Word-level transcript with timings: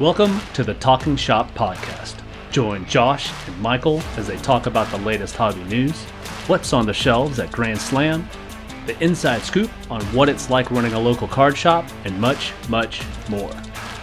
Welcome 0.00 0.40
to 0.54 0.64
the 0.64 0.74
Talking 0.74 1.14
Shop 1.14 1.52
Podcast. 1.54 2.20
Join 2.50 2.84
Josh 2.86 3.30
and 3.46 3.60
Michael 3.60 4.00
as 4.16 4.26
they 4.26 4.36
talk 4.38 4.66
about 4.66 4.90
the 4.90 4.98
latest 4.98 5.36
hobby 5.36 5.62
news, 5.64 6.02
what's 6.48 6.72
on 6.72 6.86
the 6.86 6.92
shelves 6.92 7.38
at 7.38 7.52
Grand 7.52 7.80
Slam, 7.80 8.28
the 8.86 9.00
inside 9.02 9.42
scoop 9.42 9.70
on 9.90 10.02
what 10.06 10.28
it's 10.28 10.50
like 10.50 10.70
running 10.72 10.94
a 10.94 10.98
local 10.98 11.28
card 11.28 11.56
shop, 11.56 11.84
and 12.04 12.20
much, 12.20 12.52
much 12.68 13.02
more. 13.28 13.52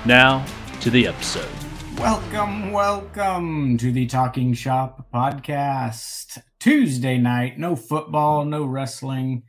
Now 0.05 0.45
to 0.79 0.89
the 0.89 1.07
episode. 1.07 1.49
Welcome, 1.97 2.71
welcome 2.71 3.77
to 3.77 3.91
the 3.91 4.05
Talking 4.05 4.53
Shop 4.53 5.07
podcast. 5.13 6.39
Tuesday 6.59 7.17
night, 7.17 7.59
no 7.59 7.75
football, 7.75 8.45
no 8.45 8.63
wrestling, 8.63 9.43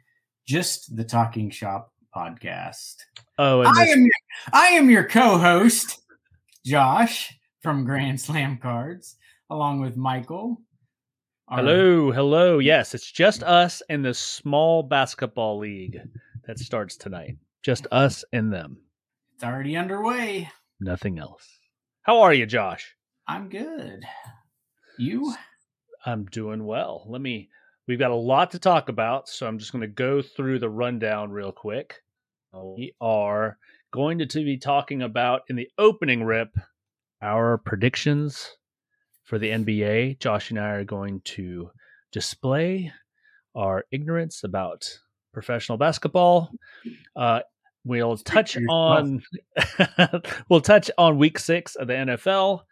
just 0.46 0.96
the 0.96 1.04
Talking 1.04 1.50
Shop 1.50 1.93
podcast. 2.14 2.96
Oh, 3.39 3.61
and 3.61 3.68
I 3.68 3.85
this- 3.85 3.96
am 3.96 4.09
I 4.53 4.67
am 4.68 4.90
your 4.90 5.04
co-host, 5.04 6.01
Josh 6.64 7.32
from 7.61 7.84
Grand 7.84 8.21
Slam 8.21 8.58
Cards, 8.58 9.16
along 9.50 9.80
with 9.80 9.96
Michael. 9.96 10.61
our- 11.48 11.58
hello, 11.58 12.12
hello. 12.12 12.58
Yes, 12.61 12.94
it's 12.94 13.11
just 13.11 13.43
us 13.43 13.82
and 13.90 14.04
the 14.04 14.14
small 14.14 14.82
basketball 14.82 15.58
league 15.58 15.98
that 16.46 16.58
starts 16.58 16.96
tonight. 16.96 17.36
Just 17.62 17.86
us 17.90 18.25
and 18.32 18.53
them. 18.53 18.79
It's 19.34 19.44
already 19.44 19.76
underway. 19.76 20.50
Nothing 20.80 21.18
else. 21.18 21.46
How 22.03 22.20
are 22.22 22.32
you, 22.32 22.46
Josh? 22.46 22.94
I'm 23.26 23.48
good. 23.48 24.04
You? 24.98 25.34
I'm 26.06 26.25
doing 26.26 26.64
well. 26.64 27.04
Let 27.08 27.20
me. 27.20 27.48
We've 27.89 27.98
got 27.98 28.11
a 28.12 28.17
lot 28.17 28.53
to 28.53 28.58
talk 28.58 28.89
about, 28.89 29.29
so 29.29 29.46
I'm 29.46 29.58
just 29.58 29.72
going 29.72 29.82
to 29.82 29.89
go 29.89 30.22
through 30.22 30.61
the 30.61 30.70
rundown 30.70 31.31
real 31.32 31.53
quick. 31.53 32.00
We 32.53 32.94
are 33.00 33.58
going 33.92 34.19
to 34.19 34.45
be 34.45 34.56
talking 34.56 35.03
about 35.03 35.43
in 35.48 35.57
the 35.57 35.69
opening 35.79 36.25
rip 36.25 36.57
our 37.23 37.59
predictions 37.59 38.57
for 39.23 39.39
the 39.39 39.51
NBA. 39.51 40.19
Josh 40.19 40.51
and 40.51 40.59
I 40.59 40.71
are 40.71 40.84
going 40.84 41.21
to 41.25 41.71
display 42.11 42.93
our 43.55 43.84
ignorance 43.93 44.45
about 44.45 44.99
professional 45.33 45.79
basketball. 45.79 46.51
Uh, 47.15 47.41
we'll 47.84 48.17
touch 48.17 48.57
on 48.69 49.23
we'll 50.49 50.61
touch 50.61 50.91
on 50.99 51.19
week 51.19 51.39
six 51.39 51.77
of 51.77 51.87
the 51.87 51.95
NFL, 51.95 52.62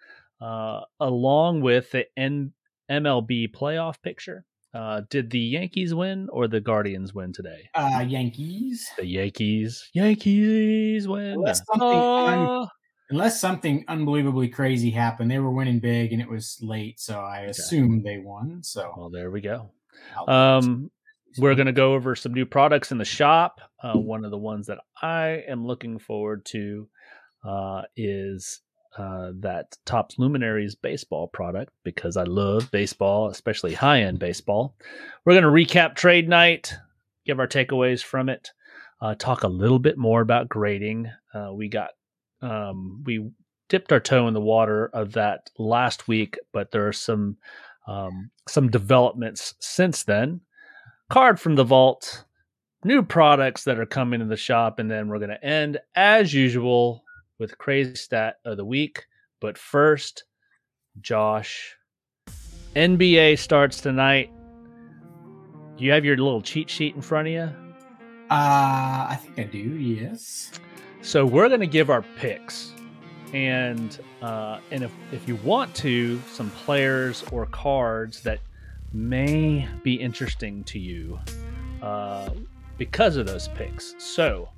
uh, 0.41 0.81
along 0.99 1.61
with 1.61 1.91
the 1.93 2.07
N- 2.17 2.53
MLB 2.91 3.55
playoff 3.55 4.03
picture. 4.03 4.45
Uh, 4.73 5.03
did 5.11 5.31
the 5.31 5.41
Yankees 5.41 5.95
win 5.95 6.29
or 6.31 6.47
the 6.47 6.61
Guardians 6.61 7.13
win 7.13 7.33
today? 7.33 7.69
Uh 7.75 8.05
Yankees. 8.07 8.89
The 8.97 9.07
Yankees. 9.07 9.91
Yankees 9.95 11.09
win. 11.09 11.33
Unless 11.33 11.63
something 11.67 11.89
Ah. 11.99 12.69
Unless 13.11 13.41
something 13.41 13.85
unbelievably 13.89 14.49
crazy 14.51 14.91
happened. 14.91 15.31
They 15.31 15.41
were 15.41 15.51
winning 15.51 15.81
big 15.81 16.13
and 16.13 16.23
it 16.23 16.29
was 16.29 16.59
late, 16.63 17.01
so 17.01 17.19
I 17.19 17.41
assume 17.41 18.03
they 18.05 18.19
won. 18.19 18.63
So 18.63 18.95
well, 18.97 19.11
there 19.11 19.33
we 19.33 19.41
go. 19.41 19.73
Um, 20.29 20.93
we're 21.39 21.57
going 21.57 21.67
to 21.67 21.73
go 21.73 21.95
over 21.95 22.15
some 22.15 22.33
new 22.33 22.47
products 22.47 22.93
in 22.93 22.99
the 22.99 23.05
shop. 23.05 23.61
Uh, 23.83 23.95
one 23.95 24.25
of 24.25 24.31
the 24.31 24.39
ones 24.39 24.69
that 24.69 24.79
I 25.03 25.43
am 25.49 25.67
looking 25.67 25.99
forward 25.99 26.45
to 26.47 26.89
uh, 27.45 27.83
is 27.97 28.61
uh, 28.97 29.33
that 29.41 29.77
Topps 29.85 30.19
Luminaries 30.19 30.75
baseball 30.75 31.29
product 31.29 31.73
because 31.85 32.17
I 32.17 32.25
love 32.25 32.71
baseball, 32.71 33.29
especially 33.29 33.75
high 33.75 34.03
end 34.03 34.19
baseball. 34.19 34.75
We're 35.25 35.41
going 35.41 35.45
to 35.45 35.75
recap 35.75 35.95
trade 35.95 36.29
night, 36.29 36.75
give 37.25 37.39
our 37.39 37.47
takeaways 37.47 38.03
from 38.03 38.29
it, 38.29 38.51
uh, 39.01 39.15
talk 39.15 39.45
a 39.45 39.49
little 39.49 39.79
bit 39.79 39.97
more 39.97 40.21
about 40.21 40.49
grading. 40.49 41.11
Uh, 41.33 41.53
we 41.53 41.69
got 41.69 41.91
um, 42.43 43.03
we 43.05 43.31
dipped 43.69 43.93
our 43.93 44.01
toe 44.01 44.27
in 44.27 44.35
the 44.35 44.41
water 44.41 44.91
of 44.93 45.13
that 45.13 45.51
last 45.59 46.09
week, 46.09 46.39
but 46.53 46.71
there 46.71 46.89
are 46.89 46.93
some 46.93 47.37
um, 47.87 48.31
some 48.49 48.71
developments 48.71 49.55
since 49.61 50.05
then. 50.05 50.41
Card 51.09 51.41
from 51.41 51.57
the 51.57 51.65
vault, 51.65 52.25
new 52.85 53.03
products 53.03 53.65
that 53.65 53.79
are 53.79 53.87
coming 53.87 54.21
to 54.21 54.27
the 54.27 54.37
shop, 54.37 54.79
and 54.79 54.91
then 54.91 55.09
we're 55.09 55.19
going 55.19 55.31
to 55.31 55.45
end 55.45 55.79
as 55.95 56.35
usual 56.35 57.05
with 57.41 57.59
crazy 57.59 57.97
stat 57.97 58.37
of 58.45 58.57
the 58.57 58.65
week. 58.65 59.07
But 59.41 59.59
first, 59.59 60.25
Josh, 61.01 61.75
NBA 62.77 63.39
starts 63.39 63.81
tonight. 63.81 64.31
Do 65.77 65.85
you 65.85 65.91
have 65.91 66.05
your 66.05 66.17
little 66.17 66.43
cheat 66.43 66.71
sheet 66.71 66.95
in 66.95 67.01
front 67.01 67.27
of 67.27 67.33
you. 67.35 67.51
Uh, 68.31 69.09
I 69.11 69.19
think 69.21 69.39
I 69.41 69.51
do. 69.51 69.59
Yes. 69.59 70.53
So 71.03 71.27
we're 71.27 71.49
going 71.49 71.61
to 71.61 71.67
give 71.67 71.91
our 71.91 72.03
picks, 72.17 72.75
and 73.33 73.99
uh, 74.23 74.61
and 74.71 74.85
if 74.85 74.93
if 75.11 75.27
you 75.27 75.37
want 75.37 75.75
to, 75.77 76.21
some 76.31 76.51
players 76.51 77.25
or 77.33 77.47
cards 77.47 78.23
that 78.23 78.39
may 78.93 79.67
be 79.83 79.95
interesting 79.95 80.63
to 80.65 80.79
you 80.79 81.19
uh, 81.83 82.29
because 82.77 83.17
of 83.17 83.27
those 83.27 83.49
picks. 83.49 83.95
So 83.99 84.51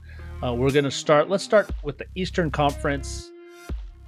uh, 0.43 0.53
we're 0.55 0.71
going 0.71 0.85
to 0.85 0.91
start. 0.91 1.29
Let's 1.29 1.45
start 1.45 1.71
with 1.83 1.99
the 1.99 2.07
Eastern 2.15 2.51
Conference, 2.51 3.31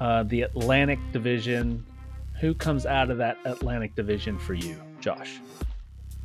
uh, 0.01 0.23
the 0.25 0.43
Atlantic 0.43 0.99
Division. 1.13 1.85
Who 2.41 2.55
comes 2.55 2.85
out 2.85 3.11
of 3.11 3.19
that 3.19 3.39
Atlantic 3.45 3.95
Division 3.95 4.39
for 4.39 4.55
you, 4.55 4.77
Josh? 5.01 5.41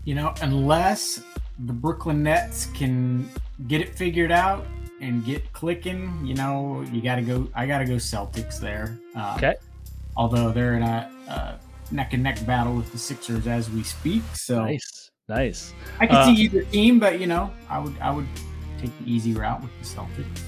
You 0.06 0.16
know, 0.16 0.34
unless 0.42 1.24
the 1.66 1.74
Brooklyn 1.74 2.24
Nets 2.24 2.66
can 2.68 3.30
get 3.68 3.82
it 3.82 3.94
figured 3.96 4.32
out 4.32 4.66
and 5.02 5.24
get 5.24 5.52
clicking, 5.54 6.26
you 6.26 6.34
know, 6.34 6.84
you 6.92 7.02
got 7.02 7.16
to 7.16 7.22
go. 7.22 7.48
I 7.54 7.66
got 7.68 7.80
to 7.80 7.86
go 7.86 7.96
Celtics 7.96 8.60
there. 8.60 8.98
Um, 9.16 9.36
Okay. 9.38 9.56
Although 10.18 10.52
they're 10.52 10.74
in 10.76 10.84
a, 10.84 11.10
uh 11.30 11.54
neck 11.92 12.14
and 12.14 12.22
neck 12.22 12.46
battle 12.46 12.76
with 12.76 12.92
the 12.92 12.98
Sixers 12.98 13.48
as 13.48 13.70
we 13.70 13.82
speak, 13.84 14.22
so 14.36 14.64
Nice, 14.66 15.12
nice. 15.28 15.74
I 16.00 16.08
can 16.08 16.16
Uh, 16.18 16.26
see 16.26 16.34
either 16.44 16.64
team, 16.66 17.00
but 17.00 17.20
you 17.20 17.28
know, 17.28 17.52
I 17.70 17.80
would 17.80 17.98
I 18.00 18.12
would 18.12 18.28
take 18.82 18.98
the 19.00 19.12
easy 19.12 19.34
route 19.34 19.62
with 19.62 19.72
the 19.80 19.86
Celtics. 19.86 20.44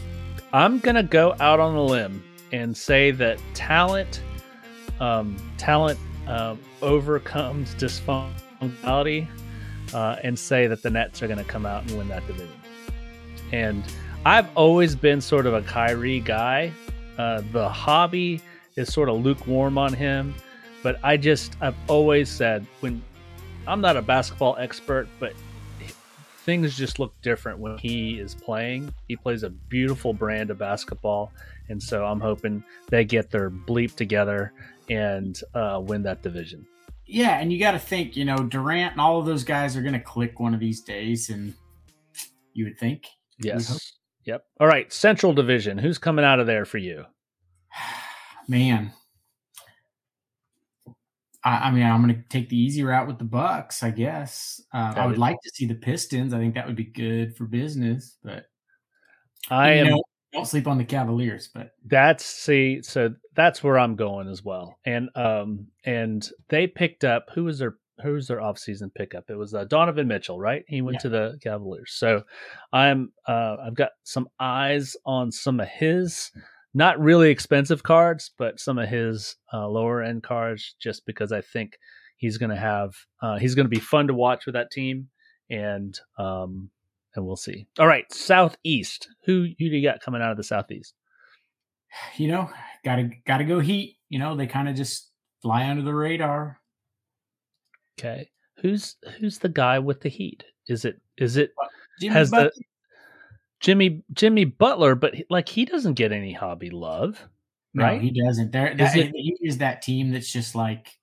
I'm 0.53 0.79
gonna 0.79 1.03
go 1.03 1.35
out 1.39 1.59
on 1.59 1.75
a 1.75 1.83
limb 1.83 2.23
and 2.51 2.75
say 2.75 3.11
that 3.11 3.39
talent, 3.53 4.21
um, 4.99 5.35
talent 5.57 5.99
um, 6.27 6.59
overcomes 6.81 7.73
dysfunctionality, 7.75 9.27
uh, 9.93 10.17
and 10.23 10.37
say 10.37 10.67
that 10.67 10.81
the 10.83 10.89
Nets 10.89 11.21
are 11.21 11.27
gonna 11.27 11.43
come 11.43 11.65
out 11.65 11.83
and 11.83 11.97
win 11.97 12.07
that 12.09 12.25
division. 12.27 12.55
And 13.51 13.83
I've 14.25 14.47
always 14.55 14.95
been 14.95 15.21
sort 15.21 15.45
of 15.45 15.53
a 15.53 15.61
Kyrie 15.61 16.19
guy. 16.19 16.71
Uh, 17.17 17.41
the 17.51 17.67
hobby 17.67 18.41
is 18.75 18.91
sort 18.93 19.09
of 19.09 19.23
lukewarm 19.23 19.77
on 19.77 19.93
him, 19.93 20.33
but 20.83 20.99
I 21.03 21.17
just 21.17 21.55
I've 21.61 21.75
always 21.87 22.29
said 22.29 22.65
when 22.81 23.01
I'm 23.67 23.81
not 23.81 23.97
a 23.97 24.01
basketball 24.01 24.55
expert, 24.57 25.07
but 25.19 25.33
things 26.45 26.75
just 26.75 26.99
look 26.99 27.13
different 27.21 27.59
when 27.59 27.77
he 27.77 28.19
is 28.19 28.35
playing. 28.35 28.93
He 29.07 29.15
plays 29.15 29.43
a 29.43 29.49
beautiful 29.49 30.13
brand 30.13 30.49
of 30.49 30.57
basketball, 30.57 31.31
and 31.69 31.81
so 31.81 32.05
I'm 32.05 32.19
hoping 32.19 32.63
they 32.89 33.05
get 33.05 33.29
their 33.29 33.49
bleep 33.49 33.95
together 33.95 34.53
and 34.89 35.39
uh, 35.53 35.81
win 35.83 36.03
that 36.03 36.21
division. 36.21 36.65
Yeah, 37.05 37.39
and 37.39 37.51
you 37.51 37.59
got 37.59 37.71
to 37.71 37.79
think, 37.79 38.15
you 38.15 38.25
know, 38.25 38.37
Durant 38.37 38.93
and 38.93 39.01
all 39.01 39.19
of 39.19 39.25
those 39.25 39.43
guys 39.43 39.75
are 39.75 39.81
going 39.81 39.93
to 39.93 39.99
click 39.99 40.39
one 40.39 40.53
of 40.53 40.59
these 40.59 40.81
days, 40.81 41.29
and 41.29 41.53
you 42.53 42.65
would 42.65 42.79
think. 42.79 43.05
Yes. 43.39 43.93
Yep. 44.25 44.43
All 44.59 44.67
right. 44.67 44.91
Central 44.93 45.33
Division. 45.33 45.77
Who's 45.77 45.97
coming 45.97 46.23
out 46.23 46.39
of 46.39 46.47
there 46.47 46.65
for 46.65 46.77
you? 46.77 47.05
Man, 48.47 48.93
I, 51.43 51.67
I 51.67 51.71
mean, 51.71 51.83
I'm 51.83 52.01
going 52.03 52.15
to 52.15 52.21
take 52.29 52.49
the 52.49 52.57
easy 52.57 52.83
route 52.83 53.07
with 53.07 53.17
the 53.17 53.23
Bucks, 53.25 53.83
I 53.83 53.89
guess. 53.91 54.61
Uh, 54.73 54.93
I 54.95 55.05
would 55.07 55.17
like 55.17 55.37
to 55.41 55.49
see 55.53 55.65
the 55.65 55.75
Pistons. 55.75 56.33
I 56.33 56.37
think 56.37 56.53
that 56.55 56.67
would 56.67 56.75
be 56.75 56.85
good 56.85 57.35
for 57.35 57.45
business, 57.45 58.17
but 58.23 58.45
I 59.49 59.71
am. 59.71 59.87
know, 59.87 60.03
don't 60.33 60.47
sleep 60.47 60.67
on 60.67 60.77
the 60.77 60.85
Cavaliers. 60.85 61.49
But 61.53 61.71
That's 61.85 62.23
see. 62.25 62.81
So 62.83 63.13
that's 63.35 63.63
where 63.63 63.79
I'm 63.79 63.95
going 63.95 64.29
as 64.29 64.43
well. 64.43 64.77
And 64.85 65.09
um 65.15 65.67
and 65.85 66.27
they 66.49 66.67
picked 66.67 67.03
up 67.03 67.29
who 67.33 67.45
was 67.45 67.59
their 67.59 67.75
who 68.03 68.13
was 68.13 68.27
their 68.27 68.39
offseason 68.39 68.93
pickup? 68.93 69.29
It 69.29 69.35
was 69.35 69.53
uh, 69.53 69.65
Donovan 69.65 70.07
Mitchell, 70.07 70.39
right? 70.39 70.63
He 70.67 70.81
went 70.81 70.95
Yeah. 70.95 71.01
to 71.01 71.09
the 71.09 71.39
Cavaliers. 71.43 71.93
So 71.93 72.23
I'm 72.71 73.11
uh 73.27 73.57
I've 73.65 73.75
got 73.75 73.91
some 74.03 74.27
eyes 74.39 74.95
on 75.05 75.31
some 75.31 75.59
of 75.59 75.67
his 75.67 76.31
not 76.73 76.99
really 76.99 77.29
expensive 77.29 77.83
cards, 77.83 78.31
but 78.37 78.59
some 78.59 78.77
of 78.77 78.89
his 78.89 79.35
uh, 79.53 79.67
lower 79.67 80.01
end 80.01 80.23
cards, 80.23 80.75
just 80.79 81.05
because 81.05 81.31
I 81.31 81.41
think 81.41 81.77
he's 82.17 82.37
going 82.37 82.51
to 82.51 82.55
have 82.55 82.93
uh, 83.21 83.37
he's 83.37 83.55
going 83.55 83.65
to 83.65 83.69
be 83.69 83.79
fun 83.79 84.07
to 84.07 84.13
watch 84.13 84.45
with 84.45 84.55
that 84.55 84.71
team, 84.71 85.09
and 85.49 85.99
um, 86.17 86.69
and 87.15 87.25
we'll 87.25 87.35
see. 87.35 87.67
All 87.79 87.87
right, 87.87 88.11
Southeast. 88.11 89.09
Who 89.25 89.47
who 89.59 89.69
do 89.69 89.75
you 89.75 89.83
got 89.83 90.01
coming 90.01 90.21
out 90.21 90.31
of 90.31 90.37
the 90.37 90.43
Southeast? 90.43 90.93
you 92.15 92.27
know, 92.27 92.49
gotta 92.83 93.09
gotta 93.25 93.43
go 93.43 93.59
Heat. 93.59 93.97
You 94.09 94.19
know, 94.19 94.35
they 94.35 94.47
kind 94.47 94.69
of 94.69 94.75
just 94.75 95.09
fly 95.41 95.69
under 95.69 95.83
the 95.83 95.93
radar. 95.93 96.59
Okay, 97.99 98.29
who's 98.57 98.95
who's 99.19 99.39
the 99.39 99.49
guy 99.49 99.79
with 99.79 100.01
the 100.01 100.09
Heat? 100.09 100.43
Is 100.67 100.85
it 100.85 101.01
is 101.17 101.37
it 101.37 101.51
Jimmy 101.99 102.13
has 102.13 102.31
the 102.31 102.51
Jimmy 103.61 104.03
Jimmy 104.13 104.45
Butler? 104.45 104.95
But 104.95 105.15
like 105.29 105.47
he 105.47 105.65
doesn't 105.65 105.93
get 105.93 106.11
any 106.11 106.33
hobby 106.33 106.69
love. 106.69 107.25
No, 107.73 107.85
right? 107.85 108.01
he 108.01 108.11
doesn't. 108.11 108.51
There, 108.51 108.69
Is 108.71 108.77
that, 108.77 108.97
it- 108.97 109.11
he 109.15 109.37
is 109.41 109.59
that 109.59 109.81
team 109.81 110.11
that's 110.11 110.31
just 110.31 110.55
like, 110.55 110.97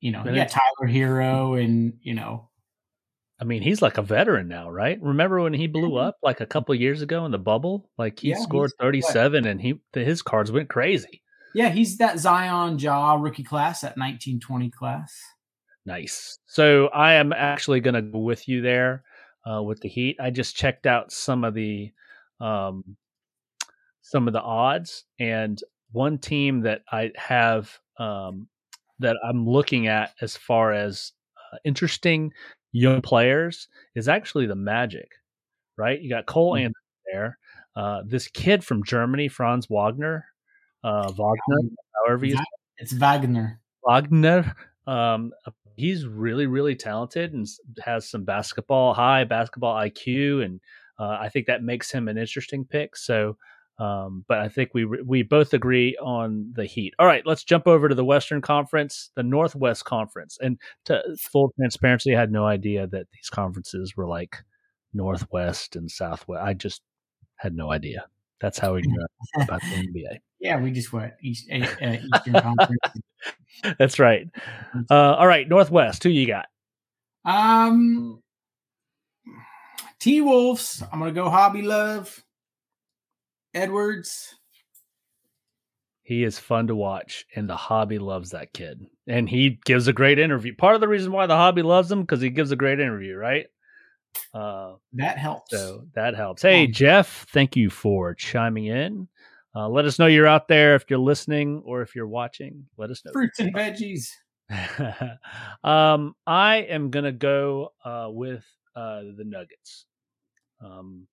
you 0.00 0.10
know, 0.12 0.22
yeah, 0.26 0.44
Tyler 0.44 0.92
Herro, 0.92 1.62
and 1.62 1.94
you 2.02 2.12
know, 2.14 2.50
I 3.40 3.44
mean, 3.44 3.62
he's 3.62 3.80
like 3.82 3.96
a 3.98 4.02
veteran 4.02 4.48
now, 4.48 4.70
right? 4.70 5.00
Remember 5.00 5.40
when 5.40 5.54
he 5.54 5.66
blew 5.66 5.96
up 5.96 6.16
like 6.22 6.40
a 6.40 6.46
couple 6.46 6.74
years 6.74 7.00
ago 7.02 7.24
in 7.24 7.30
the 7.32 7.38
bubble? 7.38 7.88
Like 7.96 8.18
he 8.20 8.30
Yeah, 8.30 8.36
scored 8.36 8.72
37 8.78 9.46
and 9.46 9.60
he 9.60 9.80
his 9.94 10.20
cards 10.22 10.52
went 10.52 10.68
crazy. 10.68 11.22
yeah, 11.54 11.70
he's 11.70 11.96
that 11.98 12.18
Zion 12.18 12.78
Ja 12.78 13.14
rookie 13.14 13.42
class, 13.44 13.80
that 13.80 13.96
nineteen 13.96 14.40
twenty 14.40 14.70
class. 14.70 15.18
Nice. 15.86 16.38
So 16.46 16.88
I 16.88 17.14
am 17.14 17.32
actually 17.32 17.80
going 17.80 17.94
to 17.94 18.02
go 18.02 18.18
with 18.18 18.48
you 18.48 18.60
there 18.60 19.04
uh, 19.50 19.62
with 19.62 19.80
the 19.80 19.88
Heat. 19.88 20.16
I 20.20 20.30
just 20.30 20.56
checked 20.56 20.86
out 20.86 21.12
some 21.12 21.44
of 21.44 21.54
the 21.54 21.92
um, 22.40 22.96
some 24.02 24.26
of 24.26 24.32
the 24.32 24.42
odds, 24.42 25.04
and 25.18 25.60
one 25.92 26.18
team 26.18 26.60
that 26.62 26.82
I 26.90 27.12
have 27.16 27.78
um, 27.98 28.48
that 28.98 29.16
I'm 29.24 29.46
looking 29.46 29.86
at 29.86 30.14
as 30.20 30.36
far 30.36 30.72
as 30.72 31.12
uh, 31.52 31.58
interesting 31.64 32.32
young 32.72 33.00
players 33.00 33.68
is 33.94 34.08
actually 34.08 34.46
the 34.46 34.54
Magic. 34.54 35.08
Right? 35.78 36.00
You 36.00 36.08
got 36.08 36.26
Cole. 36.26 36.56
Anderson 36.56 36.74
there. 37.12 37.38
Uh, 37.74 38.02
this 38.06 38.28
kid 38.28 38.64
from 38.64 38.82
Germany, 38.84 39.28
Franz 39.28 39.66
Wagner, 39.68 40.24
uh, 40.82 41.12
Wagner, 41.12 41.70
however 41.94 42.24
you 42.24 42.38
It's 42.78 42.92
Wagner. 42.92 43.60
Wagner. 43.82 44.54
Um, 44.86 45.32
he's 45.76 46.06
really, 46.06 46.46
really 46.46 46.74
talented 46.74 47.32
and 47.32 47.46
has 47.84 48.08
some 48.08 48.24
basketball, 48.24 48.94
high 48.94 49.24
basketball 49.24 49.74
IQ, 49.76 50.44
and 50.44 50.60
uh, 50.98 51.18
I 51.20 51.28
think 51.28 51.46
that 51.46 51.62
makes 51.62 51.90
him 51.90 52.08
an 52.08 52.18
interesting 52.18 52.64
pick. 52.64 52.96
So, 52.96 53.36
um, 53.78 54.24
but 54.26 54.38
I 54.38 54.48
think 54.48 54.70
we 54.72 54.86
we 54.86 55.22
both 55.22 55.52
agree 55.52 55.96
on 55.98 56.52
the 56.54 56.64
Heat. 56.64 56.94
All 56.98 57.06
right, 57.06 57.24
let's 57.26 57.44
jump 57.44 57.66
over 57.66 57.88
to 57.88 57.94
the 57.94 58.04
Western 58.04 58.40
Conference, 58.40 59.10
the 59.14 59.22
Northwest 59.22 59.84
Conference, 59.84 60.38
and 60.40 60.58
to 60.86 61.02
full 61.18 61.52
transparency, 61.58 62.16
I 62.16 62.20
had 62.20 62.32
no 62.32 62.46
idea 62.46 62.86
that 62.86 63.06
these 63.12 63.28
conferences 63.28 63.96
were 63.96 64.06
like 64.06 64.36
Northwest 64.94 65.76
and 65.76 65.90
Southwest. 65.90 66.42
I 66.42 66.54
just 66.54 66.82
had 67.36 67.54
no 67.54 67.70
idea. 67.70 68.06
That's 68.40 68.58
how 68.58 68.74
we 68.74 68.82
know 68.82 69.06
about 69.42 69.60
the 69.62 69.68
NBA. 69.68 70.18
Yeah, 70.40 70.60
we 70.60 70.70
just 70.70 70.92
went 70.92 71.14
East, 71.22 71.48
uh, 71.50 71.56
Eastern 71.56 72.34
Conference. 72.34 72.80
That's 73.78 73.98
right. 73.98 74.28
Uh, 74.90 75.14
all 75.14 75.26
right, 75.26 75.48
Northwest. 75.48 76.02
Who 76.02 76.10
you 76.10 76.26
got? 76.26 76.46
Um, 77.24 78.22
T 79.98 80.20
Wolves. 80.20 80.82
I'm 80.92 80.98
gonna 80.98 81.12
go 81.12 81.30
Hobby 81.30 81.62
Love. 81.62 82.22
Edwards. 83.54 84.34
He 86.02 86.22
is 86.22 86.38
fun 86.38 86.68
to 86.68 86.76
watch, 86.76 87.26
and 87.34 87.50
the 87.50 87.56
hobby 87.56 87.98
loves 87.98 88.30
that 88.30 88.52
kid. 88.52 88.86
And 89.08 89.28
he 89.28 89.58
gives 89.64 89.88
a 89.88 89.92
great 89.92 90.20
interview. 90.20 90.54
Part 90.54 90.76
of 90.76 90.80
the 90.80 90.86
reason 90.86 91.10
why 91.10 91.26
the 91.26 91.34
hobby 91.34 91.62
loves 91.62 91.90
him 91.90 92.02
because 92.02 92.20
he 92.20 92.30
gives 92.30 92.52
a 92.52 92.56
great 92.56 92.78
interview, 92.78 93.16
right? 93.16 93.46
Uh, 94.34 94.74
That 94.92 95.18
helps. 95.18 95.50
so 95.50 95.86
that 95.94 96.14
helps. 96.14 96.42
Hey, 96.42 96.66
Um, 96.66 96.72
Jeff, 96.72 97.26
thank 97.32 97.56
you 97.56 97.70
for 97.70 98.14
chiming 98.14 98.66
in. 98.66 99.08
Uh, 99.54 99.68
let 99.68 99.84
us 99.86 99.98
know 99.98 100.06
you're 100.06 100.26
out 100.26 100.48
there 100.48 100.74
if 100.74 100.84
you're 100.90 100.98
listening 100.98 101.62
or 101.64 101.80
if 101.82 101.94
you're 101.96 102.06
watching. 102.08 102.66
Let 102.76 102.90
us 102.90 103.02
know. 103.04 103.12
Fruits 103.12 103.38
and 103.38 103.54
veggies. 103.54 104.08
um, 105.64 106.14
I 106.26 106.56
am 106.68 106.90
gonna 106.90 107.12
go 107.12 107.72
uh, 107.84 108.08
with 108.10 108.44
uh, 108.74 109.00
the 109.16 109.24
Nuggets. 109.24 109.86
Um, 110.64 111.06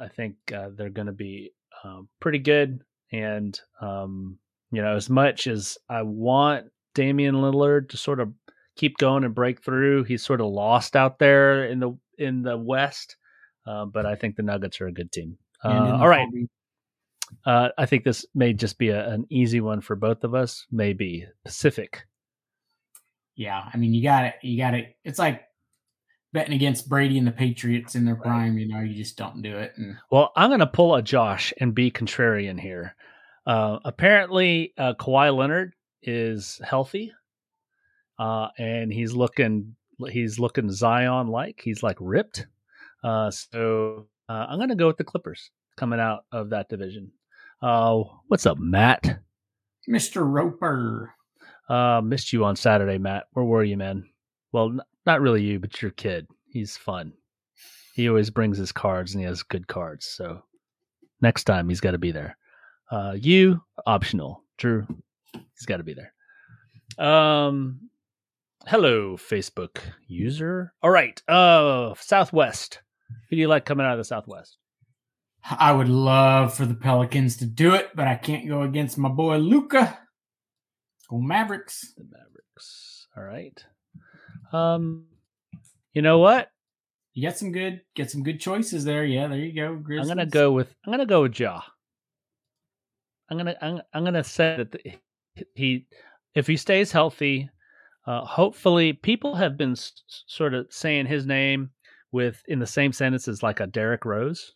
I 0.00 0.08
think 0.08 0.34
uh, 0.54 0.70
they're 0.74 0.90
gonna 0.90 1.12
be 1.12 1.52
um, 1.84 2.08
pretty 2.20 2.38
good, 2.38 2.82
and 3.12 3.58
um, 3.80 4.38
you 4.70 4.82
know, 4.82 4.96
as 4.96 5.08
much 5.10 5.46
as 5.46 5.78
I 5.88 6.02
want 6.02 6.66
Damian 6.94 7.36
Lillard 7.36 7.90
to 7.90 7.96
sort 7.96 8.20
of 8.20 8.32
keep 8.76 8.98
going 8.98 9.24
and 9.24 9.34
break 9.34 9.62
through, 9.62 10.04
he's 10.04 10.24
sort 10.24 10.40
of 10.40 10.46
lost 10.48 10.96
out 10.96 11.18
there 11.18 11.66
in 11.66 11.80
the 11.80 11.96
in 12.18 12.42
the 12.42 12.56
West. 12.56 13.16
Uh, 13.66 13.84
but 13.84 14.06
I 14.06 14.14
think 14.14 14.36
the 14.36 14.42
Nuggets 14.42 14.80
are 14.80 14.88
a 14.88 14.92
good 14.92 15.12
team. 15.12 15.38
Uh, 15.64 15.68
And 15.68 15.78
in 15.78 15.84
the 15.84 15.98
all 15.98 16.08
right, 16.08 16.28
uh, 17.46 17.68
I 17.78 17.86
think 17.86 18.04
this 18.04 18.26
may 18.34 18.52
just 18.52 18.78
be 18.78 18.88
a, 18.88 19.08
an 19.08 19.26
easy 19.30 19.60
one 19.60 19.80
for 19.80 19.96
both 19.96 20.24
of 20.24 20.34
us. 20.34 20.66
Maybe 20.70 21.26
Pacific. 21.44 22.04
Yeah, 23.34 23.62
I 23.72 23.76
mean, 23.76 23.94
you 23.94 24.02
got 24.02 24.24
it. 24.24 24.34
You 24.42 24.58
got 24.58 24.74
it. 24.74 24.96
It's 25.04 25.18
like 25.18 25.42
betting 26.32 26.54
against 26.54 26.88
Brady 26.88 27.18
and 27.18 27.26
the 27.26 27.32
Patriots 27.32 27.94
in 27.94 28.04
their 28.04 28.16
prime. 28.16 28.58
You 28.58 28.68
know, 28.68 28.80
you 28.80 28.94
just 28.94 29.16
don't 29.16 29.42
do 29.42 29.56
it. 29.56 29.72
And 29.76 29.96
Well, 30.10 30.32
I'm 30.36 30.50
going 30.50 30.60
to 30.60 30.66
pull 30.66 30.94
a 30.94 31.02
Josh 31.02 31.52
and 31.58 31.74
be 31.74 31.90
contrarian 31.90 32.60
here. 32.60 32.94
Uh, 33.46 33.78
apparently, 33.84 34.72
uh, 34.78 34.94
Kawhi 34.94 35.34
Leonard 35.34 35.74
is 36.02 36.60
healthy, 36.64 37.12
uh, 38.18 38.48
and 38.58 38.92
he's 38.92 39.14
looking 39.14 39.74
he's 40.10 40.38
looking 40.38 40.70
Zion 40.70 41.28
like 41.28 41.60
he's 41.62 41.82
like 41.82 41.96
ripped. 42.00 42.46
Uh, 43.04 43.30
so 43.30 44.06
uh, 44.28 44.46
I'm 44.48 44.58
going 44.58 44.68
to 44.68 44.74
go 44.74 44.86
with 44.86 44.96
the 44.96 45.04
Clippers 45.04 45.50
coming 45.76 46.00
out 46.00 46.24
of 46.32 46.50
that 46.50 46.68
division. 46.68 47.10
Uh, 47.60 48.02
what's 48.28 48.46
up, 48.46 48.58
Matt? 48.58 49.20
Mr. 49.88 50.22
Roper. 50.24 51.12
Uh, 51.68 52.00
missed 52.02 52.32
you 52.32 52.44
on 52.44 52.56
Saturday, 52.56 52.98
Matt. 52.98 53.24
Where 53.32 53.44
were 53.44 53.64
you, 53.64 53.76
man? 53.76 54.08
Well, 54.52 54.66
n- 54.66 54.80
not 55.06 55.20
really 55.20 55.42
you, 55.42 55.58
but 55.58 55.80
your 55.80 55.90
kid. 55.92 56.26
He's 56.46 56.76
fun. 56.76 57.12
He 57.94 58.08
always 58.08 58.30
brings 58.30 58.58
his 58.58 58.72
cards 58.72 59.14
and 59.14 59.20
he 59.20 59.26
has 59.26 59.42
good 59.42 59.66
cards. 59.66 60.06
So 60.06 60.42
next 61.20 61.44
time 61.44 61.68
he's 61.68 61.80
got 61.80 61.92
to 61.92 61.98
be 61.98 62.10
there. 62.10 62.36
Uh, 62.90 63.14
you 63.18 63.62
optional. 63.86 64.42
Drew, 64.58 64.86
he's 65.32 65.66
got 65.66 65.78
to 65.78 65.82
be 65.82 65.94
there. 65.94 66.12
Um, 67.04 67.88
hello, 68.66 69.16
Facebook 69.16 69.78
user. 70.06 70.72
All 70.82 70.90
right. 70.90 71.20
Uh, 71.28 71.94
Southwest. 71.98 72.80
Who 73.28 73.36
do 73.36 73.40
you 73.40 73.48
like 73.48 73.64
coming 73.64 73.86
out 73.86 73.92
of 73.92 73.98
the 73.98 74.04
Southwest? 74.04 74.56
I 75.50 75.72
would 75.72 75.88
love 75.88 76.54
for 76.54 76.66
the 76.66 76.74
Pelicans 76.74 77.36
to 77.38 77.46
do 77.46 77.74
it, 77.74 77.90
but 77.94 78.06
I 78.06 78.14
can't 78.14 78.48
go 78.48 78.62
against 78.62 78.98
my 78.98 79.08
boy 79.08 79.38
Luka. 79.38 79.98
Go 81.10 81.18
Mavericks. 81.18 81.94
The 81.96 82.04
Mavericks. 82.04 83.08
All 83.16 83.24
right. 83.24 83.64
Um, 84.52 85.06
you 85.92 86.02
know 86.02 86.18
what? 86.18 86.48
You 87.14 87.28
got 87.28 87.36
some 87.36 87.52
good, 87.52 87.82
get 87.94 88.10
some 88.10 88.22
good 88.22 88.40
choices 88.40 88.84
there. 88.84 89.04
Yeah, 89.04 89.26
there 89.26 89.38
you 89.38 89.54
go. 89.54 89.82
I'm 90.00 90.08
gonna 90.08 90.24
go 90.24 90.52
with 90.52 90.74
I'm 90.86 90.92
gonna 90.92 91.04
go 91.04 91.22
with 91.22 91.38
Ja. 91.38 91.60
I'm 93.28 93.36
gonna 93.36 93.56
I'm, 93.60 93.82
I'm 93.92 94.04
gonna 94.04 94.24
say 94.24 94.56
that 94.56 94.72
the, 94.72 94.92
he 95.54 95.86
if 96.34 96.46
he 96.46 96.56
stays 96.56 96.92
healthy, 96.92 97.50
uh, 98.06 98.24
hopefully 98.24 98.92
people 98.92 99.36
have 99.36 99.56
been 99.56 99.72
s- 99.72 99.92
sort 100.26 100.54
of 100.54 100.66
saying 100.70 101.06
his 101.06 101.26
name 101.26 101.70
with 102.10 102.42
in 102.46 102.58
the 102.58 102.66
same 102.66 102.92
sentence 102.92 103.28
as 103.28 103.42
like 103.42 103.60
a 103.60 103.66
Derrick 103.66 104.04
Rose. 104.04 104.52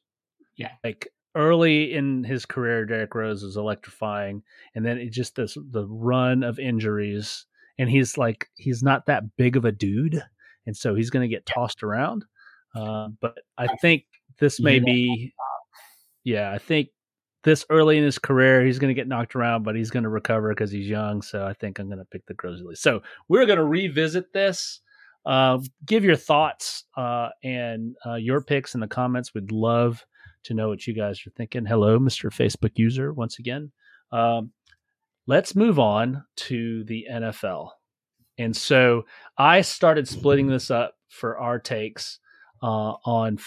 Yeah. 0.56 0.72
like 0.82 1.08
early 1.34 1.92
in 1.92 2.24
his 2.24 2.46
career, 2.46 2.86
Derrick 2.86 3.14
Rose 3.14 3.42
was 3.42 3.56
electrifying, 3.58 4.42
and 4.74 4.84
then 4.86 4.98
it 4.98 5.12
just 5.12 5.36
this 5.36 5.56
the 5.70 5.86
run 5.86 6.42
of 6.42 6.58
injuries, 6.58 7.44
and 7.78 7.90
he's 7.90 8.16
like 8.16 8.48
he's 8.56 8.82
not 8.82 9.06
that 9.06 9.36
big 9.36 9.56
of 9.56 9.64
a 9.64 9.72
dude, 9.72 10.22
and 10.66 10.76
so 10.76 10.94
he's 10.94 11.10
gonna 11.10 11.28
get 11.28 11.44
tossed 11.46 11.82
around. 11.82 12.24
Uh, 12.74 13.08
but 13.20 13.34
I 13.56 13.68
think 13.80 14.04
this 14.38 14.60
may 14.60 14.78
be, 14.80 15.32
yeah, 16.24 16.50
I 16.50 16.58
think 16.58 16.88
this 17.46 17.64
early 17.70 17.96
in 17.96 18.02
his 18.02 18.18
career, 18.18 18.66
he's 18.66 18.80
going 18.80 18.90
to 18.90 19.00
get 19.00 19.06
knocked 19.06 19.36
around, 19.36 19.62
but 19.62 19.76
he's 19.76 19.90
going 19.90 20.02
to 20.02 20.08
recover 20.08 20.48
because 20.48 20.72
he's 20.72 20.88
young. 20.88 21.22
So 21.22 21.46
I 21.46 21.52
think 21.52 21.78
I'm 21.78 21.86
going 21.86 22.00
to 22.00 22.04
pick 22.04 22.26
the 22.26 22.34
Grizzlies. 22.34 22.80
So 22.80 23.02
we're 23.28 23.46
going 23.46 23.58
to 23.58 23.64
revisit 23.64 24.32
this. 24.32 24.80
Uh, 25.24 25.60
give 25.86 26.04
your 26.04 26.16
thoughts 26.16 26.84
uh, 26.96 27.28
and 27.44 27.94
uh, 28.04 28.16
your 28.16 28.40
picks 28.40 28.74
in 28.74 28.80
the 28.80 28.88
comments. 28.88 29.32
We'd 29.32 29.52
love 29.52 30.04
to 30.42 30.54
know 30.54 30.68
what 30.68 30.88
you 30.88 30.92
guys 30.92 31.24
are 31.24 31.30
thinking. 31.36 31.64
Hello, 31.64 32.00
Mr. 32.00 32.30
Facebook 32.30 32.72
user, 32.74 33.12
once 33.12 33.38
again. 33.38 33.70
Um, 34.10 34.50
let's 35.28 35.54
move 35.54 35.78
on 35.78 36.24
to 36.36 36.82
the 36.84 37.06
NFL. 37.08 37.70
And 38.38 38.56
so 38.56 39.04
I 39.38 39.60
started 39.60 40.08
splitting 40.08 40.48
this 40.48 40.68
up 40.68 40.94
for 41.08 41.38
our 41.38 41.60
takes 41.60 42.18
uh, 42.60 42.94
on 43.04 43.38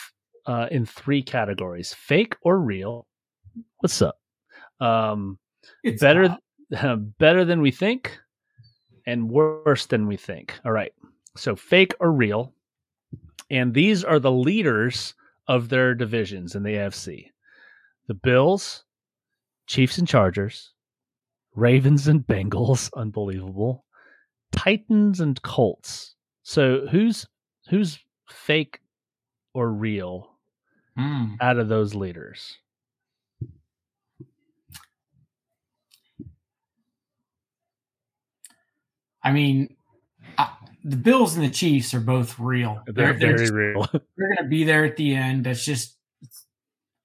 uh, 0.45 0.67
in 0.71 0.85
three 0.85 1.21
categories: 1.21 1.93
fake 1.93 2.35
or 2.41 2.59
real. 2.59 3.05
What's 3.79 4.01
up? 4.01 4.19
Um, 4.79 5.37
It's 5.83 6.01
better, 6.01 6.37
better 7.19 7.45
than 7.45 7.61
we 7.61 7.71
think, 7.71 8.17
and 9.05 9.29
worse 9.29 9.85
than 9.85 10.07
we 10.07 10.17
think. 10.17 10.59
All 10.65 10.71
right. 10.71 10.93
So 11.35 11.55
fake 11.55 11.93
or 11.99 12.11
real, 12.11 12.53
and 13.49 13.73
these 13.73 14.03
are 14.03 14.19
the 14.19 14.31
leaders 14.31 15.13
of 15.47 15.69
their 15.69 15.95
divisions 15.95 16.55
in 16.55 16.63
the 16.63 16.75
AFC: 16.75 17.31
the 18.07 18.13
Bills, 18.13 18.83
Chiefs 19.67 19.97
and 19.97 20.07
Chargers, 20.07 20.73
Ravens 21.55 22.07
and 22.07 22.25
Bengals. 22.25 22.89
Unbelievable. 22.97 23.85
Titans 24.51 25.19
and 25.19 25.39
Colts. 25.43 26.15
So 26.43 26.87
who's 26.87 27.25
who's 27.69 27.99
fake 28.29 28.79
or 29.53 29.71
real 29.71 30.35
Mm. 30.97 31.37
out 31.39 31.57
of 31.59 31.69
those 31.69 31.95
leaders? 31.95 32.57
I 39.23 39.31
mean, 39.31 39.75
I, 40.37 40.49
the 40.83 40.97
Bills 40.97 41.35
and 41.35 41.45
the 41.45 41.49
Chiefs 41.49 41.93
are 41.93 41.99
both 41.99 42.39
real. 42.39 42.81
They're, 42.85 43.13
they're 43.13 43.13
very 43.13 43.37
just, 43.37 43.53
real. 43.53 43.87
they're 44.17 44.35
going 44.35 44.43
to 44.43 44.49
be 44.49 44.63
there 44.63 44.85
at 44.85 44.97
the 44.97 45.15
end. 45.15 45.45
That's 45.45 45.63
just 45.63 45.97
it's, 46.21 46.45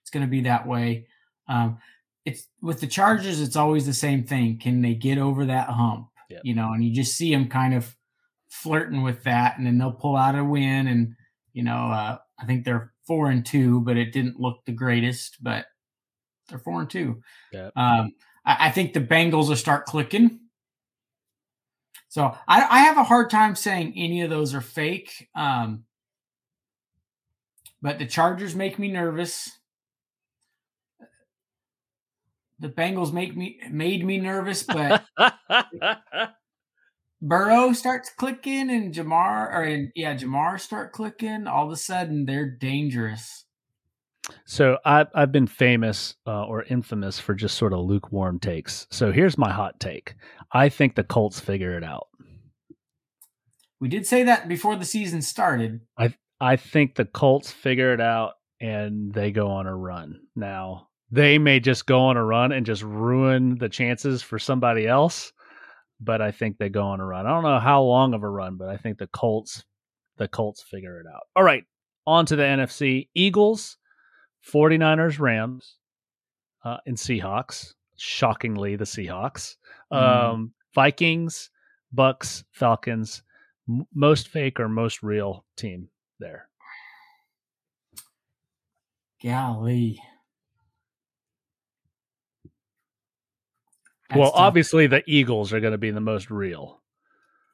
it's 0.02 0.10
going 0.10 0.24
to 0.24 0.30
be 0.30 0.42
that 0.42 0.66
way. 0.66 1.06
Um, 1.48 1.78
it's 2.24 2.46
with 2.62 2.80
the 2.80 2.86
Chargers. 2.86 3.40
It's 3.40 3.56
always 3.56 3.86
the 3.86 3.92
same 3.94 4.24
thing. 4.24 4.58
Can 4.58 4.80
they 4.82 4.94
get 4.94 5.18
over 5.18 5.46
that 5.46 5.68
hump? 5.68 6.08
Yep. 6.30 6.40
You 6.44 6.54
know, 6.54 6.72
and 6.72 6.82
you 6.82 6.94
just 6.94 7.16
see 7.16 7.30
them 7.30 7.48
kind 7.48 7.74
of 7.74 7.94
flirting 8.48 9.02
with 9.02 9.24
that, 9.24 9.58
and 9.58 9.66
then 9.66 9.78
they'll 9.78 9.92
pull 9.92 10.16
out 10.16 10.38
a 10.38 10.44
win. 10.44 10.86
And 10.88 11.14
you 11.52 11.62
know, 11.62 11.90
uh, 11.90 12.18
I 12.38 12.46
think 12.46 12.64
they're 12.64 12.92
four 13.06 13.30
and 13.30 13.44
two, 13.44 13.80
but 13.82 13.96
it 13.96 14.12
didn't 14.12 14.40
look 14.40 14.64
the 14.64 14.72
greatest. 14.72 15.36
But 15.42 15.66
they're 16.48 16.58
four 16.58 16.80
and 16.80 16.88
two. 16.88 17.20
Yep. 17.52 17.72
Um, 17.76 18.12
I, 18.46 18.68
I 18.68 18.70
think 18.70 18.94
the 18.94 19.00
Bengals 19.00 19.48
will 19.48 19.56
start 19.56 19.84
clicking. 19.84 20.40
So 22.14 22.32
I, 22.46 22.64
I, 22.70 22.78
have 22.82 22.96
a 22.96 23.02
hard 23.02 23.28
time 23.28 23.56
saying 23.56 23.94
any 23.96 24.22
of 24.22 24.30
those 24.30 24.54
are 24.54 24.60
fake. 24.60 25.28
Um, 25.34 25.82
but 27.82 27.98
the 27.98 28.06
Chargers 28.06 28.54
make 28.54 28.78
me 28.78 28.86
nervous. 28.86 29.50
The 32.60 32.68
Bengals 32.68 33.12
make 33.12 33.36
me 33.36 33.58
made 33.68 34.06
me 34.06 34.18
nervous, 34.18 34.62
but 34.62 35.04
Burrow 37.20 37.72
starts 37.72 38.12
clicking 38.16 38.70
and 38.70 38.94
Ja'Marr 38.94 39.52
or 39.52 39.90
yeah, 39.96 40.14
Ja'Marr 40.14 40.60
start 40.60 40.92
clicking. 40.92 41.48
All 41.48 41.66
of 41.66 41.72
a 41.72 41.76
sudden, 41.76 42.26
they're 42.26 42.48
dangerous. 42.48 43.43
So 44.46 44.78
I've 44.84 45.08
I've 45.14 45.32
been 45.32 45.46
famous 45.46 46.14
uh, 46.26 46.44
or 46.44 46.62
infamous 46.64 47.18
for 47.18 47.34
just 47.34 47.56
sort 47.56 47.72
of 47.72 47.80
lukewarm 47.80 48.38
takes. 48.38 48.86
So 48.90 49.12
here's 49.12 49.38
my 49.38 49.52
hot 49.52 49.78
take: 49.80 50.14
I 50.52 50.68
think 50.68 50.94
the 50.94 51.04
Colts 51.04 51.40
figure 51.40 51.76
it 51.76 51.84
out. 51.84 52.08
We 53.80 53.88
did 53.88 54.06
say 54.06 54.22
that 54.22 54.48
before 54.48 54.76
the 54.76 54.84
season 54.84 55.22
started. 55.22 55.80
I 55.98 56.14
I 56.40 56.56
think 56.56 56.94
the 56.94 57.04
Colts 57.04 57.50
figure 57.50 57.92
it 57.92 58.00
out 58.00 58.34
and 58.60 59.12
they 59.12 59.30
go 59.30 59.48
on 59.48 59.66
a 59.66 59.76
run. 59.76 60.20
Now 60.34 60.88
they 61.10 61.38
may 61.38 61.60
just 61.60 61.86
go 61.86 62.00
on 62.00 62.16
a 62.16 62.24
run 62.24 62.52
and 62.52 62.66
just 62.66 62.82
ruin 62.82 63.58
the 63.58 63.68
chances 63.68 64.22
for 64.22 64.38
somebody 64.38 64.86
else, 64.86 65.32
but 66.00 66.20
I 66.20 66.30
think 66.30 66.58
they 66.58 66.70
go 66.70 66.82
on 66.82 67.00
a 67.00 67.04
run. 67.04 67.26
I 67.26 67.30
don't 67.30 67.44
know 67.44 67.60
how 67.60 67.82
long 67.82 68.14
of 68.14 68.22
a 68.22 68.28
run, 68.28 68.56
but 68.56 68.68
I 68.68 68.76
think 68.76 68.98
the 68.98 69.06
Colts 69.08 69.64
the 70.16 70.28
Colts 70.28 70.62
figure 70.62 71.00
it 71.00 71.06
out. 71.12 71.22
All 71.36 71.42
right, 71.42 71.64
on 72.06 72.24
to 72.26 72.36
the 72.36 72.42
NFC. 72.42 73.08
Eagles 73.14 73.76
49ers, 74.52 75.18
Rams, 75.18 75.76
uh, 76.64 76.78
and 76.86 76.96
Seahawks. 76.96 77.74
Shockingly, 77.96 78.76
the 78.76 78.84
Seahawks. 78.84 79.56
Mm. 79.92 79.96
Um, 79.96 80.52
Vikings, 80.74 81.50
Bucks, 81.92 82.44
Falcons. 82.50 83.22
M- 83.68 83.86
most 83.94 84.28
fake 84.28 84.60
or 84.60 84.68
most 84.68 85.02
real 85.02 85.44
team 85.56 85.88
there? 86.18 86.48
Golly. 89.22 90.00
That's 94.08 94.18
well, 94.18 94.32
tough. 94.32 94.40
obviously 94.40 94.86
the 94.86 95.02
Eagles 95.06 95.52
are 95.52 95.60
going 95.60 95.72
to 95.72 95.78
be 95.78 95.90
the 95.90 96.00
most 96.00 96.30
real. 96.30 96.82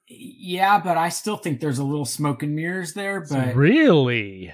Yeah, 0.08 0.80
but 0.80 0.96
I 0.96 1.08
still 1.10 1.36
think 1.36 1.60
there's 1.60 1.78
a 1.78 1.84
little 1.84 2.04
smoke 2.04 2.42
and 2.42 2.56
mirrors 2.56 2.94
there. 2.94 3.20
But 3.20 3.54
really, 3.54 4.52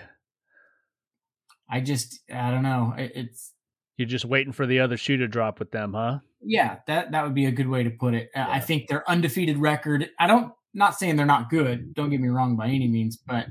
I 1.69 1.81
just 1.81 2.21
I 2.33 2.51
don't 2.51 2.63
know. 2.63 2.95
It's 2.97 3.53
you're 3.97 4.09
just 4.09 4.25
waiting 4.25 4.53
for 4.53 4.67
the 4.67 4.81
other 4.81 4.97
shoe 4.97 5.17
to 5.17 5.29
drop 5.29 5.59
with 5.59 5.71
them, 5.71 5.95
huh? 5.95 6.19
Yeah, 6.41 6.79
that 6.87 7.13
that 7.13 7.25
would 7.25 7.35
be 7.35 7.47
a 7.47 7.53
good 7.53 7.69
way 7.69 7.83
to 7.83 7.91
put 7.91 8.15
it. 8.15 8.31
Yeah. 8.35 8.49
I 8.49 8.61
think 8.61 8.89
their 8.89 9.09
undefeated 9.09 9.59
record. 9.59 10.09
I 10.19 10.27
don't 10.27 10.53
not 10.75 10.99
saying 10.99 11.17
they're 11.17 11.27
not 11.27 11.51
good. 11.51 11.95
Don't 11.95 12.11
get 12.11 12.21
me 12.21 12.29
wrong 12.29 12.57
by 12.57 12.67
any 12.67 12.87
means, 12.87 13.17
but 13.17 13.47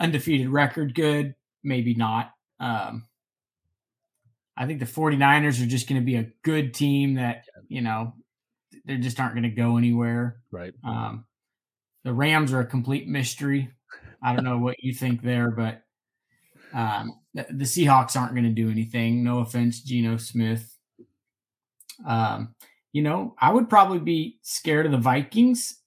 undefeated 0.00 0.48
record 0.48 0.94
good, 0.94 1.34
maybe 1.62 1.94
not. 1.94 2.30
Um, 2.58 3.04
I 4.56 4.66
think 4.66 4.80
the 4.80 4.86
49ers 4.86 5.62
are 5.62 5.66
just 5.66 5.88
going 5.88 6.00
to 6.00 6.04
be 6.04 6.16
a 6.16 6.30
good 6.42 6.72
team 6.72 7.14
that, 7.14 7.44
you 7.68 7.82
know, 7.82 8.14
they 8.86 8.96
just 8.96 9.20
aren't 9.20 9.34
going 9.34 9.42
to 9.42 9.50
go 9.50 9.76
anywhere. 9.76 10.38
Right. 10.50 10.72
Um, 10.82 11.26
the 12.04 12.14
Rams 12.14 12.52
are 12.54 12.60
a 12.60 12.66
complete 12.66 13.06
mystery. 13.06 13.70
I 14.22 14.34
don't 14.34 14.44
know 14.44 14.58
what 14.58 14.76
you 14.78 14.94
think 14.94 15.22
there, 15.22 15.50
but 15.50 15.82
um, 16.76 17.20
the, 17.32 17.46
the, 17.48 17.64
Seahawks 17.64 18.20
aren't 18.20 18.34
going 18.34 18.44
to 18.44 18.50
do 18.50 18.70
anything. 18.70 19.24
No 19.24 19.38
offense, 19.38 19.80
Geno 19.80 20.18
Smith. 20.18 20.76
Um, 22.06 22.54
you 22.92 23.02
know, 23.02 23.34
I 23.40 23.50
would 23.50 23.70
probably 23.70 23.98
be 23.98 24.38
scared 24.42 24.84
of 24.84 24.92
the 24.92 24.98
Vikings. 24.98 25.80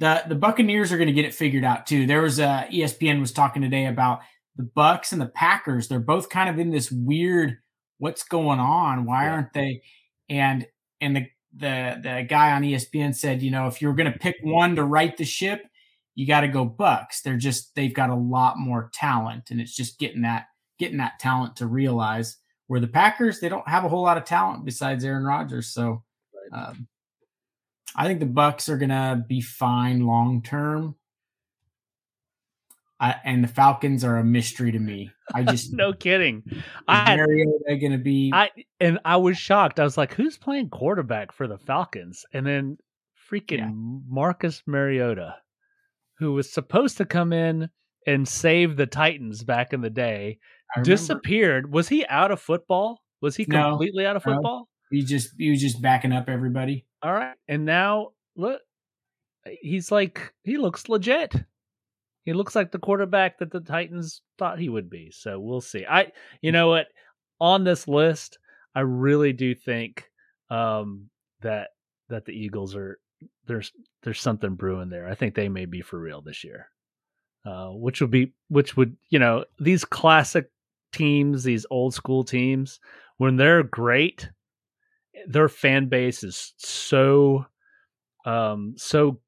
The 0.00 0.22
the 0.28 0.34
Buccaneers 0.34 0.92
are 0.92 0.98
going 0.98 1.08
to 1.08 1.14
get 1.14 1.24
it 1.24 1.34
figured 1.34 1.64
out 1.64 1.86
too. 1.86 2.06
There 2.06 2.20
was 2.20 2.38
a 2.38 2.68
ESPN 2.70 3.20
was 3.20 3.32
talking 3.32 3.62
today 3.62 3.86
about 3.86 4.20
the 4.56 4.64
Bucks 4.64 5.12
and 5.12 5.20
the 5.20 5.26
Packers. 5.26 5.88
They're 5.88 5.98
both 5.98 6.28
kind 6.28 6.50
of 6.50 6.58
in 6.58 6.70
this 6.70 6.92
weird 6.92 7.56
what's 7.96 8.22
going 8.22 8.60
on? 8.60 9.06
Why 9.06 9.24
yeah. 9.24 9.32
aren't 9.32 9.52
they? 9.54 9.82
And 10.28 10.66
and 11.00 11.16
the 11.16 11.26
the 11.56 12.00
the 12.02 12.26
guy 12.28 12.52
on 12.52 12.62
ESPN 12.62 13.14
said, 13.14 13.42
you 13.42 13.50
know, 13.50 13.66
if 13.66 13.80
you're 13.80 13.94
going 13.94 14.12
to 14.12 14.18
pick 14.18 14.36
one 14.42 14.76
to 14.76 14.84
right 14.84 15.16
the 15.16 15.24
ship, 15.24 15.62
you 16.18 16.26
got 16.26 16.40
to 16.40 16.48
go 16.48 16.64
Bucks. 16.64 17.22
They're 17.22 17.36
just 17.36 17.76
they've 17.76 17.94
got 17.94 18.10
a 18.10 18.14
lot 18.16 18.58
more 18.58 18.90
talent, 18.92 19.52
and 19.52 19.60
it's 19.60 19.74
just 19.74 20.00
getting 20.00 20.22
that 20.22 20.46
getting 20.76 20.98
that 20.98 21.20
talent 21.20 21.54
to 21.56 21.66
realize. 21.68 22.38
Where 22.66 22.80
the 22.80 22.88
Packers, 22.88 23.38
they 23.38 23.48
don't 23.48 23.66
have 23.68 23.84
a 23.84 23.88
whole 23.88 24.02
lot 24.02 24.16
of 24.16 24.24
talent 24.24 24.64
besides 24.64 25.04
Aaron 25.04 25.22
Rodgers. 25.22 25.68
So, 25.68 26.02
um, 26.52 26.88
I 27.94 28.08
think 28.08 28.18
the 28.18 28.26
Bucks 28.26 28.68
are 28.68 28.76
gonna 28.76 29.24
be 29.28 29.40
fine 29.40 30.06
long 30.06 30.42
term. 30.42 30.96
and 32.98 33.44
the 33.44 33.48
Falcons 33.48 34.02
are 34.02 34.16
a 34.16 34.24
mystery 34.24 34.72
to 34.72 34.78
me. 34.80 35.12
I 35.32 35.44
just 35.44 35.72
no 35.72 35.92
kidding. 35.92 36.42
I 36.88 37.14
Mariota 37.14 37.76
going 37.76 37.92
to 37.92 37.98
be. 37.98 38.32
I 38.34 38.50
and 38.80 38.98
I 39.04 39.18
was 39.18 39.38
shocked. 39.38 39.78
I 39.78 39.84
was 39.84 39.96
like, 39.96 40.14
"Who's 40.14 40.36
playing 40.36 40.70
quarterback 40.70 41.30
for 41.30 41.46
the 41.46 41.58
Falcons?" 41.58 42.26
And 42.32 42.44
then 42.44 42.76
freaking 43.30 43.58
yeah. 43.58 43.70
Marcus 43.72 44.64
Mariota 44.66 45.36
who 46.18 46.32
was 46.32 46.52
supposed 46.52 46.96
to 46.98 47.04
come 47.04 47.32
in 47.32 47.70
and 48.06 48.26
save 48.26 48.76
the 48.76 48.86
Titans 48.86 49.44
back 49.44 49.72
in 49.72 49.80
the 49.80 49.90
day, 49.90 50.38
disappeared. 50.82 51.72
Was 51.72 51.88
he 51.88 52.06
out 52.06 52.30
of 52.30 52.40
football? 52.40 53.00
Was 53.20 53.36
he 53.36 53.44
completely 53.44 54.04
no, 54.04 54.10
out 54.10 54.16
of 54.16 54.22
football? 54.22 54.58
No. 54.60 54.98
He 54.98 55.02
just 55.02 55.30
he 55.36 55.50
was 55.50 55.60
just 55.60 55.82
backing 55.82 56.12
up 56.12 56.28
everybody. 56.28 56.86
All 57.02 57.12
right, 57.12 57.36
and 57.46 57.64
now 57.64 58.10
look, 58.36 58.60
he's 59.60 59.92
like 59.92 60.32
he 60.44 60.56
looks 60.56 60.88
legit. 60.88 61.34
He 62.24 62.32
looks 62.32 62.54
like 62.54 62.72
the 62.72 62.78
quarterback 62.78 63.38
that 63.38 63.50
the 63.50 63.60
Titans 63.60 64.20
thought 64.38 64.58
he 64.58 64.68
would 64.68 64.90
be. 64.90 65.10
So 65.10 65.40
we'll 65.40 65.62
see. 65.62 65.86
I, 65.88 66.12
you 66.42 66.52
know 66.52 66.68
what, 66.68 66.86
on 67.40 67.64
this 67.64 67.88
list, 67.88 68.38
I 68.74 68.80
really 68.80 69.32
do 69.32 69.54
think 69.54 70.10
um, 70.50 71.08
that 71.40 71.68
that 72.08 72.24
the 72.24 72.32
Eagles 72.32 72.74
are 72.76 72.98
there's 73.46 73.72
there's 74.02 74.20
something 74.20 74.54
brewing 74.54 74.90
there. 74.90 75.08
I 75.08 75.14
think 75.14 75.34
they 75.34 75.48
may 75.48 75.64
be 75.64 75.80
for 75.80 75.98
real 75.98 76.20
this 76.20 76.44
year. 76.44 76.70
Uh, 77.46 77.68
which 77.68 78.00
would 78.00 78.10
be 78.10 78.32
which 78.48 78.76
would 78.76 78.96
you 79.10 79.18
know 79.18 79.44
these 79.58 79.84
classic 79.84 80.50
teams, 80.92 81.44
these 81.44 81.66
old 81.70 81.94
school 81.94 82.24
teams, 82.24 82.80
when 83.16 83.36
they're 83.36 83.62
great, 83.62 84.28
their 85.26 85.48
fan 85.48 85.88
base 85.88 86.22
is 86.22 86.52
so 86.58 87.46
um 88.24 88.74
so 88.76 89.20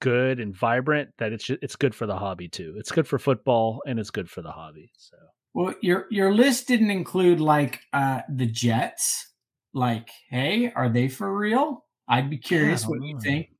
good 0.00 0.40
and 0.40 0.54
vibrant 0.54 1.10
that 1.18 1.32
it's 1.32 1.50
it's 1.50 1.76
good 1.76 1.94
for 1.94 2.06
the 2.06 2.16
hobby 2.16 2.48
too. 2.48 2.74
It's 2.78 2.92
good 2.92 3.08
for 3.08 3.18
football 3.18 3.82
and 3.86 3.98
it's 3.98 4.10
good 4.10 4.30
for 4.30 4.42
the 4.42 4.52
hobby. 4.52 4.90
So 4.96 5.16
well, 5.54 5.74
your 5.80 6.06
your 6.10 6.32
list 6.32 6.68
didn't 6.68 6.90
include 6.90 7.40
like 7.40 7.80
uh 7.92 8.20
the 8.28 8.46
Jets. 8.46 9.32
Like, 9.74 10.10
hey, 10.30 10.72
are 10.74 10.88
they 10.88 11.08
for 11.08 11.36
real? 11.36 11.84
I'd 12.08 12.30
be 12.30 12.38
curious 12.38 12.86
what 12.86 13.00
know. 13.00 13.06
you 13.06 13.20
think. 13.20 13.50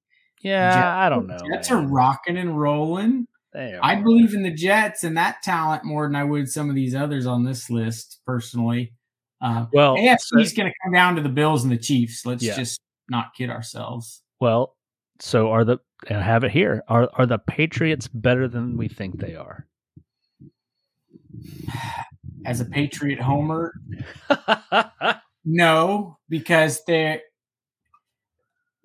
Yeah, 0.42 0.74
Jets, 0.74 0.84
I 0.84 1.08
don't 1.08 1.26
know. 1.26 1.38
Jets 1.52 1.70
man. 1.70 1.78
are 1.78 1.86
rocking 1.86 2.36
and 2.36 2.58
rolling. 2.58 3.26
I 3.56 3.94
believe 3.96 4.34
in 4.34 4.42
the 4.42 4.52
Jets 4.52 5.02
and 5.02 5.16
that 5.16 5.42
talent 5.42 5.84
more 5.84 6.06
than 6.06 6.14
I 6.14 6.24
would 6.24 6.50
some 6.50 6.68
of 6.68 6.74
these 6.74 6.94
others 6.94 7.26
on 7.26 7.44
this 7.44 7.70
list 7.70 8.20
personally. 8.26 8.92
Uh, 9.40 9.66
well, 9.72 9.96
AFC 9.96 10.18
so, 10.20 10.36
going 10.36 10.70
to 10.70 10.74
come 10.84 10.92
down 10.92 11.16
to 11.16 11.22
the 11.22 11.28
Bills 11.28 11.62
and 11.62 11.72
the 11.72 11.78
Chiefs. 11.78 12.26
Let's 12.26 12.42
yeah. 12.42 12.56
just 12.56 12.80
not 13.08 13.34
kid 13.36 13.50
ourselves. 13.50 14.22
Well, 14.40 14.76
so 15.20 15.50
are 15.50 15.64
the 15.64 15.78
I 16.10 16.14
have 16.14 16.44
it 16.44 16.50
here. 16.50 16.82
Are 16.88 17.08
are 17.14 17.26
the 17.26 17.38
Patriots 17.38 18.08
better 18.08 18.48
than 18.48 18.76
we 18.76 18.88
think 18.88 19.18
they 19.18 19.34
are? 19.34 19.66
As 22.44 22.60
a 22.60 22.64
Patriot 22.64 23.20
homer, 23.20 23.72
no, 25.44 26.18
because 26.28 26.82
they're 26.86 27.20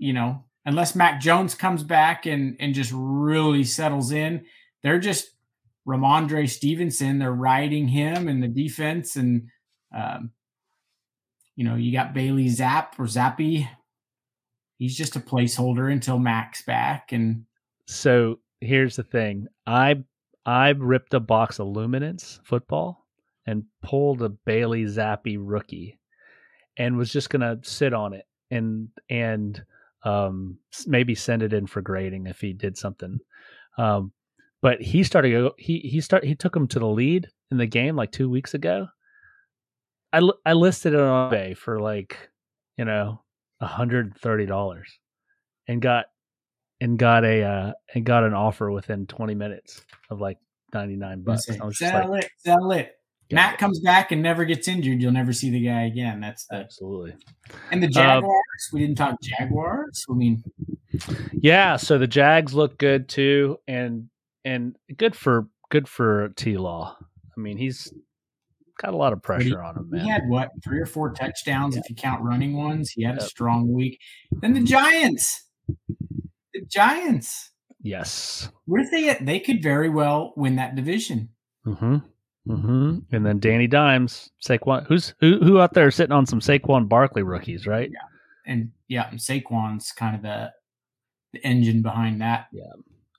you 0.02 0.14
know, 0.14 0.44
unless 0.66 0.96
Mac 0.96 1.22
Jones 1.22 1.54
comes 1.54 1.84
back 1.84 2.26
and 2.26 2.58
and 2.60 2.74
just 2.74 2.92
really 2.94 3.64
settles 3.64 4.12
in, 4.12 4.46
they're 4.82 5.00
just 5.00 5.30
Rhamondre 5.88 6.50
Stevenson. 6.50 7.20
They're 7.20 7.32
riding 7.32 7.88
him 7.88 8.28
in 8.28 8.42
the 8.42 8.48
defense, 8.48 9.16
and 9.16 9.50
um, 9.96 10.32
you 11.56 11.64
know, 11.64 11.76
you 11.76 11.94
got 11.94 12.16
Bailey 12.16 12.50
Zapp 12.50 13.00
or 13.00 13.06
Zappe. 13.06 13.68
he's 14.80 14.98
just 14.98 15.16
a 15.16 15.20
placeholder 15.20 15.92
until 15.92 16.18
Mac's 16.18 16.64
back. 16.64 17.12
And 17.12 17.46
so 17.86 18.40
here's 18.60 18.96
the 18.96 19.04
thing: 19.04 19.48
I 19.68 20.04
I 20.48 20.70
ripped 20.70 21.14
a 21.14 21.20
box 21.20 21.60
of 21.60 21.68
Luminance 21.68 22.40
football 22.44 23.06
and 23.46 23.66
pulled 23.84 24.24
a 24.24 24.30
Bailey 24.30 24.86
Zappe 24.86 25.38
rookie, 25.40 26.00
and 26.76 26.98
was 26.98 27.14
just 27.14 27.30
gonna 27.30 27.60
sit 27.62 27.94
on 27.94 28.14
it 28.14 28.26
and 28.50 28.90
and 29.10 29.64
um, 30.04 30.58
maybe 30.88 31.16
send 31.16 31.44
it 31.44 31.54
in 31.54 31.68
for 31.68 31.82
grading 31.82 32.28
if 32.28 32.40
he 32.42 32.54
did 32.54 32.78
something. 32.78 33.20
Um, 33.78 34.12
but 34.62 34.82
he 34.82 35.04
started 35.04 35.52
he 35.58 35.80
he 35.80 36.02
start 36.02 36.24
he 36.24 36.36
took 36.36 36.56
him 36.56 36.68
to 36.68 36.80
the 36.80 36.88
lead 36.88 37.28
in 37.50 37.58
the 37.58 37.66
game 37.66 37.96
like 37.96 38.12
two 38.12 38.30
weeks 38.30 38.54
ago. 38.54 38.88
I 40.14 40.22
I 40.46 40.54
listed 40.54 40.94
it 40.94 41.00
on 41.00 41.32
eBay 41.32 41.58
for 41.58 41.80
like 41.80 42.30
you 42.78 42.86
know 42.86 43.22
hundred 43.62 44.18
thirty 44.18 44.46
dollars, 44.46 45.00
and 45.68 45.82
got 45.82 46.06
and 46.80 46.98
got 46.98 47.24
a 47.26 47.44
uh, 47.44 47.72
and 47.94 48.06
got 48.06 48.24
an 48.24 48.34
offer 48.34 48.72
within 48.72 49.08
twenty 49.08 49.36
minutes 49.36 49.84
of 50.10 50.20
like 50.22 50.38
ninety 50.74 50.96
nine 50.96 51.22
bucks. 51.24 51.46
Sell 51.46 52.10
like, 52.10 52.26
it, 52.26 52.32
sell 52.38 52.72
it. 52.72 52.94
Mac 53.32 53.58
comes 53.58 53.80
back 53.80 54.12
and 54.12 54.22
never 54.22 54.46
gets 54.46 54.68
injured. 54.68 55.02
You'll 55.02 55.12
never 55.12 55.34
see 55.34 55.50
the 55.50 55.62
guy 55.62 55.84
again. 55.84 56.20
That's 56.20 56.46
the, 56.48 56.58
absolutely. 56.58 57.16
And 57.72 57.82
the 57.82 57.88
um, 57.88 57.94
Jaguars. 57.94 58.24
Um, 58.26 58.74
we 58.74 58.80
didn't 58.82 58.98
talk 58.98 59.16
Jaguars. 59.22 60.06
I 60.10 60.14
mean, 60.14 60.44
yeah. 61.34 61.78
So 61.78 61.98
the 61.98 62.08
Jags 62.08 62.54
look 62.54 62.78
good 62.78 63.10
too, 63.10 63.58
and 63.68 64.10
and 64.46 64.76
good 64.98 65.16
for 65.16 65.48
good 65.70 65.88
for 65.88 66.30
T 66.36 66.58
Law. 66.58 66.98
I 67.38 67.40
mean, 67.40 67.58
he's 67.58 67.94
got 68.78 68.94
a 68.94 68.98
lot 68.98 69.14
of 69.14 69.22
pressure 69.22 69.46
he, 69.46 69.56
on 69.56 69.78
him. 69.78 69.90
Man. 69.90 70.02
He 70.02 70.10
had 70.10 70.24
what 70.28 70.50
three 70.64 70.80
or 70.80 70.86
four 70.86 71.12
touchdowns 71.12 71.76
yeah. 71.76 71.82
if 71.84 71.90
you 71.90 71.96
count 71.96 72.24
running 72.24 72.58
ones. 72.58 72.92
He 72.92 73.04
had 73.04 73.16
yep. 73.16 73.24
a 73.24 73.26
strong 73.26 73.72
week. 73.72 74.00
Then 74.32 74.54
the 74.54 74.64
Giants. 74.64 75.48
The 76.54 76.66
Giants. 76.68 77.52
Yes. 77.84 78.50
Where 78.66 78.84
they 78.92 79.10
at? 79.10 79.26
They 79.26 79.40
could 79.40 79.64
very 79.64 79.90
well 79.90 80.34
win 80.36 80.58
that 80.58 80.76
division. 80.76 81.30
Mm-hmm. 81.66 81.98
Mm-hmm. 82.48 83.16
And 83.16 83.26
then 83.26 83.40
Danny 83.40 83.68
Dimes, 83.68 84.32
Saquon. 84.44 84.88
Who's 84.88 85.14
who? 85.20 85.40
Who 85.40 85.60
out 85.60 85.74
there 85.74 85.92
sitting 85.92 86.12
on 86.12 86.26
some 86.26 86.40
Saquon 86.40 86.90
Barkley 86.90 87.24
rookies, 87.24 87.68
right? 87.68 87.90
Yeah, 87.92 88.52
and 88.52 88.72
yeah, 88.88 89.10
and 89.10 89.20
Saquon's 89.20 89.92
kind 89.92 90.16
of 90.16 90.24
the 90.24 90.52
the 91.34 91.46
engine 91.46 91.82
behind 91.82 92.22
that. 92.22 92.48
Yeah. 92.52 92.64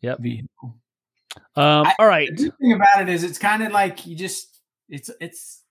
Yep. 0.03 0.19
Vehicle. 0.21 0.77
Um. 1.55 1.87
I, 1.87 1.95
all 1.99 2.07
right. 2.07 2.29
The 2.37 2.45
good 2.45 2.59
thing 2.59 2.73
about 2.73 3.03
it 3.03 3.09
is 3.09 3.23
it's 3.23 3.39
kind 3.39 3.63
of 3.63 3.71
like 3.71 4.07
you 4.07 4.17
just 4.17 4.61
it's 4.89 5.11
it's 5.21 5.63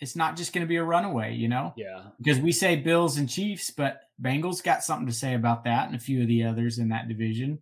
it's 0.00 0.16
not 0.16 0.36
just 0.36 0.52
going 0.52 0.64
to 0.64 0.68
be 0.68 0.76
a 0.76 0.84
runaway, 0.84 1.34
you 1.34 1.48
know. 1.48 1.74
Yeah. 1.76 2.02
Because 2.18 2.40
we 2.40 2.52
say 2.52 2.76
Bills 2.76 3.16
and 3.18 3.28
Chiefs, 3.28 3.70
but 3.70 4.00
Bengals 4.20 4.62
got 4.62 4.82
something 4.82 5.06
to 5.06 5.12
say 5.12 5.34
about 5.34 5.64
that, 5.64 5.86
and 5.86 5.96
a 5.96 6.00
few 6.00 6.22
of 6.22 6.28
the 6.28 6.44
others 6.44 6.78
in 6.78 6.88
that 6.88 7.08
division. 7.08 7.60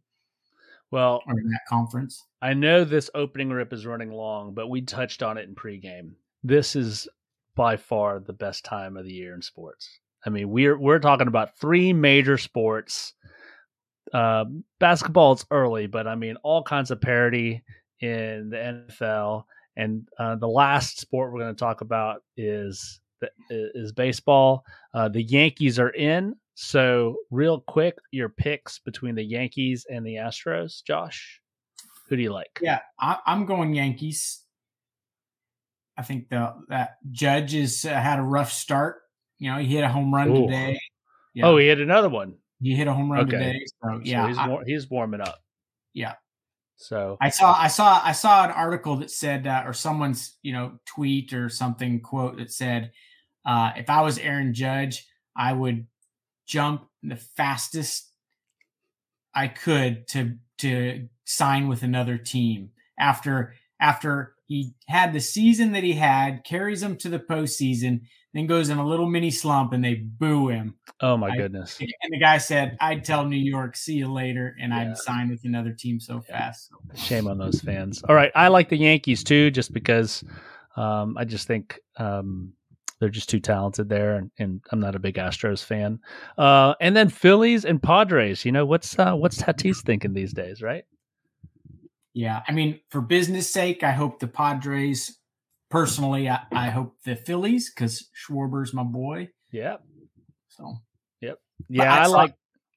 Well, 0.91 1.23
or 1.27 1.39
in 1.39 1.49
that 1.49 1.67
conference. 1.69 2.25
I 2.41 2.55
know 2.55 2.85
this 2.85 3.11
opening 3.15 3.51
rip 3.51 3.73
is 3.73 3.87
running 3.87 4.13
long, 4.13 4.55
but 4.55 4.69
we 4.69 4.83
touched 4.83 5.23
on 5.23 5.37
it 5.37 5.49
in 5.49 5.55
pregame. 5.55 6.13
This 6.45 6.77
is 6.77 7.09
by 7.57 7.77
far 7.77 8.21
the 8.21 8.33
best 8.33 8.65
time 8.65 8.97
of 8.97 9.05
the 9.05 9.13
year 9.13 9.35
in 9.35 9.43
sports. 9.43 9.99
I 10.25 10.31
mean, 10.31 10.51
we're 10.51 10.79
we're 10.79 10.99
talking 10.99 11.29
about 11.29 11.59
three 11.59 11.93
major 11.93 12.39
sports. 12.39 13.15
Uh, 14.13 14.45
basketball 14.79 15.33
is 15.33 15.45
early, 15.51 15.87
but 15.87 16.07
I 16.07 16.15
mean 16.15 16.37
all 16.43 16.63
kinds 16.63 16.91
of 16.91 17.01
parity 17.01 17.65
in 18.01 18.51
the 18.51 18.57
NFL. 18.57 19.45
And 19.77 20.09
uh, 20.19 20.37
the 20.37 20.49
last 20.49 21.01
sport 21.01 21.33
we're 21.33 21.41
going 21.41 21.55
to 21.55 21.59
talk 21.59 21.81
about 21.81 22.23
is 22.37 23.01
is 23.51 23.93
baseball. 23.93 24.65
Uh, 24.95 25.09
the 25.09 25.23
Yankees 25.23 25.79
are 25.79 25.91
in. 25.91 26.37
So, 26.59 27.17
real 27.31 27.61
quick, 27.61 27.99
your 28.13 28.31
picks 28.31 28.79
between 28.79 29.15
the 29.15 29.23
Yankees 29.23 29.85
and 29.91 30.07
the 30.07 30.15
Astros, 30.15 30.83
Josh. 30.83 31.43
Who 32.09 32.17
do 32.17 32.23
you 32.23 32.33
like? 32.33 32.59
Yeah, 32.63 32.81
I, 32.99 33.19
am 33.27 33.45
going 33.45 33.75
Yankees. 33.75 34.43
I 35.99 36.03
think 36.03 36.31
the 36.31 36.55
that 36.69 36.97
Judge 37.11 37.53
has 37.53 37.85
uh, 37.85 37.91
had 37.91 38.19
a 38.19 38.23
rough 38.23 38.51
start. 38.51 39.03
You 39.39 39.53
know, 39.53 39.59
he 39.59 39.67
hit 39.67 39.85
a 39.85 39.89
home 39.89 40.15
run 40.15 40.31
Ooh. 40.31 40.47
today. 40.47 40.81
Yeah. 41.35 41.49
Oh, 41.49 41.59
he 41.59 41.67
hit 41.67 41.79
another 41.79 42.09
one. 42.09 42.37
He 42.63 42.75
hit 42.75 42.89
a 42.89 42.95
home 42.95 43.13
run 43.13 43.27
okay. 43.27 43.37
today. 43.37 43.65
So 43.83 44.01
yeah, 44.03 44.23
so 44.23 44.29
he's, 44.29 44.39
I, 44.39 44.49
war- 44.49 44.65
he's 44.67 44.91
warming 44.91 45.21
up. 45.21 45.39
Yeah. 45.93 46.15
So 46.77 47.19
I 47.21 47.29
saw 47.29 47.55
I 47.55 47.69
saw 47.69 48.01
I 48.03 48.13
saw 48.13 48.47
an 48.47 48.51
article 48.51 48.97
that 48.97 49.11
said 49.11 49.47
uh, 49.47 49.65
or 49.67 49.75
someone's 49.75 50.39
you 50.43 50.55
know 50.55 50.79
tweet 50.87 51.35
or 51.35 51.51
something 51.51 52.01
quote 52.01 52.39
that 52.39 52.51
said 52.51 52.93
uh, 53.45 53.73
if 53.77 53.91
I 53.91 54.01
was 54.01 54.17
Aaron 54.17 54.55
Judge 54.55 55.07
I 55.37 55.53
would 55.53 55.87
jump 56.47 56.89
the 57.03 57.17
fastest 57.17 58.11
I 59.35 59.49
could 59.49 60.09
to 60.09 60.37
to 60.59 61.09
sign 61.25 61.69
with 61.69 61.83
another 61.83 62.17
team 62.17 62.71
after 62.99 63.55
after 63.81 64.35
he 64.47 64.75
had 64.87 65.13
the 65.13 65.21
season 65.21 65.73
that 65.73 65.83
he 65.83 65.93
had, 65.93 66.45
carries 66.45 66.83
him 66.83 66.97
to 66.99 67.09
the 67.09 67.19
postseason, 67.19 68.03
then 68.33 68.47
goes 68.47 68.69
in 68.69 68.79
a 68.79 68.87
little 68.87 69.09
mini 69.09 69.31
slump 69.31 69.73
and 69.73 69.85
they 69.85 69.95
boo 69.95 70.49
him. 70.49 70.77
Oh 71.01 71.17
my 71.17 71.31
I, 71.31 71.37
goodness. 71.37 71.79
And 71.81 72.13
the 72.13 72.21
guy 72.21 72.39
said, 72.39 72.77
I'd 72.81 73.05
tell 73.05 73.25
New 73.25 73.37
York, 73.37 73.77
see 73.77 73.95
you 73.95 74.11
later, 74.11 74.57
and 74.61 74.73
yeah. 74.73 74.91
I'd 74.91 74.99
sign 74.99 75.31
with 75.31 75.45
another 75.45 75.73
team 75.73 75.99
so 75.99 76.23
yeah. 76.29 76.39
fast. 76.39 76.71
Shame 76.95 77.27
on 77.27 77.39
those 77.39 77.61
fans. 77.61 78.03
All 78.09 78.15
right. 78.15 78.31
I 78.35 78.49
like 78.49 78.69
the 78.69 78.77
Yankees 78.77 79.25
too, 79.25 79.51
just 79.51 79.73
because 79.73 80.23
um, 80.77 81.17
I 81.19 81.25
just 81.25 81.49
think 81.49 81.81
um, 81.97 82.53
they're 82.99 83.09
just 83.09 83.29
too 83.29 83.41
talented 83.41 83.89
there, 83.89 84.17
and, 84.17 84.31
and 84.39 84.61
I'm 84.73 84.81
not 84.81 84.95
a 84.95 84.99
big 84.99 85.17
Astros 85.17 85.63
fan. 85.63 86.01
Uh, 86.39 86.75
and 86.81 86.97
then 86.97 87.09
Phillies 87.09 87.65
and 87.65 87.83
Padres. 87.83 88.45
You 88.45 88.53
know 88.53 88.65
what's 88.65 88.99
uh, 88.99 89.15
what's 89.15 89.41
Tatis 89.41 89.83
thinking 89.85 90.15
these 90.15 90.33
days, 90.33 90.63
right? 90.63 90.85
Yeah, 92.15 92.43
I 92.49 92.53
mean, 92.53 92.81
for 92.89 93.03
business 93.03 93.53
sake, 93.53 93.83
I 93.83 93.93
hope 93.93 94.21
the 94.21 94.29
Padres. 94.29 95.19
Personally, 95.69 96.29
I, 96.29 96.41
I 96.53 96.71
hope 96.71 96.97
the 97.05 97.17
Phillies 97.17 97.71
because 97.71 98.09
Schwarber's 98.15 98.73
my 98.73 98.85
boy. 98.85 99.31
Yep. 99.51 99.83
So. 100.49 100.77
Yep. 101.21 101.39
Yeah, 101.69 101.93
I, 101.93 102.05
I 102.05 102.07
like. 102.07 102.35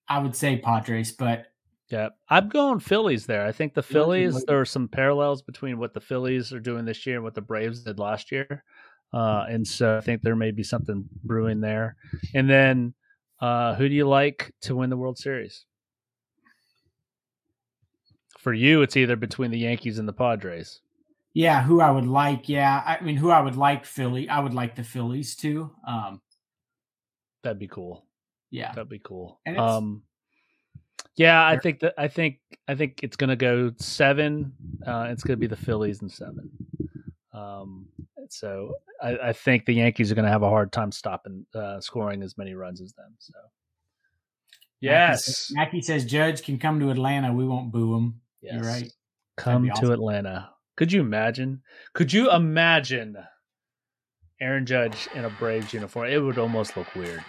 I 0.07 0.19
would 0.19 0.35
say 0.35 0.57
Padres, 0.57 1.11
but 1.11 1.45
yeah, 1.89 2.09
I'm 2.29 2.49
going 2.49 2.79
Phillies 2.79 3.25
there. 3.25 3.45
I 3.45 3.51
think 3.51 3.73
the 3.73 3.83
Phillies. 3.83 4.43
There 4.43 4.59
are 4.59 4.65
some 4.65 4.87
parallels 4.87 5.41
between 5.41 5.79
what 5.79 5.93
the 5.93 6.01
Phillies 6.01 6.51
are 6.51 6.59
doing 6.59 6.85
this 6.85 7.05
year 7.05 7.15
and 7.15 7.23
what 7.23 7.35
the 7.35 7.41
Braves 7.41 7.83
did 7.83 7.97
last 7.97 8.31
year. 8.31 8.63
Uh, 9.11 9.45
and 9.49 9.67
so 9.67 9.97
I 9.97 10.01
think 10.01 10.21
there 10.21 10.35
may 10.35 10.51
be 10.51 10.63
something 10.63 11.07
brewing 11.23 11.61
there. 11.61 11.95
And 12.33 12.49
then, 12.49 12.93
uh, 13.41 13.75
who 13.75 13.89
do 13.89 13.95
you 13.95 14.07
like 14.07 14.53
to 14.61 14.75
win 14.75 14.89
the 14.89 14.97
World 14.97 15.17
Series? 15.17 15.65
For 18.37 18.53
you, 18.53 18.81
it's 18.81 18.95
either 18.95 19.15
between 19.15 19.51
the 19.51 19.59
Yankees 19.59 19.99
and 19.99 20.07
the 20.07 20.13
Padres. 20.13 20.81
Yeah, 21.33 21.61
who 21.61 21.81
I 21.81 21.91
would 21.91 22.07
like. 22.07 22.49
Yeah, 22.49 22.81
I 22.85 23.03
mean, 23.03 23.15
who 23.15 23.31
I 23.31 23.41
would 23.41 23.55
like 23.55 23.85
Philly. 23.85 24.29
I 24.29 24.39
would 24.39 24.53
like 24.53 24.75
the 24.75 24.83
Phillies 24.83 25.35
too. 25.35 25.71
Um, 25.87 26.21
that'd 27.43 27.59
be 27.59 27.67
cool. 27.67 28.05
Yeah, 28.49 28.71
that'd 28.73 28.89
be 28.89 28.99
cool. 28.99 29.39
Um, 29.57 30.03
yeah, 31.15 31.45
I 31.45 31.57
think 31.57 31.81
that 31.81 31.93
I 31.97 32.07
think 32.07 32.39
I 32.67 32.75
think 32.75 33.01
it's 33.03 33.15
gonna 33.15 33.35
go 33.35 33.71
seven. 33.77 34.53
Uh, 34.85 35.07
it's 35.11 35.23
gonna 35.23 35.37
be 35.37 35.47
the 35.47 35.55
Phillies 35.55 36.01
and 36.01 36.11
seven. 36.11 36.49
Um, 37.33 37.87
so 38.29 38.75
I, 39.01 39.17
I, 39.17 39.33
think 39.33 39.65
the 39.65 39.73
Yankees 39.73 40.11
are 40.11 40.15
going 40.15 40.25
to 40.25 40.31
have 40.31 40.43
a 40.43 40.49
hard 40.49 40.71
time 40.71 40.91
stopping 40.91 41.45
uh, 41.55 41.79
scoring 41.79 42.21
as 42.23 42.37
many 42.37 42.53
runs 42.53 42.81
as 42.81 42.93
them. 42.93 43.15
So 43.19 43.33
yes, 44.81 45.51
Mackey 45.53 45.81
says 45.81 46.05
Judge 46.05 46.43
can 46.43 46.57
come 46.57 46.79
to 46.79 46.89
Atlanta. 46.89 47.33
We 47.33 47.45
won't 47.45 47.71
boo 47.71 47.95
him. 47.95 48.21
Yes. 48.41 48.53
You're 48.55 48.63
right. 48.63 48.91
Come 49.37 49.69
awesome. 49.69 49.85
to 49.85 49.93
Atlanta. 49.93 50.49
Could 50.77 50.91
you 50.91 51.01
imagine? 51.01 51.61
Could 51.93 52.13
you 52.13 52.31
imagine 52.31 53.17
Aaron 54.41 54.65
Judge 54.65 55.07
in 55.13 55.25
a 55.25 55.29
Braves 55.29 55.73
uniform? 55.73 56.09
It 56.09 56.19
would 56.19 56.37
almost 56.37 56.77
look 56.77 56.93
weird. 56.95 57.23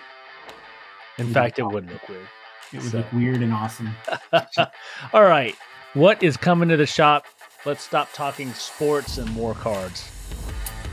In 1.18 1.30
it 1.30 1.32
fact, 1.32 1.58
it 1.58 1.64
would 1.64 1.90
look 1.90 2.08
weird. 2.08 2.28
It 2.72 2.82
would 2.82 2.92
so. 2.92 2.98
look 2.98 3.12
weird 3.12 3.42
and 3.42 3.52
awesome. 3.52 3.90
All 5.12 5.24
right. 5.24 5.56
What 5.94 6.22
is 6.22 6.36
coming 6.36 6.68
to 6.68 6.76
the 6.76 6.86
shop? 6.86 7.26
Let's 7.66 7.82
stop 7.82 8.12
talking 8.12 8.52
sports 8.54 9.18
and 9.18 9.28
more 9.32 9.54
cards. 9.54 10.08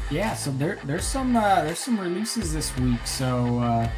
Yeah, 0.10 0.36
so 0.36 0.52
there 0.52 0.80
there's 0.86 1.06
some 1.06 1.36
uh, 1.36 1.64
there's 1.64 1.80
some 1.80 2.00
releases 2.00 2.54
this 2.54 2.76
week. 2.78 3.06
So 3.06 3.60
uh, 3.60 3.90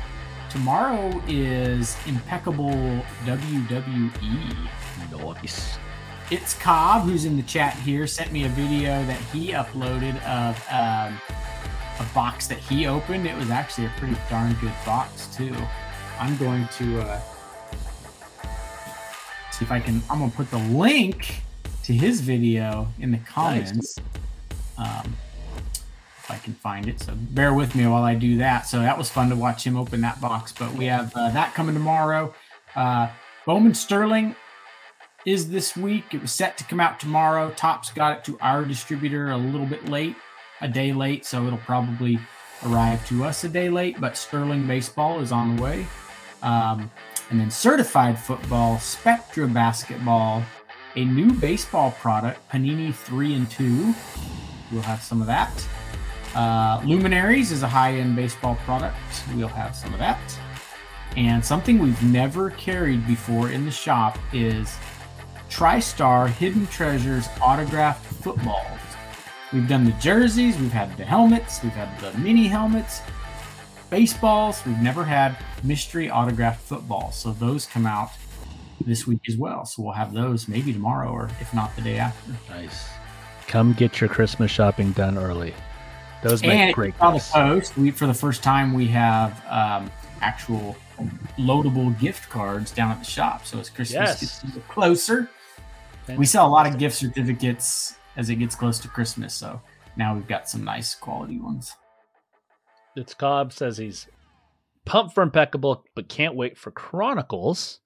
tomorrow 0.50 1.22
is 1.28 1.96
Impeccable 2.08 3.04
WWE. 3.26 4.70
Nice. 5.12 5.78
It's 6.32 6.56
Cobb 6.56 7.04
who's 7.04 7.26
in 7.26 7.38
the 7.38 7.44
chat 7.44 7.76
here 7.76 8.08
sent 8.08 8.32
me 8.32 8.46
a 8.46 8.50
video 8.50 9.04
that 9.06 9.20
he 9.34 9.52
uploaded 9.52 10.20
of 10.24 10.56
um, 10.72 11.20
a 12.00 12.14
box 12.16 12.48
that 12.48 12.58
he 12.58 12.88
opened. 12.88 13.28
It 13.28 13.36
was 13.36 13.52
actually 13.52 13.86
a 13.86 13.94
pretty 13.98 14.16
darn 14.32 14.54
good 14.62 14.74
box 14.86 15.28
too. 15.36 15.56
I'm 16.20 16.36
going 16.38 16.68
to 16.78 17.02
uh, 17.02 17.22
see 19.52 19.64
if 19.64 19.72
I 19.72 19.80
can. 19.80 20.02
I'm 20.10 20.20
gonna 20.20 20.32
put 20.32 20.50
the 20.50 20.58
link 20.58 21.44
to 21.84 21.94
his 21.94 22.22
video 22.22 22.88
in 23.00 23.12
the 23.12 23.20
comments. 23.20 24.00
Nice. 24.78 25.04
Um, 25.06 25.16
I 26.30 26.38
can 26.38 26.54
find 26.54 26.88
it. 26.88 27.00
So 27.00 27.14
bear 27.16 27.54
with 27.54 27.76
me 27.76 27.88
while 27.88 28.04
I 28.04 28.16
do 28.16 28.38
that. 28.38 28.62
So 28.68 28.80
that 28.80 28.98
was 28.98 29.10
fun 29.10 29.30
to 29.30 29.36
watch 29.36 29.66
him 29.66 29.78
open 29.78 30.02
that 30.02 30.20
box. 30.22 30.54
But 30.58 30.74
we 30.74 30.86
have 30.86 31.14
uh, 31.16 31.32
that 31.32 31.54
coming 31.54 31.76
tomorrow. 31.76 32.34
Uh, 32.76 33.10
Bowman 33.46 33.74
Sterling 33.74 34.36
is 35.26 35.50
this 35.50 35.76
week. 35.76 36.14
It 36.14 36.22
was 36.22 36.32
set 36.32 36.58
to 36.58 36.64
come 36.64 36.80
out 36.80 37.00
tomorrow. 37.00 37.52
Topps 37.52 37.92
got 37.92 38.20
it 38.20 38.24
to 38.26 38.38
our 38.42 38.64
distributor 38.64 39.32
a 39.32 39.38
little 39.38 39.66
bit 39.66 39.90
late, 39.90 40.16
a 40.62 40.68
day 40.68 40.94
late, 40.94 41.26
so 41.26 41.46
it'll 41.46 41.60
probably 41.60 42.20
arrive 42.66 43.06
to 43.08 43.24
us 43.24 43.44
a 43.44 43.50
day 43.50 43.70
late. 43.70 44.00
But 44.00 44.18
Sterling 44.18 44.68
Baseball 44.68 45.20
is 45.20 45.32
on 45.32 45.56
the 45.56 45.62
way. 45.62 45.88
Um, 46.42 46.92
and 47.30 47.40
then 47.40 47.52
certified 47.52 48.18
football, 48.18 48.80
Spectra 48.80 49.48
basketball, 49.48 50.44
a 50.96 51.06
new 51.06 51.32
baseball 51.34 51.92
product, 51.92 52.40
Panini 52.50 52.94
3 52.94 53.36
and 53.36 53.52
2. 53.52 53.94
We'll 54.72 54.82
have 54.82 55.02
some 55.02 55.22
of 55.22 55.28
that. 55.28 55.68
Uh, 56.36 56.82
Luminaries 56.86 57.52
is 57.52 57.64
a 57.64 57.68
high 57.68 57.94
end 57.94 58.16
baseball 58.16 58.56
product. 58.66 58.98
We'll 59.36 59.48
have 59.48 59.76
some 59.76 59.94
of 59.94 60.00
that. 60.00 60.20
And 61.18 61.44
something 61.44 61.80
we've 61.80 62.02
never 62.04 62.52
carried 62.52 63.06
before 63.08 63.50
in 63.50 63.66
the 63.66 63.72
shop 63.72 64.18
is 64.32 64.78
TriStar 65.50 66.30
Hidden 66.30 66.68
Treasures 66.68 67.28
autographed 67.42 68.06
footballs. 68.06 68.80
We've 69.52 69.68
done 69.68 69.84
the 69.84 69.92
jerseys, 69.94 70.58
we've 70.60 70.72
had 70.72 70.96
the 70.98 71.04
helmets, 71.04 71.64
we've 71.64 71.72
had 71.72 72.00
the 72.00 72.16
mini 72.20 72.48
helmets, 72.48 73.02
baseballs. 73.90 74.64
We've 74.66 74.80
never 74.80 75.04
had 75.04 75.36
mystery 75.64 76.10
autographed 76.10 76.62
footballs. 76.62 77.16
So 77.16 77.32
those 77.34 77.66
come 77.66 77.86
out 77.86 78.12
this 78.86 79.08
week 79.08 79.22
as 79.28 79.38
well. 79.38 79.66
So 79.66 79.82
we'll 79.82 79.94
have 79.94 80.14
those 80.14 80.48
maybe 80.48 80.72
tomorrow 80.72 81.12
or 81.12 81.30
if 81.40 81.54
not 81.54 81.76
the 81.76 81.82
day 81.82 81.98
after. 81.98 82.32
Nice. 82.50 82.88
Come 83.48 83.74
get 83.74 84.00
your 84.00 84.10
Christmas 84.10 84.52
shopping 84.52 84.92
done 84.92 85.18
early. 85.18 85.54
Those 86.24 86.42
make 86.42 86.52
and 86.52 86.74
great 86.74 87.00
on 87.00 87.14
the 87.14 87.20
post, 87.20 87.78
we 87.78 87.92
for 87.92 88.08
the 88.08 88.14
first 88.14 88.44
time 88.44 88.74
we 88.74 88.88
have 88.88 89.42
um, 89.48 89.90
actual 90.22 90.76
loadable 91.38 91.98
gift 92.00 92.30
cards 92.30 92.72
down 92.72 92.92
at 92.92 93.00
the 93.00 93.06
shop. 93.06 93.46
So 93.46 93.60
as 93.60 93.70
Christmas 93.70 93.94
Yes. 93.94 94.20
gets 94.20 94.44
a 94.44 94.46
little 94.48 94.62
closer, 94.64 95.30
we 96.18 96.26
sell 96.26 96.46
a 96.48 96.50
lot 96.50 96.68
of 96.68 96.78
gift 96.78 96.98
certificates 96.98 97.96
as 98.18 98.30
it 98.30 98.36
gets 98.36 98.56
close 98.56 98.80
to 98.80 98.88
Christmas. 98.90 99.34
So 99.34 99.62
now 99.96 100.14
we've 100.16 100.28
got 100.28 100.50
some 100.50 100.64
nice 100.64 100.94
quality 100.96 101.40
ones. 101.40 101.74
It's 102.96 103.14
Cobb 103.14 103.54
says 103.54 103.78
he's 103.78 104.08
pumped 104.86 105.14
for 105.14 105.24
impeccable, 105.24 105.86
but 105.96 106.10
can't 106.10 106.36
wait 106.36 106.58
for 106.58 106.72
Chronicles 106.72 107.80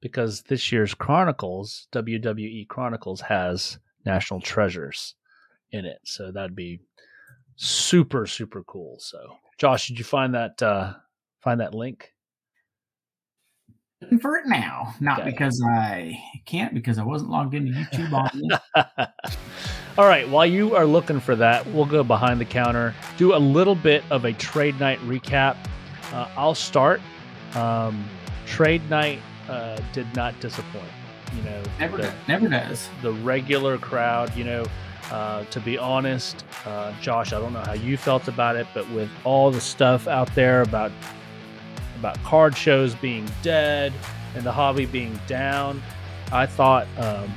because 0.00 0.42
this 0.42 0.72
year's 0.72 0.94
Chronicles, 0.94 1.86
WWE 1.92 2.66
Chronicles, 2.66 3.20
has 3.20 3.78
National 4.04 4.40
Treasures 4.40 5.14
in 5.70 5.84
it. 5.84 5.98
So 6.04 6.32
that'd 6.32 6.56
be 6.56 6.80
super 7.60 8.24
super 8.26 8.62
cool. 8.64 8.96
So, 9.00 9.18
Josh, 9.58 9.88
did 9.88 9.98
you 9.98 10.04
find 10.04 10.34
that 10.34 10.62
uh 10.62 10.94
find 11.40 11.60
that 11.60 11.74
link? 11.74 12.12
Looking 14.00 14.20
for 14.20 14.36
it 14.36 14.46
now, 14.46 14.94
not 15.00 15.20
Okay. 15.20 15.30
because 15.30 15.60
I 15.68 16.16
can't, 16.46 16.72
because 16.72 16.98
I 16.98 17.02
wasn't 17.04 17.32
logged 17.32 17.54
into 17.54 17.72
YouTube 17.72 18.12
on. 18.12 19.08
All 19.98 20.06
right, 20.06 20.28
while 20.28 20.46
you 20.46 20.76
are 20.76 20.86
looking 20.86 21.18
for 21.18 21.34
that, 21.34 21.66
we'll 21.72 21.84
go 21.84 22.04
behind 22.04 22.40
the 22.40 22.44
counter, 22.44 22.94
do 23.16 23.34
a 23.34 23.38
little 23.38 23.74
bit 23.74 24.04
of 24.12 24.24
a 24.24 24.32
trade 24.34 24.78
night 24.78 25.00
recap. 25.00 25.56
Uh, 26.12 26.28
I'll 26.36 26.54
start. 26.54 27.00
Um, 27.56 28.08
trade 28.46 28.88
night 28.88 29.18
uh, 29.48 29.80
did 29.92 30.06
not 30.14 30.38
disappoint. 30.38 30.84
You 31.36 31.42
know, 31.42 31.62
never, 31.80 31.96
the, 31.96 32.02
does, 32.04 32.14
never 32.28 32.48
does. 32.48 32.88
the 33.02 33.12
regular 33.12 33.78
crowd, 33.78 34.32
you 34.36 34.44
know, 34.44 34.64
uh, 35.10 35.44
to 35.44 35.60
be 35.60 35.78
honest, 35.78 36.44
uh, 36.66 36.92
Josh, 37.00 37.32
I 37.32 37.40
don't 37.40 37.52
know 37.52 37.60
how 37.60 37.72
you 37.72 37.96
felt 37.96 38.28
about 38.28 38.56
it, 38.56 38.66
but 38.74 38.88
with 38.90 39.10
all 39.24 39.50
the 39.50 39.60
stuff 39.60 40.06
out 40.06 40.32
there 40.34 40.62
about 40.62 40.92
about 41.98 42.22
card 42.22 42.56
shows 42.56 42.94
being 42.94 43.26
dead 43.42 43.92
and 44.36 44.44
the 44.44 44.52
hobby 44.52 44.86
being 44.86 45.18
down, 45.26 45.82
I 46.30 46.46
thought 46.46 46.86
um, 46.98 47.32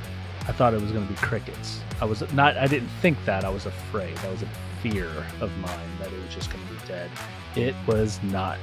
I 0.48 0.52
thought 0.52 0.74
it 0.74 0.80
was 0.80 0.92
going 0.92 1.06
to 1.06 1.12
be 1.12 1.18
crickets. 1.18 1.80
I 2.00 2.04
was 2.04 2.20
not. 2.32 2.56
I 2.56 2.66
didn't 2.66 2.90
think 3.00 3.22
that. 3.24 3.44
I 3.44 3.48
was 3.48 3.66
afraid. 3.66 4.16
That 4.18 4.30
was 4.30 4.42
a 4.42 4.48
fear 4.82 5.08
of 5.40 5.56
mine 5.58 5.88
that 6.00 6.12
it 6.12 6.22
was 6.22 6.34
just 6.34 6.52
going 6.52 6.64
to 6.66 6.72
be 6.72 6.78
dead. 6.86 7.10
It 7.56 7.74
was 7.86 8.20
not. 8.24 8.58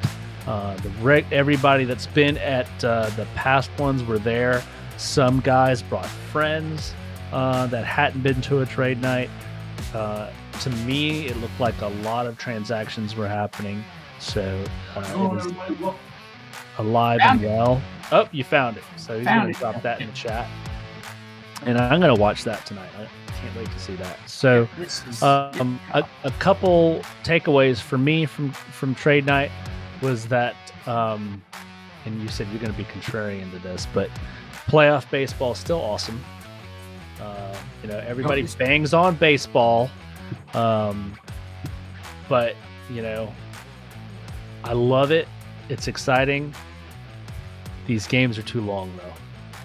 Uh, 0.46 0.76
the 0.78 0.90
reg- 1.02 1.32
everybody 1.32 1.86
that's 1.86 2.08
been 2.08 2.38
at 2.38 2.68
uh, 2.84 3.10
the 3.12 3.26
past 3.36 3.72
ones 3.80 4.04
were 4.04 4.20
there. 4.20 4.64
Some 4.98 5.40
guys 5.40 5.82
brought 5.82 6.06
friends 6.06 6.94
uh, 7.32 7.68
that 7.68 7.86
hadn't 7.86 8.22
been 8.22 8.42
to 8.42 8.60
a 8.62 8.66
trade 8.66 9.02
night. 9.02 9.30
Uh, 9.94 10.30
to 10.62 10.70
me, 10.70 11.28
it 11.28 11.38
looked 11.38 11.60
like 11.60 11.80
a 11.82 11.88
lot 11.88 12.28
of 12.28 12.38
transactions 12.38 13.16
were 13.16 13.28
happening. 13.28 13.84
So 14.20 14.64
uh, 14.96 15.00
it 15.00 15.18
was 15.18 15.96
alive 16.78 17.20
and 17.22 17.42
it. 17.42 17.48
well. 17.48 17.82
Oh, 18.12 18.28
you 18.32 18.44
found 18.44 18.78
it. 18.78 18.84
So 18.98 19.18
he's 19.18 19.28
going 19.28 19.54
to 19.54 19.60
drop 19.60 19.82
that 19.84 20.02
in 20.02 20.08
the 20.08 20.14
chat. 20.14 20.48
And 21.66 21.78
I'm 21.78 22.00
going 22.00 22.14
to 22.14 22.20
watch 22.20 22.44
that 22.46 22.66
tonight. 22.66 22.90
I 22.98 23.08
can't 23.34 23.56
wait 23.56 23.70
to 23.72 23.80
see 23.80 23.96
that. 23.96 24.18
So, 24.30 24.68
um, 25.22 25.80
a, 25.94 26.04
a 26.24 26.32
couple 26.40 27.02
takeaways 27.24 27.82
for 27.82 27.98
me 27.98 28.26
from 28.26 28.52
from 28.52 28.96
trade 28.96 29.26
night 29.26 29.52
was 30.02 30.28
that, 30.28 30.56
um, 30.86 31.44
and 32.06 32.22
you 32.22 32.30
said 32.30 32.48
you're 32.50 32.60
going 32.62 32.72
to 32.72 32.78
be 32.78 32.86
contrarian 32.86 33.52
to 33.52 33.60
this, 33.60 33.88
but 33.94 34.10
playoff 34.68 35.10
baseball 35.10 35.52
is 35.52 35.58
still 35.58 35.82
awesome. 35.82 36.24
Uh, 37.20 37.56
you 37.84 37.90
know, 37.90 37.98
everybody 38.00 38.48
bangs 38.58 38.94
on 38.94 39.16
baseball, 39.16 39.90
um, 40.54 41.18
but 42.28 42.56
you 42.90 43.02
know, 43.02 43.34
I 44.64 44.74
love 44.74 45.12
it. 45.12 45.28
It's 45.70 45.88
exciting. 45.88 46.54
These 47.88 48.08
games 48.08 48.38
are 48.38 48.44
too 48.44 48.62
long, 48.62 48.92
though. 48.98 49.14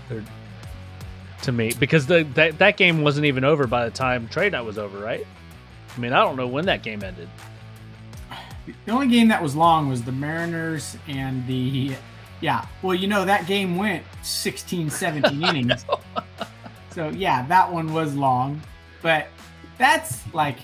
They're 0.08 0.24
to 1.44 1.52
me 1.52 1.72
because 1.78 2.06
the 2.06 2.24
that, 2.34 2.58
that 2.58 2.76
game 2.76 3.02
wasn't 3.02 3.26
even 3.26 3.44
over 3.44 3.66
by 3.66 3.84
the 3.84 3.90
time 3.90 4.28
trade 4.28 4.52
night 4.52 4.62
was 4.62 4.78
over, 4.78 4.98
right? 4.98 5.26
I 5.94 6.00
mean, 6.00 6.12
I 6.12 6.20
don't 6.20 6.36
know 6.36 6.46
when 6.46 6.66
that 6.66 6.82
game 6.82 7.04
ended. 7.04 7.28
The 8.86 8.92
only 8.92 9.08
game 9.08 9.28
that 9.28 9.42
was 9.42 9.54
long 9.54 9.88
was 9.88 10.02
the 10.02 10.12
Mariners 10.12 10.96
and 11.06 11.46
the 11.46 11.94
yeah. 12.40 12.66
Well, 12.82 12.94
you 12.94 13.06
know 13.06 13.24
that 13.24 13.46
game 13.46 13.76
went 13.76 14.04
16, 14.22 14.90
17 14.90 15.42
innings. 15.48 15.84
So 16.94 17.08
yeah, 17.10 17.44
that 17.46 17.70
one 17.72 17.92
was 17.92 18.14
long, 18.14 18.60
but 19.02 19.26
that's 19.78 20.22
like 20.32 20.58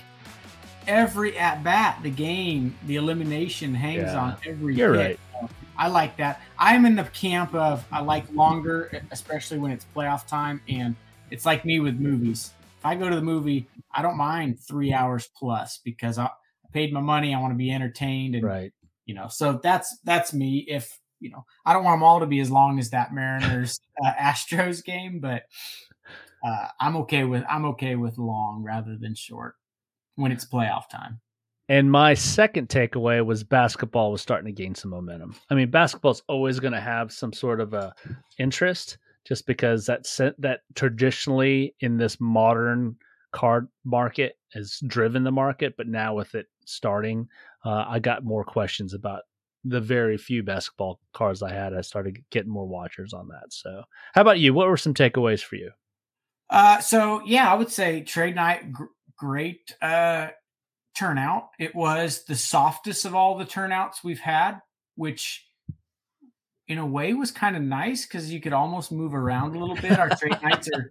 every 0.87 1.37
at 1.37 1.63
bat, 1.63 1.99
the 2.03 2.09
game, 2.09 2.75
the 2.87 2.95
elimination 2.95 3.73
hangs 3.73 4.13
Yeah. 4.13 4.19
on 4.19 4.37
every. 4.45 4.75
You're 4.75 4.93
hit. 4.95 5.19
right. 5.41 5.49
I 5.77 5.87
like 5.87 6.15
that. 6.17 6.41
I'm 6.59 6.85
in 6.85 6.95
the 6.95 7.03
camp 7.05 7.53
of 7.55 7.85
I 7.91 8.01
like 8.01 8.31
longer, 8.33 9.01
especially 9.11 9.57
when 9.57 9.71
it's 9.71 9.85
playoff 9.95 10.27
time, 10.27 10.61
and 10.69 10.95
it's 11.31 11.45
like 11.45 11.65
me 11.65 11.79
with 11.79 11.99
movies. 11.99 12.53
If 12.79 12.85
I 12.85 12.95
go 12.95 13.09
to 13.09 13.15
the 13.15 13.21
movie, 13.21 13.67
I 13.93 14.01
don't 14.01 14.17
mind 14.17 14.59
three 14.59 14.93
hours 14.93 15.27
plus 15.35 15.79
because 15.83 16.17
I 16.17 16.25
I 16.25 16.67
paid 16.71 16.93
my 16.93 17.01
money. 17.01 17.33
I 17.33 17.39
want 17.41 17.51
to 17.53 17.57
be 17.57 17.71
entertained, 17.71 18.35
and 18.35 18.43
Right. 18.45 18.71
you 19.05 19.15
know, 19.15 19.27
so 19.27 19.59
that's 19.61 19.97
that's 20.05 20.33
me. 20.33 20.59
If 20.67 20.97
you 21.19 21.29
know, 21.29 21.45
I 21.65 21.73
don't 21.73 21.83
want 21.83 21.95
them 21.97 22.03
all 22.03 22.19
to 22.21 22.25
be 22.25 22.39
as 22.39 22.49
long 22.51 22.79
as 22.79 22.91
that 22.91 23.13
Mariners 23.13 23.79
uh, 24.05 24.13
Astros 24.13 24.83
game, 24.83 25.19
but 25.19 25.43
uh, 26.43 26.67
I'm 26.79 26.95
okay 26.97 27.23
with 27.23 27.43
I'm 27.49 27.65
okay 27.65 27.95
with 27.95 28.17
long 28.17 28.63
rather 28.65 28.97
than 28.97 29.15
short 29.15 29.55
when 30.15 30.31
it's 30.31 30.45
playoff 30.45 30.89
time. 30.89 31.19
And 31.69 31.89
my 31.89 32.13
second 32.13 32.67
takeaway 32.67 33.25
was 33.25 33.43
basketball 33.43 34.11
was 34.11 34.21
starting 34.21 34.53
to 34.53 34.61
gain 34.61 34.75
some 34.75 34.91
momentum. 34.91 35.35
I 35.49 35.55
mean, 35.55 35.69
basketball's 35.69 36.23
always 36.27 36.59
going 36.59 36.73
to 36.73 36.81
have 36.81 37.13
some 37.13 37.31
sort 37.31 37.61
of 37.61 37.73
a 37.73 37.93
interest, 38.39 38.97
just 39.25 39.45
because 39.45 39.85
that 39.85 40.05
that 40.39 40.61
traditionally 40.75 41.75
in 41.79 41.97
this 41.97 42.19
modern 42.19 42.97
card 43.31 43.67
market 43.85 44.37
has 44.53 44.79
driven 44.87 45.23
the 45.23 45.31
market. 45.31 45.75
But 45.77 45.87
now 45.87 46.13
with 46.15 46.35
it 46.35 46.47
starting, 46.65 47.27
uh, 47.63 47.85
I 47.87 47.99
got 47.99 48.25
more 48.25 48.43
questions 48.43 48.93
about 48.93 49.21
the 49.63 49.79
very 49.79 50.17
few 50.17 50.43
basketball 50.43 50.99
cards 51.13 51.43
I 51.43 51.53
had. 51.53 51.73
I 51.73 51.81
started 51.81 52.23
getting 52.31 52.51
more 52.51 52.67
watchers 52.67 53.13
on 53.13 53.27
that. 53.29 53.53
So, 53.53 53.83
how 54.13 54.21
about 54.21 54.39
you? 54.39 54.53
What 54.53 54.67
were 54.67 54.77
some 54.77 54.93
takeaways 54.93 55.41
for 55.41 55.55
you? 55.55 55.71
Uh, 56.51 56.79
so 56.81 57.21
yeah, 57.25 57.51
I 57.51 57.55
would 57.55 57.71
say 57.71 58.01
trade 58.01 58.35
night 58.35 58.73
gr- 58.73 58.83
great 59.17 59.73
uh, 59.81 60.27
turnout. 60.95 61.49
It 61.57 61.73
was 61.73 62.25
the 62.25 62.35
softest 62.35 63.05
of 63.05 63.15
all 63.15 63.37
the 63.37 63.45
turnouts 63.45 64.03
we've 64.03 64.19
had, 64.19 64.59
which 64.95 65.47
in 66.67 66.77
a 66.77 66.85
way 66.85 67.13
was 67.13 67.31
kind 67.31 67.55
of 67.55 67.61
nice 67.61 68.05
because 68.05 68.31
you 68.31 68.41
could 68.41 68.53
almost 68.53 68.91
move 68.91 69.13
around 69.15 69.55
a 69.55 69.59
little 69.59 69.77
bit. 69.77 69.97
Our 69.97 70.09
trade 70.09 70.37
nights 70.43 70.69
are 70.75 70.89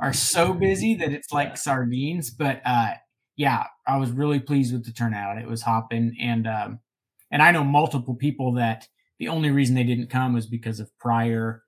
are 0.00 0.12
so 0.12 0.52
busy 0.52 0.96
that 0.96 1.12
it's 1.12 1.32
like 1.32 1.56
sardines. 1.56 2.30
But 2.30 2.60
uh, 2.64 2.94
yeah, 3.36 3.64
I 3.86 3.98
was 3.98 4.10
really 4.10 4.40
pleased 4.40 4.72
with 4.72 4.84
the 4.84 4.92
turnout. 4.92 5.38
It 5.38 5.46
was 5.46 5.62
hopping, 5.62 6.16
and 6.20 6.48
um, 6.48 6.80
and 7.30 7.42
I 7.42 7.52
know 7.52 7.62
multiple 7.62 8.16
people 8.16 8.54
that 8.54 8.88
the 9.18 9.28
only 9.28 9.50
reason 9.50 9.76
they 9.76 9.84
didn't 9.84 10.10
come 10.10 10.32
was 10.32 10.46
because 10.46 10.80
of 10.80 10.96
prior 10.98 11.62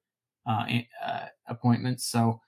uh, 0.46 0.66
uh, 1.04 1.26
appointments. 1.46 2.10
So 2.10 2.40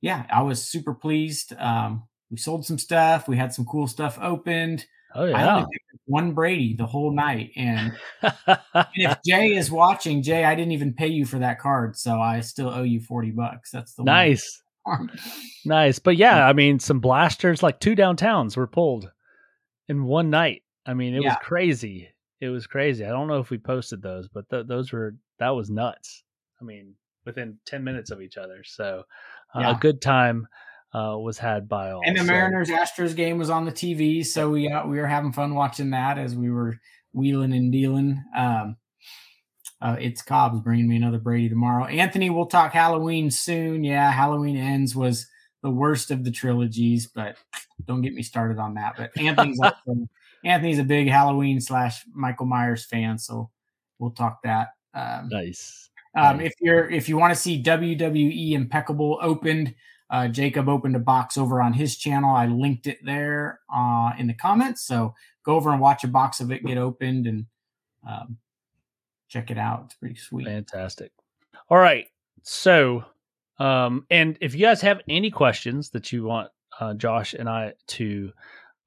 yeah, 0.00 0.26
I 0.30 0.42
was 0.42 0.64
super 0.64 0.94
pleased. 0.94 1.54
Um, 1.58 2.04
we 2.30 2.36
sold 2.36 2.66
some 2.66 2.78
stuff. 2.78 3.28
We 3.28 3.36
had 3.36 3.52
some 3.52 3.64
cool 3.64 3.86
stuff 3.86 4.18
opened. 4.20 4.86
Oh 5.14 5.24
I 5.24 5.28
yeah, 5.28 5.64
one 6.04 6.32
Brady 6.32 6.74
the 6.74 6.86
whole 6.86 7.10
night. 7.10 7.52
And, 7.56 7.96
and 8.22 8.86
if 8.94 9.18
Jay 9.26 9.54
is 9.54 9.70
watching, 9.70 10.22
Jay, 10.22 10.44
I 10.44 10.54
didn't 10.54 10.72
even 10.72 10.92
pay 10.92 11.08
you 11.08 11.24
for 11.24 11.38
that 11.38 11.58
card, 11.58 11.96
so 11.96 12.20
I 12.20 12.40
still 12.40 12.68
owe 12.68 12.82
you 12.82 13.00
forty 13.00 13.30
bucks. 13.30 13.70
That's 13.70 13.94
the 13.94 14.04
nice, 14.04 14.62
nice. 15.64 15.98
But 15.98 16.16
yeah, 16.16 16.46
I 16.46 16.52
mean, 16.52 16.78
some 16.78 17.00
blasters 17.00 17.62
like 17.62 17.80
two 17.80 17.96
downtowns 17.96 18.56
were 18.56 18.66
pulled 18.66 19.10
in 19.88 20.04
one 20.04 20.30
night. 20.30 20.62
I 20.86 20.94
mean, 20.94 21.14
it 21.14 21.22
yeah. 21.22 21.30
was 21.30 21.38
crazy. 21.42 22.08
It 22.40 22.48
was 22.50 22.66
crazy. 22.66 23.04
I 23.04 23.08
don't 23.10 23.28
know 23.28 23.40
if 23.40 23.50
we 23.50 23.58
posted 23.58 24.02
those, 24.02 24.28
but 24.28 24.48
th- 24.50 24.66
those 24.66 24.92
were 24.92 25.16
that 25.38 25.50
was 25.50 25.70
nuts. 25.70 26.22
I 26.60 26.64
mean, 26.64 26.94
within 27.28 27.58
ten 27.66 27.84
minutes 27.84 28.10
of 28.10 28.20
each 28.20 28.36
other. 28.36 28.64
So 28.64 29.04
uh, 29.54 29.60
yeah. 29.60 29.76
a 29.76 29.78
good 29.78 30.00
time 30.00 30.48
uh, 30.94 31.16
was 31.18 31.38
had 31.38 31.68
by 31.68 31.90
all. 31.90 32.00
And 32.04 32.16
the 32.16 32.20
so. 32.20 32.26
Mariners 32.26 32.70
Astros 32.70 33.14
game 33.14 33.38
was 33.38 33.50
on 33.50 33.66
the 33.66 33.72
TV, 33.72 34.24
so 34.24 34.50
we 34.50 34.68
uh, 34.68 34.86
we 34.86 34.98
were 34.98 35.06
having 35.06 35.32
fun 35.32 35.54
watching 35.54 35.90
that 35.90 36.18
as 36.18 36.34
we 36.34 36.50
were 36.50 36.78
wheeling 37.12 37.52
and 37.52 37.70
dealing. 37.70 38.24
Um, 38.36 38.76
uh, 39.80 39.96
it's 40.00 40.22
Cobb's 40.22 40.60
bringing 40.60 40.88
me 40.88 40.96
another 40.96 41.18
Brady 41.18 41.48
tomorrow. 41.48 41.84
Anthony, 41.84 42.30
we'll 42.30 42.46
talk 42.46 42.72
Halloween 42.72 43.30
soon. 43.30 43.84
Yeah, 43.84 44.10
Halloween 44.10 44.56
Ends 44.56 44.96
was 44.96 45.26
the 45.62 45.70
worst 45.70 46.10
of 46.10 46.24
the 46.24 46.30
trilogies, 46.30 47.06
but 47.06 47.36
don't 47.84 48.02
get 48.02 48.14
me 48.14 48.22
started 48.22 48.58
on 48.58 48.74
that. 48.74 48.94
But 48.96 49.16
Anthony's 49.16 49.60
also, 49.60 50.08
Anthony's 50.44 50.78
a 50.78 50.84
big 50.84 51.08
Halloween 51.08 51.60
slash 51.60 52.04
Michael 52.12 52.46
Myers 52.46 52.84
fan, 52.84 53.18
so 53.18 53.50
we'll 53.98 54.10
talk 54.10 54.42
that. 54.42 54.68
Um, 54.94 55.28
nice. 55.28 55.87
Um. 56.16 56.40
If 56.40 56.54
you're 56.60 56.90
if 56.90 57.08
you 57.08 57.16
want 57.16 57.34
to 57.34 57.40
see 57.40 57.62
WWE 57.62 58.52
Impeccable 58.52 59.18
opened, 59.22 59.74
uh, 60.10 60.28
Jacob 60.28 60.68
opened 60.68 60.96
a 60.96 61.00
box 61.00 61.36
over 61.36 61.60
on 61.60 61.74
his 61.74 61.96
channel. 61.96 62.34
I 62.34 62.46
linked 62.46 62.86
it 62.86 62.98
there 63.04 63.60
uh, 63.74 64.12
in 64.18 64.26
the 64.26 64.34
comments. 64.34 64.82
So 64.82 65.14
go 65.44 65.54
over 65.54 65.70
and 65.70 65.80
watch 65.80 66.04
a 66.04 66.08
box 66.08 66.40
of 66.40 66.50
it 66.50 66.64
get 66.64 66.78
opened 66.78 67.26
and 67.26 67.46
um, 68.08 68.38
check 69.28 69.50
it 69.50 69.58
out. 69.58 69.82
It's 69.86 69.94
pretty 69.94 70.16
sweet. 70.16 70.46
Fantastic. 70.46 71.12
All 71.68 71.78
right. 71.78 72.06
So, 72.42 73.04
um, 73.58 74.06
and 74.10 74.38
if 74.40 74.54
you 74.54 74.60
guys 74.60 74.80
have 74.80 75.00
any 75.08 75.30
questions 75.30 75.90
that 75.90 76.12
you 76.12 76.24
want 76.24 76.50
uh, 76.80 76.94
Josh 76.94 77.34
and 77.34 77.48
I 77.48 77.74
to 77.88 78.32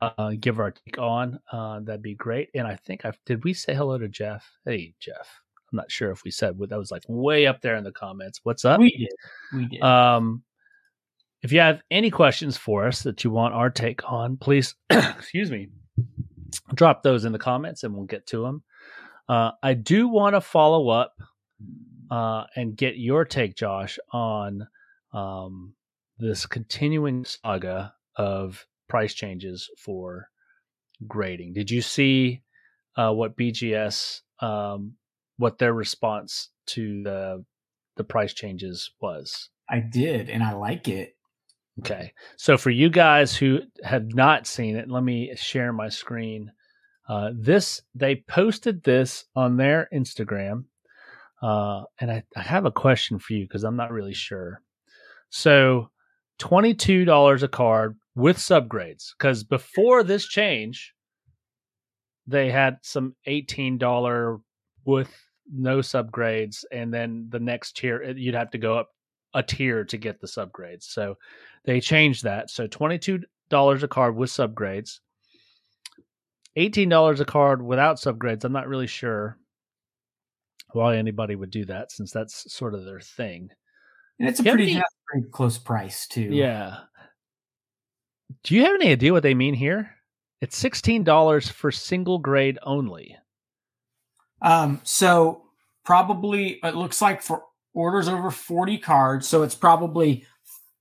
uh, 0.01 0.31
give 0.39 0.59
our 0.59 0.71
take 0.71 0.97
on, 0.97 1.39
uh, 1.51 1.81
that'd 1.81 2.01
be 2.01 2.15
great. 2.15 2.49
And 2.55 2.65
I 2.65 2.75
think 2.77 3.05
I 3.05 3.13
did 3.25 3.43
we 3.43 3.53
say 3.53 3.75
hello 3.75 3.99
to 3.99 4.07
Jeff? 4.07 4.49
Hey, 4.65 4.95
Jeff. 4.99 5.41
I'm 5.71 5.77
not 5.77 5.91
sure 5.91 6.11
if 6.11 6.23
we 6.23 6.31
said 6.31 6.57
that 6.59 6.77
was 6.77 6.91
like 6.91 7.03
way 7.07 7.47
up 7.47 7.61
there 7.61 7.75
in 7.75 7.83
the 7.83 7.91
comments. 7.91 8.41
What's 8.43 8.65
up? 8.65 8.79
We 8.79 8.91
did. 8.91 9.13
We 9.53 9.65
did. 9.67 9.81
Um, 9.81 10.43
if 11.41 11.51
you 11.51 11.59
have 11.59 11.81
any 11.89 12.11
questions 12.11 12.57
for 12.57 12.87
us 12.87 13.03
that 13.03 13.23
you 13.23 13.31
want 13.31 13.53
our 13.53 13.69
take 13.69 14.09
on, 14.09 14.37
please, 14.37 14.75
excuse 14.89 15.49
me, 15.49 15.69
drop 16.73 17.03
those 17.03 17.25
in 17.25 17.31
the 17.31 17.39
comments 17.39 17.83
and 17.83 17.95
we'll 17.95 18.05
get 18.05 18.27
to 18.27 18.43
them. 18.43 18.63
Uh, 19.27 19.51
I 19.63 19.73
do 19.73 20.07
want 20.07 20.35
to 20.35 20.41
follow 20.41 20.89
up 20.89 21.13
uh, 22.09 22.43
and 22.55 22.75
get 22.75 22.97
your 22.97 23.25
take, 23.25 23.55
Josh, 23.55 23.97
on 24.11 24.67
um, 25.13 25.73
this 26.19 26.45
continuing 26.45 27.25
saga 27.25 27.93
of 28.17 28.65
price 28.87 29.13
changes 29.13 29.69
for 29.77 30.27
grading. 31.07 31.53
Did 31.53 31.71
you 31.71 31.81
see 31.81 32.43
uh, 32.95 33.11
what 33.13 33.37
BGS, 33.37 34.21
um, 34.41 34.93
what 35.41 35.57
their 35.57 35.73
response 35.73 36.49
to 36.67 37.01
the 37.01 37.43
the 37.97 38.03
price 38.03 38.33
changes 38.33 38.91
was? 39.01 39.49
I 39.67 39.79
did, 39.79 40.29
and 40.29 40.43
I 40.43 40.53
like 40.53 40.87
it. 40.87 41.15
Okay. 41.79 42.13
So 42.37 42.57
for 42.57 42.69
you 42.69 42.89
guys 42.89 43.35
who 43.35 43.61
have 43.83 44.13
not 44.13 44.45
seen 44.45 44.75
it, 44.75 44.89
let 44.89 45.03
me 45.03 45.33
share 45.35 45.73
my 45.73 45.89
screen. 45.89 46.51
Uh, 47.09 47.31
this 47.35 47.81
they 47.95 48.17
posted 48.27 48.83
this 48.83 49.25
on 49.35 49.57
their 49.57 49.89
Instagram, 49.91 50.65
uh, 51.41 51.83
and 51.99 52.11
I, 52.11 52.23
I 52.35 52.41
have 52.41 52.65
a 52.65 52.71
question 52.71 53.17
for 53.17 53.33
you 53.33 53.45
because 53.45 53.63
I'm 53.63 53.75
not 53.75 53.91
really 53.91 54.13
sure. 54.13 54.61
So, 55.29 55.89
twenty 56.37 56.75
two 56.75 57.03
dollars 57.03 57.41
a 57.41 57.47
card 57.47 57.97
with 58.13 58.37
subgrades 58.37 59.13
because 59.17 59.43
before 59.43 60.03
this 60.03 60.27
change, 60.27 60.93
they 62.27 62.51
had 62.51 62.77
some 62.83 63.15
eighteen 63.25 63.79
dollar 63.79 64.37
with 64.85 65.09
no 65.53 65.79
subgrades, 65.79 66.63
and 66.71 66.93
then 66.93 67.27
the 67.29 67.39
next 67.39 67.77
tier 67.77 68.01
eh, 68.03 68.13
you'd 68.15 68.35
have 68.35 68.51
to 68.51 68.57
go 68.57 68.77
up 68.77 68.89
a 69.33 69.43
tier 69.43 69.83
to 69.85 69.97
get 69.97 70.19
the 70.19 70.27
subgrades. 70.27 70.83
So 70.83 71.17
they 71.65 71.79
changed 71.79 72.23
that. 72.23 72.49
So 72.49 72.67
$22 72.67 73.23
a 73.51 73.87
card 73.87 74.15
with 74.15 74.29
subgrades. 74.29 74.99
$18 76.57 77.19
a 77.19 77.25
card 77.25 77.61
without 77.61 77.97
subgrades. 77.97 78.43
I'm 78.43 78.51
not 78.51 78.67
really 78.67 78.87
sure 78.87 79.37
why 80.73 80.97
anybody 80.97 81.35
would 81.35 81.51
do 81.51 81.65
that 81.65 81.91
since 81.91 82.11
that's 82.11 82.51
sort 82.53 82.73
of 82.73 82.85
their 82.85 82.99
thing. 82.99 83.49
And 84.19 84.27
it's 84.27 84.39
a 84.39 84.43
pretty, 84.43 84.73
any, 84.73 84.81
pretty 85.07 85.27
close 85.31 85.57
price 85.57 86.07
too. 86.07 86.29
Yeah. 86.31 86.77
Do 88.43 88.55
you 88.55 88.63
have 88.63 88.75
any 88.75 88.89
idea 88.89 89.13
what 89.13 89.23
they 89.23 89.33
mean 89.33 89.53
here? 89.53 89.91
It's 90.41 90.61
$16 90.61 91.51
for 91.51 91.71
single 91.71 92.19
grade 92.19 92.57
only. 92.63 93.17
Um 94.41 94.81
so 94.83 95.43
probably 95.83 96.59
it 96.63 96.75
looks 96.75 97.01
like 97.01 97.21
for 97.21 97.43
orders 97.73 98.07
over 98.07 98.31
40 98.31 98.77
cards. 98.79 99.27
So 99.27 99.43
it's 99.43 99.55
probably 99.55 100.25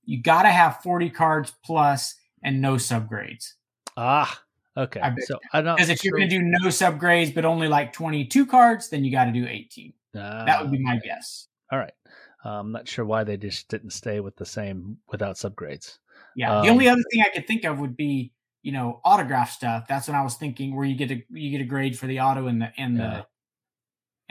you 0.05 0.21
got 0.21 0.43
to 0.43 0.49
have 0.49 0.81
40 0.81 1.09
cards 1.09 1.53
plus 1.63 2.15
and 2.43 2.61
no 2.61 2.73
subgrades. 2.73 3.53
Ah, 3.95 4.41
okay. 4.75 4.99
I 4.99 5.13
so 5.25 5.39
I 5.53 5.61
don't 5.61 5.75
because 5.75 5.89
if 5.89 6.03
you're 6.03 6.17
going 6.17 6.29
to 6.29 6.39
do 6.39 6.43
no 6.43 6.67
subgrades 6.67 7.33
but 7.33 7.45
only 7.45 7.67
like 7.67 7.93
22 7.93 8.45
cards, 8.45 8.89
then 8.89 9.03
you 9.03 9.11
got 9.11 9.25
to 9.25 9.31
do 9.31 9.45
18. 9.47 9.93
that 10.13 10.61
would 10.61 10.71
be 10.71 10.79
my 10.79 10.97
guess. 10.97 11.47
All 11.71 11.79
right. 11.79 11.93
Uh, 12.43 12.59
I'm 12.59 12.71
not 12.71 12.87
sure 12.87 13.05
why 13.05 13.23
they 13.23 13.37
just 13.37 13.67
didn't 13.67 13.91
stay 13.91 14.19
with 14.19 14.35
the 14.35 14.45
same 14.45 14.97
without 15.11 15.35
subgrades. 15.35 15.99
Yeah. 16.35 16.57
Um, 16.57 16.65
the 16.65 16.71
only 16.71 16.89
other 16.89 17.03
thing 17.11 17.21
I 17.21 17.29
could 17.29 17.47
think 17.47 17.63
of 17.65 17.79
would 17.79 17.95
be 17.95 18.31
you 18.63 18.71
know 18.71 18.99
autograph 19.03 19.51
stuff. 19.51 19.85
That's 19.87 20.07
what 20.07 20.17
I 20.17 20.23
was 20.23 20.35
thinking, 20.35 20.75
where 20.75 20.85
you 20.85 20.95
get 20.95 21.11
a 21.11 21.23
you 21.29 21.51
get 21.51 21.61
a 21.61 21.67
grade 21.67 21.97
for 21.97 22.07
the 22.07 22.19
auto 22.19 22.47
and 22.47 22.61
the 22.61 22.71
and 22.77 22.97
yeah. 22.97 23.09
the 23.09 23.25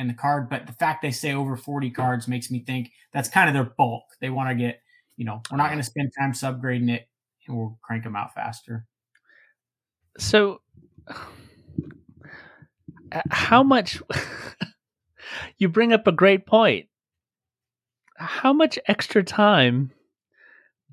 and 0.00 0.08
the 0.08 0.14
card, 0.14 0.48
but 0.48 0.66
the 0.66 0.72
fact 0.72 1.02
they 1.02 1.10
say 1.10 1.34
over 1.34 1.56
40 1.58 1.90
cards 1.90 2.26
makes 2.26 2.50
me 2.50 2.60
think 2.60 2.90
that's 3.12 3.28
kind 3.28 3.48
of 3.48 3.54
their 3.54 3.74
bulk. 3.76 4.04
They 4.18 4.30
want 4.30 4.48
to 4.48 4.54
get, 4.54 4.80
you 5.18 5.26
know, 5.26 5.42
we're 5.50 5.58
not 5.58 5.68
going 5.68 5.78
to 5.78 5.84
spend 5.84 6.10
time 6.18 6.32
subgrading 6.32 6.90
it 6.90 7.06
and 7.46 7.56
we'll 7.56 7.78
crank 7.82 8.04
them 8.04 8.16
out 8.16 8.34
faster. 8.34 8.86
So, 10.18 10.62
how 13.30 13.62
much 13.62 14.00
you 15.58 15.68
bring 15.68 15.92
up 15.92 16.06
a 16.06 16.12
great 16.12 16.46
point. 16.46 16.86
How 18.16 18.54
much 18.54 18.78
extra 18.86 19.22
time 19.22 19.92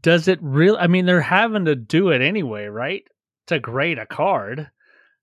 does 0.01 0.27
it 0.27 0.39
really? 0.41 0.77
I 0.77 0.87
mean, 0.87 1.05
they're 1.05 1.21
having 1.21 1.65
to 1.65 1.75
do 1.75 2.09
it 2.09 2.21
anyway, 2.21 2.65
right? 2.65 3.03
To 3.47 3.59
grade 3.59 3.99
a 3.99 4.05
card. 4.05 4.69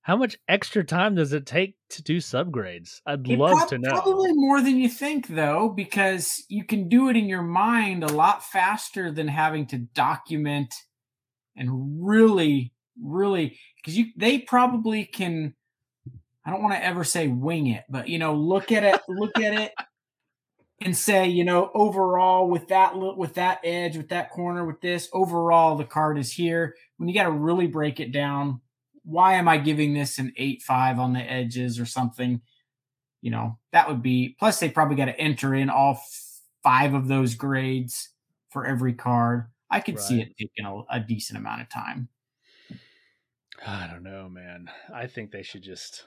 How 0.05 0.17
much 0.17 0.37
extra 0.47 0.85
time 0.85 1.15
does 1.15 1.33
it 1.33 1.47
take 1.47 1.77
to 1.89 2.03
do 2.03 2.19
subgrades? 2.19 3.01
I'd 3.07 3.27
it 3.27 3.39
love 3.39 3.67
to 3.69 3.79
know. 3.79 3.89
Probably 3.89 4.35
more 4.35 4.61
than 4.61 4.77
you 4.77 4.91
think, 4.91 5.29
though, 5.29 5.71
because 5.71 6.45
you 6.51 6.63
can 6.63 6.91
do 6.91 7.09
it 7.09 7.17
in 7.17 7.25
your 7.25 7.43
mind 7.43 8.05
a 8.05 8.13
lot 8.13 8.45
faster 8.45 9.11
than 9.11 9.29
having 9.29 9.67
to 9.69 9.79
document 9.79 10.75
and 11.57 12.07
really, 12.07 12.75
really, 13.03 13.59
because 13.77 13.97
you 13.97 14.09
they 14.15 14.41
probably 14.41 15.07
can. 15.07 15.55
I 16.45 16.51
don't 16.51 16.63
want 16.63 16.75
to 16.75 16.85
ever 16.85 17.03
say 17.03 17.29
wing 17.29 17.69
it, 17.69 17.85
but 17.89 18.07
you 18.07 18.19
know, 18.19 18.35
look 18.35 18.73
at 18.73 18.85
it, 18.85 19.01
look 19.09 19.39
at 19.39 19.59
it, 19.59 19.73
and 20.83 20.95
say, 20.95 21.29
you 21.29 21.45
know, 21.45 21.71
overall 21.73 22.51
with 22.51 22.69
that 22.69 22.93
with 22.95 23.35
that 23.35 23.61
edge, 23.65 23.97
with 23.97 24.11
that 24.11 24.29
corner, 24.29 24.67
with 24.67 24.83
this, 24.83 25.09
overall 25.15 25.77
the 25.77 25.85
card 25.85 26.19
is 26.19 26.31
here. 26.31 26.75
When 26.99 27.09
you 27.09 27.15
got 27.15 27.23
to 27.23 27.31
really 27.31 27.69
break 27.69 28.01
it 28.01 28.13
down 28.13 28.61
why 29.05 29.35
am 29.35 29.49
I 29.49 29.59
giving 29.59 29.95
this 29.95 30.19
an 30.19 30.33
eight 30.37 30.63
five 30.63 30.99
on 30.99 31.13
the 31.13 31.21
edges 31.21 31.79
or 31.79 31.87
something? 31.87 32.41
You 33.21 33.31
know, 33.31 33.59
that 33.73 33.89
would 33.89 34.03
be 34.03 34.37
plus 34.39 34.61
they 34.61 34.69
probably 34.69 34.97
got 34.97 35.07
to 35.07 35.19
enter 35.19 35.55
in 35.55 35.71
all 35.71 36.01
five 36.63 36.95
of 36.95 37.09
those 37.09 37.35
grades 37.35 38.11
for 38.51 38.67
every 38.67 38.95
card. 38.95 39.47
I 39.71 39.81
could 39.81 39.97
right. 39.97 40.05
see 40.05 40.21
it 40.21 40.35
taking 40.39 40.67
a, 40.67 40.83
a 40.91 41.01
decent 41.01 41.39
amount 41.39 41.63
of 41.63 41.69
time. 41.69 42.09
I 43.67 43.87
don't 43.87 44.03
know, 44.03 44.29
man. 44.29 44.69
I 44.93 45.07
think 45.07 45.31
they 45.31 45.43
should 45.43 45.63
just 45.63 46.05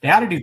they 0.00 0.10
ought 0.10 0.20
to 0.20 0.28
do 0.28 0.40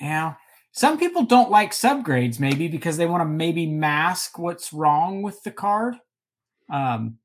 yeah. 0.00 0.34
Some 0.72 0.98
people 0.98 1.24
don't 1.24 1.50
like 1.50 1.72
subgrades, 1.72 2.40
maybe 2.40 2.68
because 2.68 2.96
they 2.96 3.06
want 3.06 3.22
to 3.22 3.26
maybe 3.26 3.66
mask 3.66 4.38
what's 4.38 4.72
wrong 4.72 5.20
with 5.22 5.42
the 5.42 5.50
card. 5.50 5.96
Um, 6.72 7.18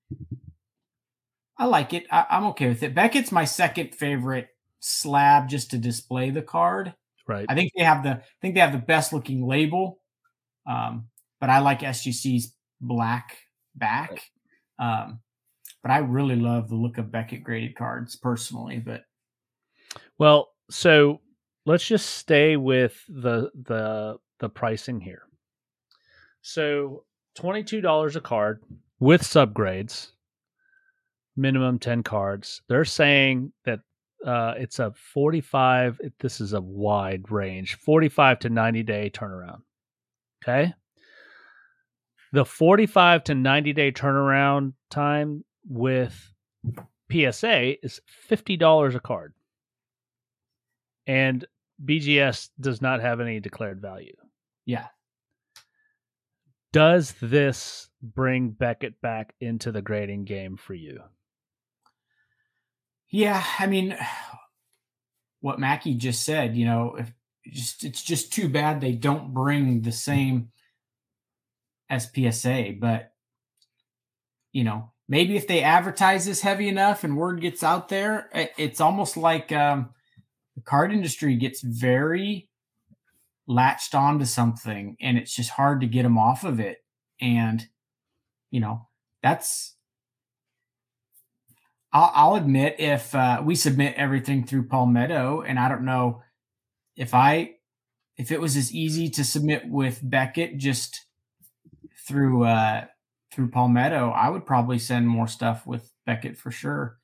I 1.57 1.65
like 1.65 1.93
it. 1.93 2.05
I, 2.11 2.25
am 2.31 2.45
okay 2.47 2.67
with 2.67 2.83
it. 2.83 2.93
Beckett's 2.93 3.31
my 3.31 3.45
second 3.45 3.95
favorite 3.95 4.49
slab 4.79 5.49
just 5.49 5.71
to 5.71 5.77
display 5.77 6.29
the 6.29 6.41
card. 6.41 6.93
Right. 7.27 7.45
I 7.49 7.55
think 7.55 7.71
they 7.75 7.83
have 7.83 8.03
the 8.03 8.11
I 8.11 8.21
think 8.41 8.53
they 8.53 8.61
have 8.61 8.71
the 8.71 8.77
best 8.77 9.13
looking 9.13 9.47
label. 9.47 9.99
Um, 10.67 11.07
but 11.39 11.49
I 11.49 11.59
like 11.59 11.81
SGC's 11.81 12.53
black 12.81 13.37
back. 13.75 14.29
Right. 14.79 15.03
Um, 15.03 15.19
but 15.81 15.91
I 15.91 15.99
really 15.99 16.35
love 16.35 16.69
the 16.69 16.75
look 16.75 16.97
of 16.97 17.11
Beckett 17.11 17.43
graded 17.43 17.75
cards 17.75 18.15
personally. 18.15 18.79
But 18.79 19.01
Well, 20.17 20.49
so 20.69 21.21
let's 21.65 21.87
just 21.87 22.07
stay 22.17 22.57
with 22.57 23.03
the 23.07 23.51
the 23.53 24.17
the 24.39 24.49
pricing 24.49 24.99
here. 24.99 25.23
So 26.41 27.05
twenty 27.35 27.63
two 27.63 27.81
dollars 27.81 28.15
a 28.15 28.21
card 28.21 28.63
with 28.99 29.21
subgrades, 29.21 30.11
minimum 31.35 31.79
ten 31.79 32.03
cards. 32.03 32.61
They're 32.67 32.85
saying 32.85 33.51
that 33.65 33.79
uh, 34.25 34.55
it's 34.57 34.79
a 34.79 34.91
forty 34.91 35.41
five. 35.41 35.99
This 36.19 36.41
is 36.41 36.53
a 36.53 36.61
wide 36.61 37.31
range, 37.31 37.75
forty 37.75 38.09
five 38.09 38.39
to 38.39 38.49
ninety 38.49 38.83
day 38.83 39.09
turnaround. 39.09 39.61
Okay. 40.43 40.73
The 42.31 42.45
forty 42.45 42.85
five 42.85 43.23
to 43.25 43.35
ninety 43.35 43.73
day 43.73 43.91
turnaround 43.91 44.73
time 44.89 45.43
with 45.67 46.33
PSA 47.11 47.83
is 47.85 48.01
fifty 48.07 48.57
dollars 48.57 48.95
a 48.95 48.99
card, 48.99 49.33
and 51.07 51.45
BGS 51.83 52.49
does 52.59 52.81
not 52.81 53.01
have 53.01 53.19
any 53.19 53.39
declared 53.39 53.81
value. 53.81 54.15
Yeah. 54.65 54.87
Does 56.73 57.13
this 57.21 57.89
bring 58.01 58.49
Beckett 58.49 58.99
back 59.01 59.33
into 59.39 59.71
the 59.71 59.81
grading 59.81 60.25
game 60.25 60.57
for 60.57 60.73
you? 60.73 60.99
Yeah, 63.09 63.43
I 63.59 63.67
mean, 63.67 63.97
what 65.41 65.59
Mackey 65.59 65.93
just 65.93 66.23
said, 66.23 66.55
you 66.55 66.65
know, 66.65 66.95
if 66.97 67.11
just 67.51 67.83
it's 67.83 68.01
just 68.03 68.33
too 68.33 68.49
bad 68.49 68.81
they 68.81 68.93
don't 68.93 69.33
bring 69.33 69.81
the 69.81 69.91
same 69.91 70.49
SPSA, 71.91 72.79
but 72.79 73.11
you 74.51 74.63
know, 74.63 74.91
maybe 75.07 75.35
if 75.35 75.47
they 75.47 75.61
advertise 75.61 76.25
this 76.25 76.41
heavy 76.41 76.67
enough 76.67 77.03
and 77.03 77.17
word 77.17 77.41
gets 77.41 77.63
out 77.63 77.89
there, 77.89 78.29
it's 78.57 78.81
almost 78.81 79.17
like 79.17 79.51
um, 79.51 79.89
the 80.55 80.61
card 80.61 80.91
industry 80.93 81.35
gets 81.35 81.61
very 81.61 82.49
latched 83.47 83.93
onto 83.93 84.25
something 84.25 84.97
and 85.01 85.17
it's 85.17 85.35
just 85.35 85.51
hard 85.51 85.81
to 85.81 85.87
get 85.87 86.03
them 86.03 86.17
off 86.17 86.43
of 86.43 86.59
it. 86.59 86.77
And, 87.21 87.67
you 88.49 88.61
know, 88.61 88.87
that's, 89.21 89.74
I'll, 91.95 92.11
I'll 92.13 92.35
admit 92.35 92.75
if 92.77 93.15
uh, 93.15 93.41
we 93.41 93.55
submit 93.55 93.95
everything 93.95 94.43
through 94.43 94.67
Palmetto, 94.67 95.43
and 95.47 95.57
I 95.57 95.69
don't 95.69 95.85
know 95.85 96.23
if 96.97 97.13
I, 97.13 97.51
if 98.17 98.33
it 98.33 98.41
was 98.41 98.57
as 98.57 98.73
easy 98.73 99.09
to 99.11 99.23
submit 99.23 99.63
with 99.65 100.01
Beckett 100.03 100.57
just 100.57 101.05
through, 102.05 102.43
uh, 102.43 102.83
through 103.31 103.51
Palmetto, 103.51 104.09
I 104.09 104.27
would 104.27 104.45
probably 104.45 104.77
send 104.77 105.07
more 105.07 105.27
stuff 105.27 105.65
with 105.65 105.89
Beckett 106.05 106.37
for 106.37 106.51
sure. 106.51 106.97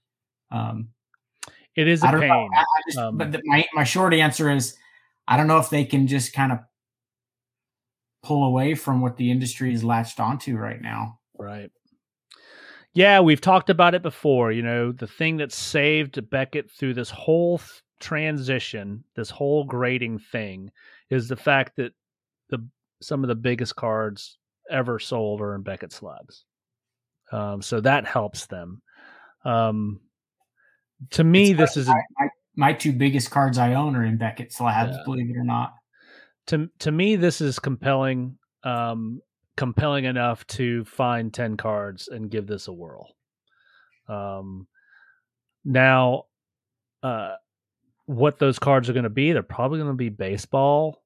Um, 0.51 0.89
it 1.75 1.88
is 1.88 2.04
a 2.04 2.08
pain. 2.08 2.27
Know, 2.27 2.49
I, 2.54 2.60
I 2.60 2.82
just, 2.86 2.97
um, 2.97 3.17
but 3.17 3.32
the, 3.32 3.41
my 3.45 3.65
my 3.73 3.86
short 3.86 4.13
answer 4.13 4.51
is, 4.51 4.75
I 5.25 5.38
don't 5.38 5.47
know 5.47 5.60
if 5.60 5.69
they 5.69 5.86
can 5.86 6.06
just 6.08 6.34
kind 6.34 6.51
of 6.51 6.60
pull 8.23 8.43
away 8.43 8.75
from 8.75 8.99
what 8.99 9.15
the 9.15 9.32
industry 9.32 9.73
is 9.73 9.84
latched 9.84 10.19
onto 10.19 10.58
right 10.58 10.82
now. 10.82 11.19
Right. 11.39 11.71
Yeah, 12.93 13.21
we've 13.21 13.41
talked 13.41 13.69
about 13.69 13.95
it 13.95 14.01
before. 14.01 14.51
You 14.51 14.63
know, 14.63 14.91
the 14.91 15.08
thing 15.08 15.38
that 15.38 15.51
saved 15.51 16.30
Beckett 16.30 16.69
through 16.69 16.93
this 16.93 17.10
whole 17.10 17.60
th- 17.60 17.69
transition, 17.99 19.04
this 19.15 19.30
whole 19.30 19.63
grading 19.63 20.19
thing, 20.19 20.71
is 21.10 21.27
the 21.27 21.38
fact 21.38 21.77
that 21.77 21.93
the 22.49 22.67
some 23.01 23.23
of 23.23 23.30
the 23.30 23.36
biggest 23.36 23.75
cards 23.75 24.38
ever 24.69 24.99
sold 24.99 25.41
are 25.41 25.56
in 25.56 25.62
Beckett 25.62 25.93
slabs. 25.93 26.45
Um, 27.32 27.62
so 27.62 27.80
that 27.82 28.06
helps 28.06 28.47
them. 28.47 28.82
Um, 29.45 30.01
to 31.12 31.23
me, 31.23 31.51
it's 31.51 31.60
this 31.60 31.77
is 31.77 31.88
a, 31.88 31.95
my, 32.56 32.73
two 32.73 32.91
biggest 32.91 33.32
cards 33.32 33.58
I 33.58 33.73
own 33.73 33.95
are 33.95 34.06
in 34.06 34.17
Beckett 34.17 34.51
slabs. 34.51 34.95
Yeah. 34.95 35.04
Believe 35.06 35.30
it 35.30 35.38
or 35.38 35.43
not. 35.43 35.73
To 36.47 36.69
to 36.80 36.91
me, 36.91 37.15
this 37.15 37.39
is 37.41 37.58
compelling. 37.58 38.38
Um, 38.63 39.21
compelling 39.57 40.05
enough 40.05 40.45
to 40.47 40.83
find 40.85 41.33
10 41.33 41.57
cards 41.57 42.07
and 42.07 42.31
give 42.31 42.47
this 42.47 42.67
a 42.67 42.73
whirl. 42.73 43.15
Um, 44.07 44.67
now, 45.63 46.25
uh, 47.03 47.35
what 48.05 48.39
those 48.39 48.59
cards 48.59 48.89
are 48.89 48.93
going 48.93 49.03
to 49.03 49.09
be, 49.09 49.31
they're 49.31 49.43
probably 49.43 49.79
going 49.79 49.91
to 49.91 49.95
be 49.95 50.09
baseball, 50.09 51.03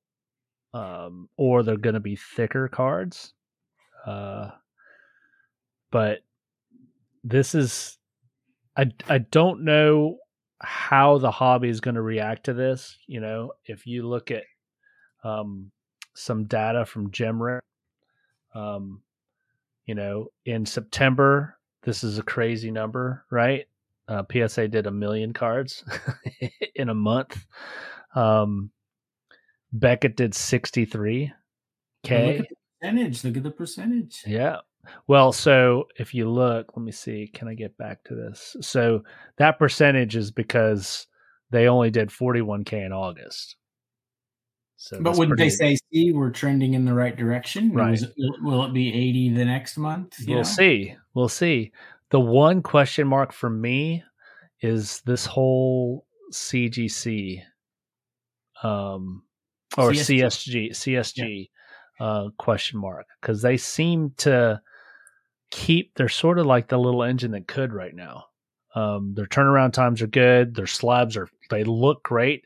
um, 0.73 1.29
or 1.38 1.63
they're 1.63 1.77
going 1.77 1.93
to 1.93 1.99
be 1.99 2.15
thicker 2.15 2.67
cards. 2.67 3.34
Uh, 4.05 4.51
but 5.91 6.19
this 7.23 7.55
is 7.55 7.97
I 8.77 8.91
I 9.08 9.19
don't 9.19 9.63
know 9.63 10.17
how 10.62 11.17
the 11.17 11.31
hobby 11.31 11.69
is 11.69 11.81
going 11.81 11.95
to 11.95 12.01
react 12.01 12.45
to 12.45 12.53
this. 12.53 12.97
You 13.08 13.19
know, 13.19 13.53
if 13.65 13.88
you 13.88 14.08
look 14.08 14.31
at 14.31 14.43
um, 15.23 15.71
some 16.15 16.45
data 16.45 16.86
from 16.86 17.12
GemRate, 17.12 17.62
um, 18.56 19.02
you 19.86 19.94
know, 19.94 20.28
in 20.46 20.65
September, 20.65 21.58
this 21.84 22.04
is 22.04 22.18
a 22.18 22.24
crazy 22.24 22.72
number, 22.72 23.26
right? 23.30 23.65
Uh, 24.08 24.24
PSA 24.32 24.68
did 24.68 24.88
a 24.88 24.91
million 24.91 25.34
cards 25.34 25.84
in 26.76 26.89
a 26.89 26.96
month. 26.96 27.46
Um, 28.15 28.72
Beckett 29.72 30.15
did 30.15 30.34
63 30.34 31.32
k. 32.04 32.28
Look 32.28 32.39
at 32.39 32.50
the 32.50 32.56
percentage. 32.82 33.24
Look 33.24 33.38
at 33.38 33.44
the 33.44 33.52
percentage. 33.52 34.24
Yeah. 34.26 34.58
Well, 35.08 35.32
so 35.32 35.88
if 35.98 36.13
you 36.13 36.30
look, 36.30 36.76
let 36.76 36.84
me 36.84 36.91
see. 36.91 37.30
Can 37.34 37.48
I 37.48 37.56
get 37.56 37.78
back 37.78 38.04
to 38.06 38.15
this? 38.15 38.56
So 38.62 39.04
that 39.38 39.58
percentage 39.58 40.15
is 40.15 40.32
because 40.32 41.08
they 41.50 41.68
only 41.68 41.89
did 41.89 42.10
41k 42.10 42.86
in 42.86 42.94
August. 42.94 43.56
So 44.86 45.02
but 45.02 45.17
wouldn't 45.17 45.38
pretty... 45.38 45.50
they 45.50 45.56
say, 45.56 45.78
"See, 45.91 46.12
we're 46.12 46.30
trending 46.30 46.76
in 46.76 46.86
the 46.86 46.93
right 46.93 47.15
direction"? 47.15 47.74
Right? 47.74 48.00
will 48.43 48.65
it 48.65 48.71
be 48.71 48.93
80 48.93 49.30
the 49.30 49.45
next 49.45 49.78
month? 49.78 50.17
We'll 50.28 50.38
know? 50.38 50.43
see. 50.43 50.95
We'll 51.15 51.28
see. 51.28 51.71
The 52.12 52.19
one 52.19 52.62
question 52.62 53.08
mark 53.08 53.34
for 53.34 53.50
me 53.50 54.04
is 54.62 55.02
this 55.08 55.26
whole 55.26 56.06
CGC, 56.32 57.41
um, 58.62 59.24
or 59.76 59.89
CSG, 59.89 60.69
CSG, 60.69 60.69
CSG 60.69 61.50
yeah. 62.00 62.06
uh, 62.06 62.30
question 62.38 62.80
mark 62.80 63.08
because 63.19 63.41
they 63.41 63.58
seem 63.58 64.13
to 64.17 64.62
keep 65.50 65.95
they're 65.95 66.10
sort 66.10 66.38
of 66.38 66.45
like 66.45 66.67
the 66.67 66.78
little 66.78 67.02
engine 67.02 67.32
that 67.32 67.48
could 67.48 67.74
right 67.74 67.95
now. 67.95 68.26
Um, 68.76 69.15
their 69.15 69.26
turnaround 69.26 69.74
times 69.74 70.04
are 70.04 70.08
good. 70.08 70.54
Their 70.54 70.67
slabs 70.67 71.17
are 71.17 71.28
they 71.50 71.63
look 71.63 72.04
great. 72.04 72.45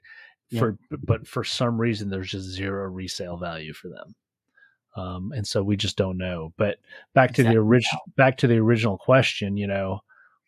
For 0.58 0.78
but 1.04 1.28
for 1.28 1.44
some 1.44 1.80
reason 1.80 2.10
there's 2.10 2.32
just 2.32 2.50
zero 2.50 2.88
resale 2.90 3.38
value 3.38 3.74
for 3.74 3.90
them. 3.90 4.16
Um, 4.96 5.32
and 5.36 5.46
so 5.46 5.62
we 5.62 5.78
just 5.78 5.96
don't 5.96 6.18
know. 6.18 6.54
But 6.58 6.80
back 7.14 7.32
exactly. 7.32 7.44
to 7.44 7.50
the 7.52 7.58
original 7.60 8.02
back 8.18 8.38
to 8.38 8.48
the 8.48 8.58
original 8.58 8.98
question, 8.98 9.58
you 9.58 9.68
know, 9.68 10.02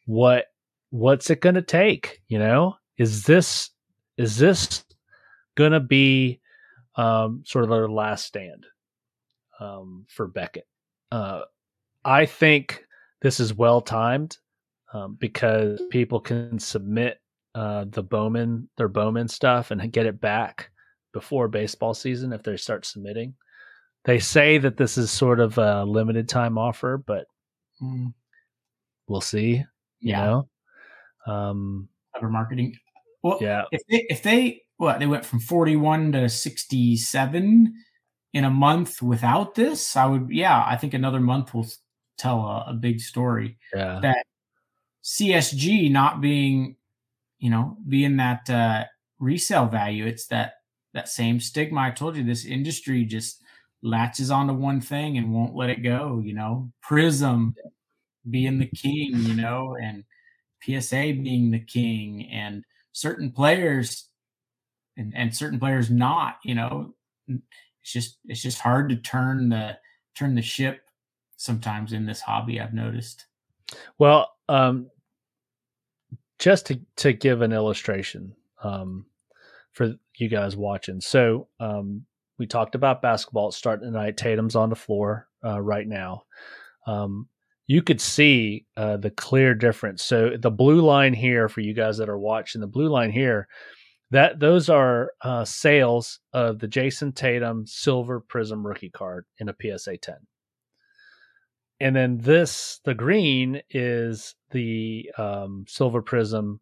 what 0.06 0.46
what's 0.90 1.30
it 1.30 1.42
going 1.42 1.56
to 1.56 1.62
take? 1.62 2.22
You 2.28 2.40
know, 2.40 2.78
is 2.98 3.24
this 3.24 3.70
is 4.18 4.38
this 4.38 4.84
going 5.56 5.72
to 5.72 5.80
be 5.80 6.40
um, 6.96 7.44
sort 7.46 7.64
of 7.64 7.70
their 7.70 7.88
last 7.88 8.26
stand 8.26 8.66
um, 9.60 10.06
for 10.10 10.28
Beckett? 10.28 10.68
Uh, 11.12 11.42
I 12.04 12.26
think 12.26 12.84
this 13.22 13.40
is 13.40 13.54
well 13.54 13.82
timed 13.82 14.38
um, 14.94 15.16
because 15.20 15.82
people 15.90 16.20
can 16.20 16.58
submit 16.60 17.21
uh, 17.56 17.86
the 17.90 18.04
Bowman 18.04 18.70
their 18.78 18.88
Bowman 18.88 19.28
stuff 19.28 19.72
and 19.72 19.92
get 19.92 20.06
it 20.06 20.22
back 20.22 20.72
before 21.14 21.48
baseball 21.48 21.94
season 21.94 22.34
if 22.34 22.44
they 22.44 22.58
start 22.58 22.86
submitting. 22.86 23.36
They 24.06 24.20
say 24.20 24.58
that 24.58 24.78
this 24.78 24.98
is 24.98 25.12
sort 25.12 25.40
of 25.40 25.58
a 25.58 25.84
limited 25.84 26.28
time 26.28 26.58
offer, 26.58 26.98
but 26.98 27.26
mm. 27.82 28.14
we'll 29.08 29.22
see. 29.22 29.64
You 30.00 30.12
yeah. 30.12 30.26
know, 30.26 30.50
um, 31.28 31.90
clever 32.14 32.32
marketing. 32.32 32.76
Well, 33.22 33.38
yeah. 33.40 33.64
If 33.72 33.82
they, 33.90 34.06
if 34.10 34.24
they 34.24 34.62
what 34.78 35.00
they 35.00 35.06
went 35.06 35.26
from 35.26 35.40
forty 35.40 35.76
one 35.76 36.12
to 36.14 36.30
sixty 36.30 36.98
seven 36.98 37.76
in 38.34 38.44
a 38.44 38.50
month 38.50 39.02
without 39.02 39.54
this, 39.54 39.96
I 39.96 40.06
would 40.08 40.30
yeah, 40.32 40.64
I 40.66 40.78
think 40.78 40.94
another 40.94 41.20
month 41.20 41.54
will 41.54 41.68
tell 42.18 42.40
a, 42.40 42.72
a 42.72 42.74
big 42.74 43.02
story. 43.02 43.58
Yeah. 43.76 44.00
That 44.02 44.26
CSG 45.04 45.92
not 45.92 46.22
being, 46.22 46.76
you 47.42 47.50
know, 47.50 47.76
being 47.90 48.18
that 48.18 48.50
uh, 48.50 48.86
resale 49.20 49.66
value, 49.66 50.06
it's 50.06 50.28
that 50.28 50.54
that 50.94 51.10
same 51.10 51.40
stigma. 51.40 51.82
I 51.82 51.92
told 51.92 52.16
you 52.16 52.24
this 52.24 52.46
industry 52.46 53.04
just 53.04 53.42
latches 53.82 54.30
onto 54.30 54.54
one 54.54 54.80
thing 54.80 55.18
and 55.18 55.34
won't 55.34 55.56
let 55.56 55.72
it 55.72 55.84
go. 55.84 56.22
You 56.24 56.34
know, 56.34 56.72
Prism 56.82 57.56
being 58.30 58.60
the 58.60 58.68
king, 58.68 59.16
you 59.16 59.34
know, 59.34 59.76
and 59.82 60.04
PSA 60.64 61.14
being 61.14 61.50
the 61.50 61.60
king, 61.60 62.30
and 62.32 62.64
certain 62.92 63.32
players 63.32 64.08
and, 64.96 65.12
and 65.16 65.36
certain 65.36 65.60
players 65.60 65.90
not. 65.90 66.36
You 66.46 66.54
know, 66.54 66.94
it's 67.28 67.92
just 67.92 68.20
it's 68.26 68.44
just 68.44 68.60
hard 68.60 68.90
to 68.90 68.98
turn 68.98 69.50
the 69.50 69.80
turn 70.16 70.36
the 70.36 70.44
ship 70.44 70.82
sometimes 71.38 71.92
in 71.92 72.06
this 72.06 72.22
hobby. 72.22 72.62
I've 72.62 72.76
noticed. 72.76 73.26
Well, 73.98 74.30
um, 74.48 74.92
just 76.42 76.66
to 76.66 76.82
to 76.98 77.14
give 77.14 77.42
an 77.42 77.54
illustration, 77.54 78.36
um, 78.64 79.06
for 79.72 79.94
you 80.18 80.28
guys 80.28 80.58
watching. 80.58 81.00
So 81.00 81.48
um, 81.60 82.06
we 82.38 82.48
talked 82.48 82.76
about 82.76 83.02
basketball 83.02 83.52
starting 83.52 83.86
tonight. 83.86 84.18
Tatum's 84.18 84.56
on 84.56 84.70
the 84.70 84.76
floor 84.76 85.28
uh, 85.46 85.62
right 85.62 85.88
now. 85.88 86.24
Um, 86.88 87.30
you 87.68 87.82
could 87.82 88.02
see 88.02 88.66
uh, 88.76 88.98
the 88.98 89.12
clear 89.12 89.54
difference. 89.54 90.04
So 90.04 90.36
the 90.38 90.52
blue 90.52 90.82
line 90.82 91.14
here 91.14 91.48
for 91.48 91.62
you 91.62 91.74
guys 91.74 91.98
that 92.00 92.10
are 92.10 92.20
watching, 92.20 92.60
the 92.60 92.68
blue 92.68 92.90
line 92.90 93.12
here, 93.12 93.48
that 94.10 94.40
those 94.40 94.68
are 94.68 95.12
uh, 95.22 95.46
sales 95.46 96.20
of 96.34 96.60
the 96.60 96.68
Jayson 96.68 97.14
Tatum 97.14 97.66
Silver 97.66 98.20
Prism 98.20 98.66
rookie 98.66 98.90
card 98.90 99.26
in 99.40 99.48
a 99.48 99.56
PSA 99.62 99.98
10. 99.98 100.16
And 101.82 101.96
then 101.96 102.20
this, 102.20 102.80
the 102.86 102.94
green 102.94 103.64
is 103.72 104.36
the 104.52 105.10
um, 105.18 105.66
Silver 105.68 106.04
Prism 106.04 106.60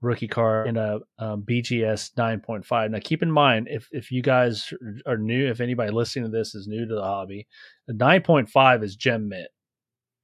rookie 0.00 0.28
card 0.28 0.68
in 0.68 0.76
a 0.76 1.00
um, 1.18 1.42
BGS 1.42 2.14
9.5. 2.14 2.90
Now, 2.90 2.98
keep 3.02 3.24
in 3.24 3.32
mind, 3.32 3.66
if 3.68 3.88
if 3.90 4.12
you 4.12 4.22
guys 4.22 4.72
are 5.06 5.18
new, 5.18 5.50
if 5.50 5.60
anybody 5.60 5.90
listening 5.90 6.26
to 6.26 6.30
this 6.30 6.54
is 6.54 6.68
new 6.68 6.86
to 6.86 6.94
the 6.94 7.02
hobby, 7.02 7.48
the 7.88 7.94
9.5 7.94 8.84
is 8.84 8.94
gem 8.94 9.28
mint 9.28 9.48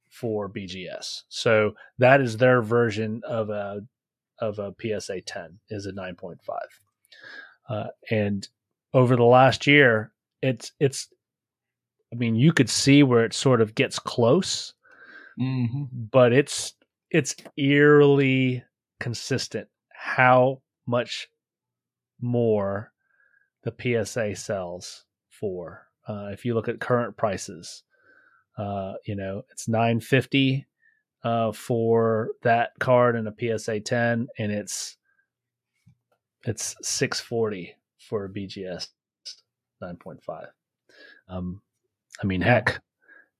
for 0.07 0.47
BGS. 0.47 1.23
So 1.27 1.73
that 1.97 2.21
is 2.21 2.37
their 2.37 2.61
version 2.61 3.21
of 3.27 3.49
a 3.49 3.81
of 4.39 4.59
a 4.59 4.73
PSA 4.79 5.21
10 5.21 5.59
is 5.69 5.87
a 5.87 5.91
9.5. 5.91 6.37
Uh, 7.69 7.87
and 8.09 8.47
over 8.93 9.17
the 9.17 9.23
last 9.23 9.67
year, 9.67 10.13
it's 10.41 10.71
it's 10.79 11.09
I 12.13 12.15
mean, 12.17 12.35
you 12.35 12.51
could 12.51 12.69
see 12.69 13.03
where 13.03 13.23
it 13.23 13.33
sort 13.33 13.61
of 13.61 13.75
gets 13.75 13.99
close, 13.99 14.73
Mm-hmm. 15.39 15.83
but 16.11 16.33
it's 16.33 16.73
it's 17.09 17.35
eerily 17.57 18.63
consistent 18.99 19.67
how 19.93 20.61
much 20.85 21.29
more 22.19 22.91
the 23.63 23.73
PSA 24.05 24.35
sells 24.35 25.05
for. 25.29 25.87
Uh, 26.07 26.29
if 26.33 26.43
you 26.45 26.53
look 26.53 26.67
at 26.67 26.79
current 26.81 27.15
prices, 27.15 27.83
uh, 28.57 28.93
you 29.05 29.15
know 29.15 29.43
it's 29.51 29.69
nine 29.69 30.01
fifty 30.01 30.67
uh, 31.23 31.53
for 31.53 32.31
that 32.43 32.71
card 32.79 33.15
and 33.15 33.27
a 33.27 33.57
PSA 33.57 33.79
ten, 33.79 34.27
and 34.37 34.51
it's 34.51 34.97
it's 36.45 36.75
six 36.81 37.21
forty 37.21 37.75
for 38.09 38.25
a 38.25 38.29
BGS 38.29 38.89
nine 39.81 39.95
point 39.95 40.21
five. 40.21 40.47
Um, 41.29 41.61
I 42.21 42.25
mean, 42.25 42.41
heck, 42.41 42.79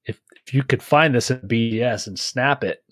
if 0.05 0.19
if 0.45 0.53
you 0.53 0.63
could 0.63 0.81
find 0.83 1.13
this 1.13 1.31
in 1.31 1.39
BGS 1.39 2.07
and 2.07 2.19
snap 2.19 2.63
it, 2.63 2.83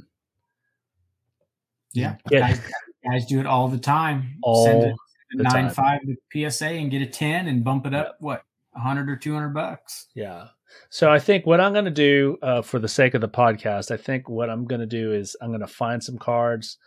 Yeah, 1.94 2.16
Yeah. 2.30 2.40
guys, 2.52 2.62
guys 3.04 3.26
do 3.26 3.40
it 3.40 3.46
all 3.46 3.68
the 3.68 3.78
time. 3.80 4.38
All 4.44 4.64
Send 4.66 4.84
it 4.84 4.96
the 5.32 5.44
nine 5.44 5.66
time. 5.66 5.74
five 5.74 6.02
to 6.02 6.16
PSA 6.50 6.68
and 6.68 6.92
get 6.92 7.02
a 7.02 7.08
ten 7.08 7.48
and 7.48 7.64
bump 7.64 7.86
it 7.88 7.94
up 7.94 8.18
what 8.20 8.44
a 8.76 8.80
hundred 8.80 9.10
or 9.10 9.16
two 9.16 9.34
hundred 9.34 9.54
bucks. 9.54 10.08
Yeah. 10.16 10.48
So 10.92 11.10
I 11.10 11.18
think 11.18 11.48
what 11.48 11.60
I'm 11.60 11.74
going 11.74 11.86
to 11.86 11.92
do 11.92 12.38
uh, 12.44 12.62
for 12.62 12.78
the 12.78 12.88
sake 12.88 13.16
of 13.16 13.22
the 13.22 13.30
podcast, 13.30 13.90
I 13.90 13.98
think 13.98 14.30
what 14.30 14.52
I'm 14.52 14.66
going 14.66 14.82
to 14.82 14.86
do 14.88 15.12
is 15.14 15.36
I'm 15.42 15.50
going 15.50 15.62
to 15.62 15.68
find 15.68 16.04
some 16.04 16.20
cards 16.20 16.78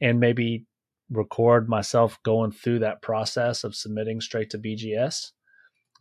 and 0.00 0.18
maybe 0.18 0.64
record 1.10 1.68
myself 1.68 2.18
going 2.24 2.50
through 2.50 2.80
that 2.80 3.00
process 3.00 3.62
of 3.62 3.76
submitting 3.76 4.20
straight 4.20 4.50
to 4.50 4.58
BGS 4.58 5.30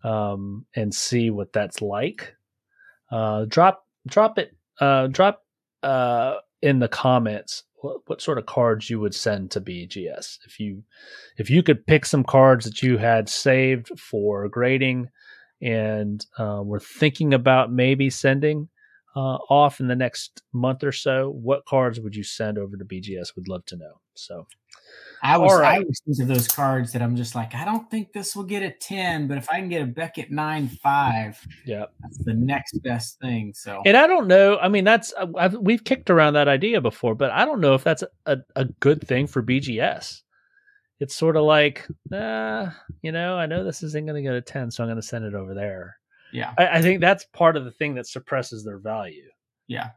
um, 0.04 0.66
and 0.76 0.94
see 0.94 1.30
what 1.30 1.54
that's 1.54 1.80
like. 1.82 2.34
Uh, 3.12 3.46
drop 3.46 3.86
drop 4.08 4.38
it 4.38 4.56
uh, 4.80 5.08
drop 5.08 5.44
uh, 5.84 6.36
in 6.62 6.80
the 6.80 6.88
comments 6.88 7.64
what, 7.82 7.98
what 8.08 8.22
sort 8.22 8.38
of 8.38 8.46
cards 8.46 8.90
you 8.90 9.00
would 9.00 9.14
send 9.14 9.52
to 9.52 9.62
BGS 9.62 10.40
if 10.46 10.60
you 10.60 10.84
if 11.38 11.50
you 11.50 11.64
could 11.64 11.86
pick 11.86 12.06
some 12.06 12.24
cards 12.24 12.66
that 12.66 12.82
you 12.82 12.98
had 12.98 13.30
saved 13.30 13.90
for 14.00 14.48
grading 14.50 15.10
and 15.62 16.26
uh, 16.38 16.62
we're 16.64 16.80
thinking 16.80 17.34
about 17.34 17.72
maybe 17.72 18.10
sending 18.10 18.70
uh, 19.16 19.38
off 19.50 19.80
in 19.80 19.88
the 19.88 19.96
next 19.96 20.44
month 20.54 20.84
or 20.84 20.92
so. 20.92 21.32
What 21.32 21.66
cards 21.66 22.00
would 22.00 22.16
you 22.16 22.24
send 22.24 22.58
over 22.58 22.78
to 22.78 22.86
BGS? 22.86 23.36
Would 23.36 23.48
love 23.48 23.66
to 23.66 23.76
know. 23.76 24.00
So 24.18 24.48
I 25.22 25.38
was 25.38 25.60
right. 25.60 25.78
I 25.78 25.80
was 25.80 26.02
these 26.06 26.22
are 26.22 26.26
those 26.26 26.48
cards 26.48 26.92
that 26.94 27.02
I'm 27.02 27.16
just 27.16 27.36
like 27.36 27.56
I 27.56 27.66
don't 27.66 27.90
think 27.90 28.14
this 28.14 28.36
will 28.36 28.44
get 28.44 28.64
a 28.64 28.72
ten, 28.72 29.28
but 29.28 29.38
if 29.38 29.50
I 29.50 29.60
can 29.60 29.70
get 29.70 29.82
a 29.82 29.86
Beckett 29.86 30.32
nine 30.32 30.68
five, 30.68 31.40
yeah, 31.66 31.86
that's 32.02 32.18
the 32.24 32.34
next 32.34 32.80
best 32.84 33.20
thing. 33.20 33.54
So 33.56 33.82
and 33.86 33.98
I 33.98 34.08
don't 34.08 34.28
know. 34.28 34.58
I 34.58 34.68
mean, 34.68 34.84
that's 34.84 35.14
uh, 35.18 35.28
I've, 35.38 35.56
we've 35.56 35.84
kicked 35.84 36.10
around 36.10 36.34
that 36.34 36.48
idea 36.48 36.82
before, 36.82 37.16
but 37.16 37.32
I 37.32 37.46
don't 37.46 37.62
know 37.62 37.74
if 37.74 37.84
that's 37.84 38.04
a, 38.26 38.38
a 38.56 38.66
good 38.66 39.08
thing 39.08 39.28
for 39.28 39.42
BGS. 39.42 40.22
It's 41.00 41.16
sort 41.16 41.38
of 41.38 41.44
like, 41.44 41.88
uh, 42.12 42.72
you 43.04 43.12
know, 43.12 43.38
I 43.38 43.46
know 43.46 43.64
this 43.64 43.84
isn't 43.84 44.06
going 44.06 44.16
to 44.16 44.28
get 44.28 44.36
a 44.36 44.42
ten, 44.42 44.72
so 44.72 44.84
I'm 44.84 44.88
going 44.90 45.02
to 45.02 45.08
send 45.08 45.26
it 45.26 45.36
over 45.36 45.54
there. 45.54 45.98
yeah, 46.32 46.54
I, 46.58 46.78
I 46.78 46.82
think 46.82 47.02
that's 47.02 47.26
part 47.34 47.56
of 47.56 47.66
the 47.66 47.72
thing 47.72 47.96
that 47.96 48.08
suppresses 48.08 48.64
their 48.64 48.80
value. 48.80 49.30
yeah. 49.68 49.90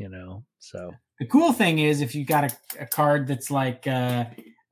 You 0.00 0.08
know, 0.08 0.44
so 0.58 0.92
The 1.18 1.26
cool 1.26 1.52
thing 1.52 1.78
is 1.78 2.00
if 2.00 2.14
you 2.14 2.24
got 2.24 2.44
a, 2.44 2.82
a 2.84 2.86
card 2.86 3.26
that's 3.26 3.50
like 3.50 3.86
uh, 3.86 4.24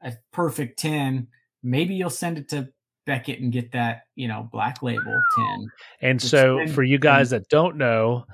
a 0.03 0.15
perfect 0.33 0.79
ten, 0.79 1.29
maybe 1.63 1.95
you'll 1.95 2.09
send 2.09 2.39
it 2.39 2.49
to 2.49 2.71
Beckett 3.05 3.39
and 3.41 3.53
get 3.53 3.73
that 3.73 4.05
you 4.15 4.27
know 4.27 4.49
black 4.51 4.83
label 4.83 5.21
ten. 5.37 5.67
And 6.01 6.23
so, 6.23 6.57
then- 6.57 6.69
for 6.69 6.83
you 6.83 6.99
guys 6.99 7.29
that 7.31 7.51
don't 7.51 7.77
know, 7.77 8.25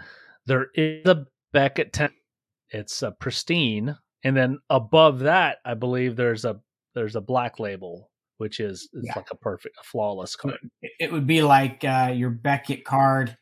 there 0.46 0.68
is 0.76 1.04
a 1.08 1.26
Beckett 1.52 1.92
10. 1.92 2.10
It's 2.70 3.02
a 3.02 3.10
pristine, 3.10 3.96
and 4.22 4.36
then 4.36 4.58
above 4.70 5.18
that, 5.20 5.58
I 5.64 5.74
believe 5.74 6.14
there's 6.14 6.44
a 6.44 6.60
there's 6.94 7.16
a 7.16 7.20
black 7.20 7.58
label, 7.58 8.08
which 8.38 8.60
is 8.60 8.88
it's 8.92 9.06
Yeah. 9.08 9.14
like 9.16 9.32
a 9.32 9.36
perfect, 9.36 9.76
a 9.80 9.82
flawless 9.82 10.36
card. 10.36 10.58
It- 10.80 10.92
It 11.00 11.12
would 11.12 11.26
be 11.26 11.42
like 11.42 11.82
uh, 11.84 12.12
your 12.14 12.30
Beckett 12.30 12.84
card 12.84 13.36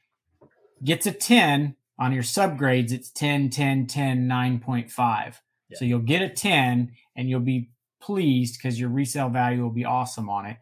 gets 0.82 1.06
a 1.06 1.12
10 1.12 1.76
on 1.98 2.12
your 2.12 2.22
subgrades, 2.22 2.92
it's 2.92 3.10
10, 3.10 3.50
10, 3.50 3.86
10, 3.86 4.28
9.5. 4.28 5.34
So 5.74 5.84
you'll 5.84 6.00
get 6.00 6.22
a 6.22 6.28
10 6.28 6.92
and 7.16 7.30
you'll 7.30 7.40
be 7.40 7.70
pleased 8.00 8.58
because 8.58 8.78
your 8.78 8.90
resale 8.90 9.28
value 9.28 9.62
will 9.62 9.70
be 9.70 9.84
awesome 9.84 10.28
on 10.28 10.46
it. 10.46 10.58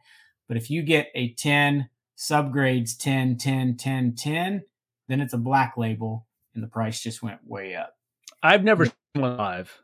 But 0.48 0.56
if 0.56 0.70
you 0.70 0.82
get 0.82 1.08
a 1.14 1.34
10 1.34 1.88
subgrades 2.16 2.96
10, 2.98 3.38
10, 3.38 3.76
10, 3.76 4.14
10, 4.14 4.62
then 5.08 5.20
it's 5.20 5.32
a 5.32 5.38
black 5.38 5.76
label 5.76 6.26
and 6.54 6.62
the 6.62 6.68
price 6.68 7.00
just 7.00 7.22
went 7.22 7.40
way 7.46 7.74
up. 7.74 7.94
I've 8.42 8.64
never 8.64 8.86
seen 8.86 8.94
one 9.14 9.36
live. 9.36 9.80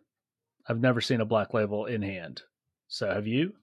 I've 0.69 0.81
never 0.81 1.01
seen 1.01 1.21
a 1.21 1.25
black 1.25 1.55
label 1.55 1.87
in 1.87 2.03
hand. 2.03 2.43
So 2.89 3.09
have 3.09 3.27
you? 3.27 3.55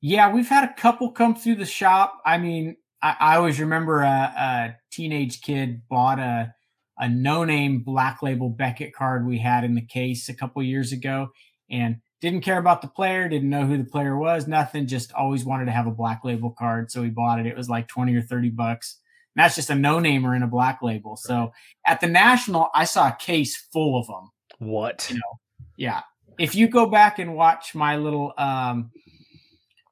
Yeah, 0.00 0.32
we've 0.32 0.48
had 0.48 0.64
a 0.64 0.74
couple 0.74 1.10
come 1.10 1.34
through 1.34 1.56
the 1.56 1.66
shop. 1.66 2.20
I 2.24 2.38
mean, 2.38 2.76
I, 3.02 3.16
I 3.18 3.36
always 3.36 3.60
remember 3.60 4.02
a, 4.02 4.06
a 4.36 4.76
teenage 4.90 5.40
kid 5.40 5.82
bought 5.88 6.18
a 6.18 6.54
a 6.98 7.08
no 7.08 7.44
name 7.44 7.80
black 7.80 8.22
label 8.22 8.48
Beckett 8.48 8.94
card 8.94 9.26
we 9.26 9.38
had 9.38 9.64
in 9.64 9.74
the 9.74 9.86
case 9.86 10.28
a 10.28 10.34
couple 10.34 10.62
years 10.62 10.92
ago, 10.92 11.28
and 11.70 11.96
didn't 12.20 12.40
care 12.40 12.58
about 12.58 12.80
the 12.80 12.88
player, 12.88 13.28
didn't 13.28 13.50
know 13.50 13.66
who 13.66 13.76
the 13.76 13.84
player 13.84 14.16
was, 14.16 14.48
nothing. 14.48 14.86
Just 14.86 15.12
always 15.12 15.44
wanted 15.44 15.66
to 15.66 15.72
have 15.72 15.86
a 15.86 15.90
black 15.90 16.24
label 16.24 16.50
card, 16.50 16.90
so 16.90 17.02
we 17.02 17.10
bought 17.10 17.38
it. 17.38 17.46
It 17.46 17.56
was 17.56 17.68
like 17.68 17.88
twenty 17.88 18.14
or 18.14 18.22
thirty 18.22 18.50
bucks. 18.50 18.98
And 19.34 19.44
that's 19.44 19.56
just 19.56 19.68
a 19.68 19.74
no 19.74 19.98
namer 19.98 20.34
in 20.34 20.42
a 20.42 20.46
black 20.46 20.80
label. 20.82 21.16
So 21.16 21.52
at 21.86 22.00
the 22.00 22.06
national, 22.06 22.70
I 22.74 22.84
saw 22.84 23.08
a 23.08 23.16
case 23.18 23.54
full 23.70 23.98
of 23.98 24.06
them. 24.06 24.30
What? 24.58 25.10
You 25.10 25.20
Yeah. 25.76 26.00
If 26.38 26.54
you 26.54 26.68
go 26.68 26.86
back 26.86 27.18
and 27.18 27.34
watch 27.34 27.74
my 27.74 27.96
little 27.96 28.32
um 28.38 28.90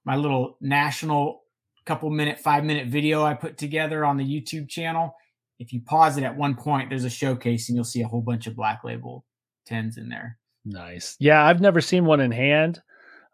my 0.04 0.16
little 0.16 0.56
national 0.60 1.42
couple 1.84 2.08
minute, 2.08 2.40
five 2.40 2.64
minute 2.64 2.86
video 2.86 3.22
I 3.22 3.34
put 3.34 3.58
together 3.58 4.04
on 4.06 4.16
the 4.16 4.24
YouTube 4.24 4.70
channel, 4.70 5.14
if 5.58 5.72
you 5.72 5.80
pause 5.80 6.16
it 6.16 6.24
at 6.24 6.36
one 6.36 6.54
point, 6.54 6.90
there's 6.90 7.04
a 7.04 7.10
showcase 7.10 7.68
and 7.68 7.76
you'll 7.76 7.84
see 7.84 8.02
a 8.02 8.08
whole 8.08 8.22
bunch 8.22 8.46
of 8.46 8.56
black 8.56 8.82
label 8.84 9.24
tens 9.66 9.96
in 9.96 10.08
there. 10.08 10.38
Nice. 10.64 11.16
Yeah, 11.20 11.44
I've 11.44 11.60
never 11.60 11.80
seen 11.80 12.04
one 12.04 12.20
in 12.20 12.32
hand. 12.32 12.82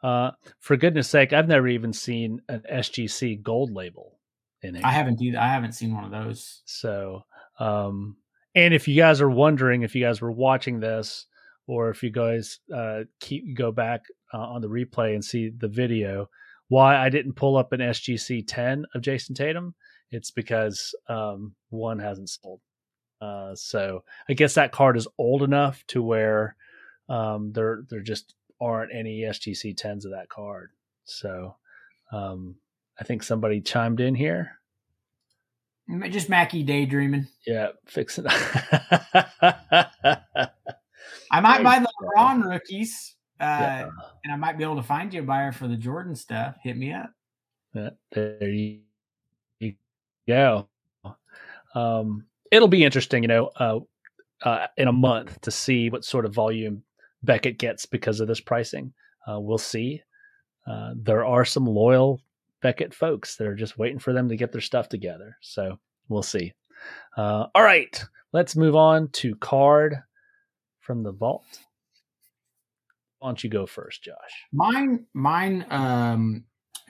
Uh, 0.02 0.30
for 0.58 0.76
goodness 0.76 1.08
sake, 1.08 1.32
I've 1.32 1.48
never 1.48 1.68
even 1.68 1.92
seen 1.92 2.40
an 2.48 2.62
SGC 2.72 3.42
gold 3.42 3.72
label 3.72 4.18
in 4.62 4.74
hand. 4.74 4.86
I 4.86 4.90
haven't 4.90 5.20
either. 5.20 5.38
I 5.38 5.48
haven't 5.48 5.72
seen 5.72 5.94
one 5.94 6.04
of 6.04 6.10
those. 6.10 6.62
So, 6.64 7.22
um, 7.58 8.16
and 8.54 8.74
if 8.74 8.88
you 8.88 8.96
guys 8.96 9.20
are 9.20 9.30
wondering, 9.30 9.82
if 9.82 9.94
you 9.94 10.04
guys 10.04 10.20
were 10.20 10.32
watching 10.32 10.80
this, 10.80 11.26
or 11.66 11.90
if 11.90 12.02
you 12.02 12.10
guys 12.10 12.58
uh, 12.74 13.00
keep 13.20 13.56
go 13.56 13.70
back 13.70 14.02
uh, 14.34 14.38
on 14.38 14.60
the 14.60 14.68
replay 14.68 15.14
and 15.14 15.24
see 15.24 15.50
the 15.50 15.68
video, 15.68 16.28
why 16.68 16.96
I 16.96 17.10
didn't 17.10 17.34
pull 17.34 17.56
up 17.56 17.72
an 17.72 17.80
SGC 17.80 18.44
10 18.46 18.86
of 18.94 19.02
Jayson 19.02 19.34
Tatum, 19.36 19.74
it's 20.10 20.30
because 20.30 20.94
um, 21.08 21.54
one 21.70 21.98
hasn't 21.98 22.30
sold. 22.30 22.60
Uh, 23.20 23.54
so 23.54 24.02
I 24.28 24.32
guess 24.32 24.54
that 24.54 24.72
card 24.72 24.96
is 24.96 25.06
old 25.18 25.42
enough 25.42 25.84
to 25.88 26.02
where 26.02 26.56
um, 27.08 27.52
there 27.52 27.82
there 27.90 28.00
just 28.00 28.34
aren't 28.60 28.94
any 28.94 29.20
SGC 29.22 29.74
10s 29.74 30.04
of 30.04 30.12
that 30.12 30.28
card. 30.28 30.70
So 31.04 31.56
um, 32.12 32.56
I 32.98 33.04
think 33.04 33.22
somebody 33.22 33.60
chimed 33.60 34.00
in 34.00 34.14
here. 34.14 34.52
Just 36.10 36.28
Mackie 36.28 36.62
daydreaming. 36.62 37.26
Yeah, 37.46 37.68
fix 37.86 38.18
it. 38.18 38.26
I 41.32 41.40
might 41.40 41.64
buy 41.64 41.80
the 41.80 41.90
bro. 41.98 42.08
LeBron 42.16 42.44
rookies, 42.44 43.16
uh, 43.40 43.44
yeah. 43.44 43.90
and 44.22 44.32
I 44.32 44.36
might 44.36 44.56
be 44.56 44.62
able 44.62 44.76
to 44.76 44.82
find 44.84 45.12
you 45.12 45.20
a 45.20 45.24
buyer 45.24 45.50
for 45.50 45.66
the 45.66 45.76
Jordan 45.76 46.14
stuff, 46.14 46.56
hit 46.62 46.76
me 46.76 46.92
up. 46.92 47.10
Yeah, 47.74 47.90
there 48.12 48.48
you 48.48 48.82
go. 50.30 50.68
Um, 51.74 52.26
it'll 52.50 52.68
be 52.68 52.84
interesting, 52.84 53.22
you 53.22 53.28
know, 53.28 53.50
uh, 53.56 53.80
uh, 54.42 54.66
in 54.76 54.88
a 54.88 54.92
month 54.92 55.40
to 55.42 55.50
see 55.50 55.90
what 55.90 56.04
sort 56.04 56.24
of 56.24 56.34
volume 56.34 56.82
Beckett 57.22 57.58
gets 57.58 57.86
because 57.86 58.20
of 58.20 58.28
this 58.28 58.40
pricing. 58.40 58.92
Uh, 59.28 59.38
we'll 59.40 59.58
see. 59.58 60.02
Uh, 60.66 60.94
there 60.96 61.24
are 61.24 61.44
some 61.44 61.66
loyal 61.66 62.20
Beckett 62.62 62.94
folks 62.94 63.36
that 63.36 63.46
are 63.46 63.54
just 63.54 63.78
waiting 63.78 63.98
for 63.98 64.12
them 64.12 64.28
to 64.28 64.36
get 64.36 64.52
their 64.52 64.60
stuff 64.60 64.88
together. 64.88 65.36
So 65.40 65.78
we'll 66.08 66.22
see. 66.22 66.52
Uh, 67.16 67.46
all 67.54 67.62
right, 67.62 68.02
let's 68.32 68.56
move 68.56 68.76
on 68.76 69.08
to 69.08 69.34
card 69.36 69.96
from 70.80 71.02
the 71.02 71.12
vault. 71.12 71.44
Why 73.18 73.28
don't 73.28 73.44
you 73.44 73.50
go 73.50 73.66
first, 73.66 74.02
Josh? 74.02 74.46
Mine, 74.52 75.06
mine 75.12 75.66
um, 75.70 76.44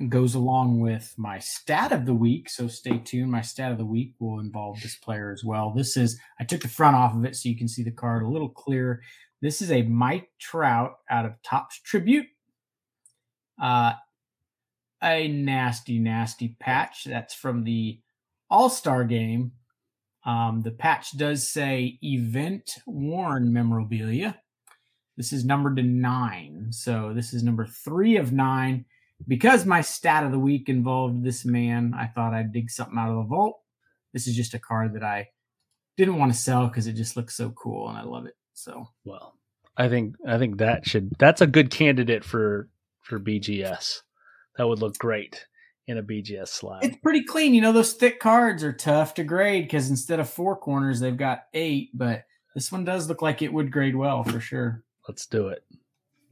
goes 0.09 0.35
along 0.35 0.81
with 0.81 1.15
my 1.17 1.39
stat 1.39 1.93
of 1.93 2.07
the 2.07 2.15
week. 2.15 2.49
So 2.49 2.69
stay 2.69 2.99
tuned. 2.99 3.31
My 3.31 3.43
stat 3.43 3.73
of 3.73 3.79
the 3.79 3.85
week 3.85 4.15
will 4.19 4.41
involve 4.41 4.81
this 4.81 4.97
player 4.97 5.31
as 5.31 5.45
well. 5.45 5.73
This 5.75 5.97
is 5.97 6.19
I 6.39 6.45
took 6.45 6.63
the 6.63 6.69
front 6.69 6.97
off 6.97 7.15
of 7.15 7.25
it 7.25 7.37
so 7.37 7.49
you 7.49 7.57
can 7.57 7.69
see 7.69 7.83
the 7.83 7.91
card 7.91 8.23
a 8.23 8.29
little 8.29 8.49
clearer. 8.49 9.03
This 9.43 9.63
is 9.63 9.71
a 9.71 9.83
Mike 9.83 10.31
Trout 10.39 10.97
out 11.11 11.27
of 11.27 11.35
Topps 11.43 11.81
Tribute. 11.81 12.27
Uh, 13.61 13.93
a 15.03 15.29
nasty, 15.29 15.99
nasty 15.99 16.57
patch. 16.61 17.05
That's 17.05 17.35
from 17.35 17.65
the 17.65 18.01
All 18.51 18.71
Star 18.71 19.05
game. 19.05 19.53
Um, 20.25 20.61
the 20.63 20.71
patch 20.71 21.17
does 21.17 21.49
say 21.49 21.99
event 22.03 22.79
worn 22.87 23.53
memorabilia. 23.53 24.39
This 25.17 25.33
is 25.33 25.45
numbered 25.45 25.77
to 25.77 25.83
nine. 25.83 26.69
So 26.71 27.13
this 27.15 27.33
is 27.33 27.43
number 27.43 27.67
three 27.67 28.17
of 28.17 28.33
nine. 28.33 28.85
Because 29.27 29.67
my 29.67 29.81
stat 29.81 30.25
of 30.25 30.33
the 30.33 30.39
week 30.39 30.69
involved 30.69 31.23
this 31.23 31.45
man, 31.45 31.95
I 31.97 32.07
thought 32.07 32.35
I'd 32.35 32.53
dig 32.53 32.71
something 32.71 32.99
out 32.99 33.11
of 33.11 33.17
the 33.17 33.29
vault. 33.29 33.61
This 34.13 34.27
is 34.27 34.37
just 34.37 34.55
a 34.55 34.59
card 34.59 34.95
that 34.95 35.05
I 35.05 35.29
didn't 35.97 36.19
want 36.19 36.33
to 36.33 36.39
sell 36.39 36.67
because 36.67 36.87
it 36.87 36.95
just 36.95 37.17
looks 37.17 37.37
so 37.37 37.51
cool 37.51 37.89
and 37.89 37.99
I 37.99 38.03
love 38.03 38.27
it. 38.27 38.35
So 38.55 38.89
well, 39.05 39.35
I 39.77 39.89
think 39.89 40.17
I 40.27 40.39
think 40.39 40.59
that 40.59 40.87
should 40.87 41.11
that's 41.19 41.41
a 41.41 41.47
good 41.47 41.71
candidate 41.71 42.25
for 42.25 42.69
for 43.03 43.21
BGS. 43.21 44.01
That 44.57 44.67
would 44.67 44.81
look 44.81 44.99
great 44.99 45.47
in 45.87 45.99
a 45.99 46.03
BGS 46.03 46.49
slide. 46.49 46.85
It's 46.85 46.97
pretty 46.97 47.25
clean. 47.25 47.55
You 47.55 47.61
know, 47.61 47.73
those 47.73 47.93
thick 47.93 48.21
cards 48.21 48.63
are 48.63 48.73
tough 48.73 49.15
to 49.15 49.25
grade 49.25 49.65
because 49.65 49.91
instead 49.91 50.21
of 50.21 50.29
four 50.29 50.57
corners, 50.57 51.01
they've 51.01 51.17
got 51.17 51.45
eight, 51.55 51.91
but 51.95 52.25
this 52.55 52.71
one 52.71 52.85
does 52.85 53.09
look 53.09 53.23
like 53.23 53.43
it 53.43 53.53
would 53.53 53.73
grade 53.73 53.97
well 53.97 54.23
for 54.25 54.41
sure. 54.41 54.83
Let's 55.09 55.27
do 55.27 55.49
it. 55.49 55.65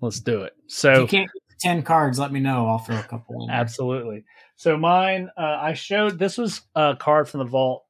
Let's 0.00 0.20
do 0.20 0.42
it. 0.42 0.52
So 0.66 0.92
if 0.92 0.98
you 1.00 1.06
can't 1.06 1.30
10 1.60 1.82
cards, 1.82 2.18
let 2.18 2.32
me 2.32 2.40
know. 2.40 2.68
I'll 2.68 2.78
throw 2.78 2.98
a 2.98 3.02
couple 3.02 3.44
in. 3.44 3.50
Absolutely. 3.50 4.24
So 4.56 4.76
mine, 4.76 5.30
uh, 5.36 5.58
I 5.60 5.74
showed 5.74 6.18
this 6.18 6.38
was 6.38 6.62
a 6.74 6.96
card 6.98 7.28
from 7.28 7.38
the 7.38 7.46
vault 7.46 7.84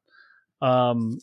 um, 0.61 1.19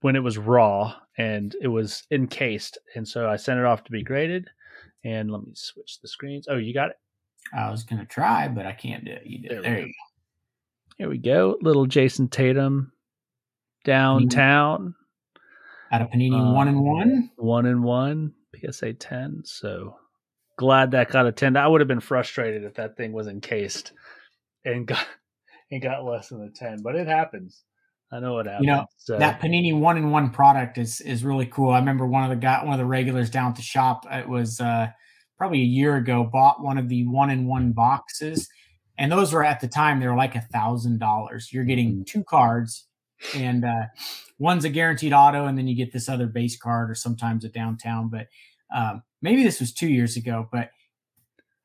when 0.00 0.16
it 0.16 0.22
was 0.22 0.38
raw 0.38 0.94
and 1.16 1.54
it 1.60 1.68
was 1.68 2.04
encased. 2.10 2.78
And 2.94 3.06
so 3.06 3.28
I 3.28 3.36
sent 3.36 3.58
it 3.60 3.66
off 3.66 3.84
to 3.84 3.92
be 3.92 4.02
graded. 4.02 4.48
And 5.04 5.32
let 5.32 5.42
me 5.42 5.52
switch 5.54 6.00
the 6.00 6.06
screens. 6.06 6.46
Oh, 6.48 6.56
you 6.56 6.72
got 6.72 6.90
it? 6.90 6.96
I 7.52 7.70
was 7.70 7.82
gonna 7.82 8.06
try, 8.06 8.46
but 8.46 8.66
I 8.66 8.72
can't 8.72 9.04
do 9.04 9.10
it. 9.10 9.26
You 9.26 9.38
did. 9.40 9.50
There, 9.50 9.62
there 9.62 9.78
you 9.80 9.86
go. 9.86 9.92
Here 10.98 11.08
we 11.08 11.18
go. 11.18 11.58
Little 11.60 11.86
Jayson 11.86 12.28
Tatum 12.30 12.92
downtown. 13.84 14.94
Out 15.90 16.02
of 16.02 16.08
Panini 16.10 16.40
uh, 16.40 16.54
one 16.54 16.68
and 16.68 16.80
one. 16.80 17.30
One 17.36 17.66
and 17.66 17.82
one. 17.82 18.32
PSA 18.54 18.94
ten. 18.94 19.42
So 19.44 19.96
glad 20.56 20.92
that 20.92 21.10
got 21.10 21.26
a 21.26 21.32
ten. 21.32 21.56
I 21.56 21.66
would 21.66 21.80
have 21.80 21.88
been 21.88 22.00
frustrated 22.00 22.64
if 22.64 22.74
that 22.74 22.96
thing 22.96 23.12
was 23.12 23.28
encased 23.28 23.92
and 24.64 24.86
got 24.86 25.06
and 25.70 25.82
got 25.82 26.04
less 26.04 26.28
than 26.28 26.42
a 26.42 26.50
ten. 26.50 26.82
But 26.82 26.96
it 26.96 27.06
happens. 27.06 27.62
I 28.12 28.20
know 28.20 28.34
what 28.34 28.46
happens. 28.46 28.66
You 28.66 28.72
know 28.72 28.86
so. 28.98 29.18
that 29.18 29.40
Panini 29.40 29.78
one 29.78 29.96
in 29.96 30.10
one 30.10 30.30
product 30.30 30.78
is 30.78 31.00
is 31.00 31.24
really 31.24 31.46
cool. 31.46 31.70
I 31.70 31.78
remember 31.78 32.06
one 32.06 32.24
of 32.24 32.30
the 32.30 32.36
guy, 32.36 32.62
one 32.62 32.74
of 32.74 32.78
the 32.78 32.84
regulars 32.84 33.30
down 33.30 33.50
at 33.50 33.56
the 33.56 33.62
shop. 33.62 34.06
It 34.10 34.28
was 34.28 34.60
uh, 34.60 34.88
probably 35.38 35.60
a 35.60 35.64
year 35.64 35.96
ago. 35.96 36.28
Bought 36.30 36.62
one 36.62 36.76
of 36.76 36.88
the 36.88 37.06
one 37.06 37.30
in 37.30 37.46
one 37.46 37.72
boxes, 37.72 38.48
and 38.98 39.10
those 39.10 39.32
were 39.32 39.44
at 39.44 39.60
the 39.60 39.68
time 39.68 39.98
they 39.98 40.06
were 40.06 40.16
like 40.16 40.34
a 40.34 40.46
thousand 40.52 40.98
dollars. 40.98 41.52
You're 41.52 41.64
getting 41.64 42.00
mm. 42.00 42.06
two 42.06 42.22
cards, 42.22 42.86
and 43.34 43.64
uh, 43.64 43.86
one's 44.38 44.66
a 44.66 44.68
guaranteed 44.68 45.14
auto, 45.14 45.46
and 45.46 45.56
then 45.56 45.66
you 45.66 45.74
get 45.74 45.92
this 45.92 46.10
other 46.10 46.26
base 46.26 46.58
card 46.58 46.90
or 46.90 46.94
sometimes 46.94 47.46
a 47.46 47.48
downtown. 47.48 48.10
But 48.10 48.26
um, 48.74 49.02
maybe 49.22 49.42
this 49.42 49.60
was 49.60 49.72
two 49.72 49.88
years 49.88 50.16
ago, 50.16 50.48
but 50.52 50.70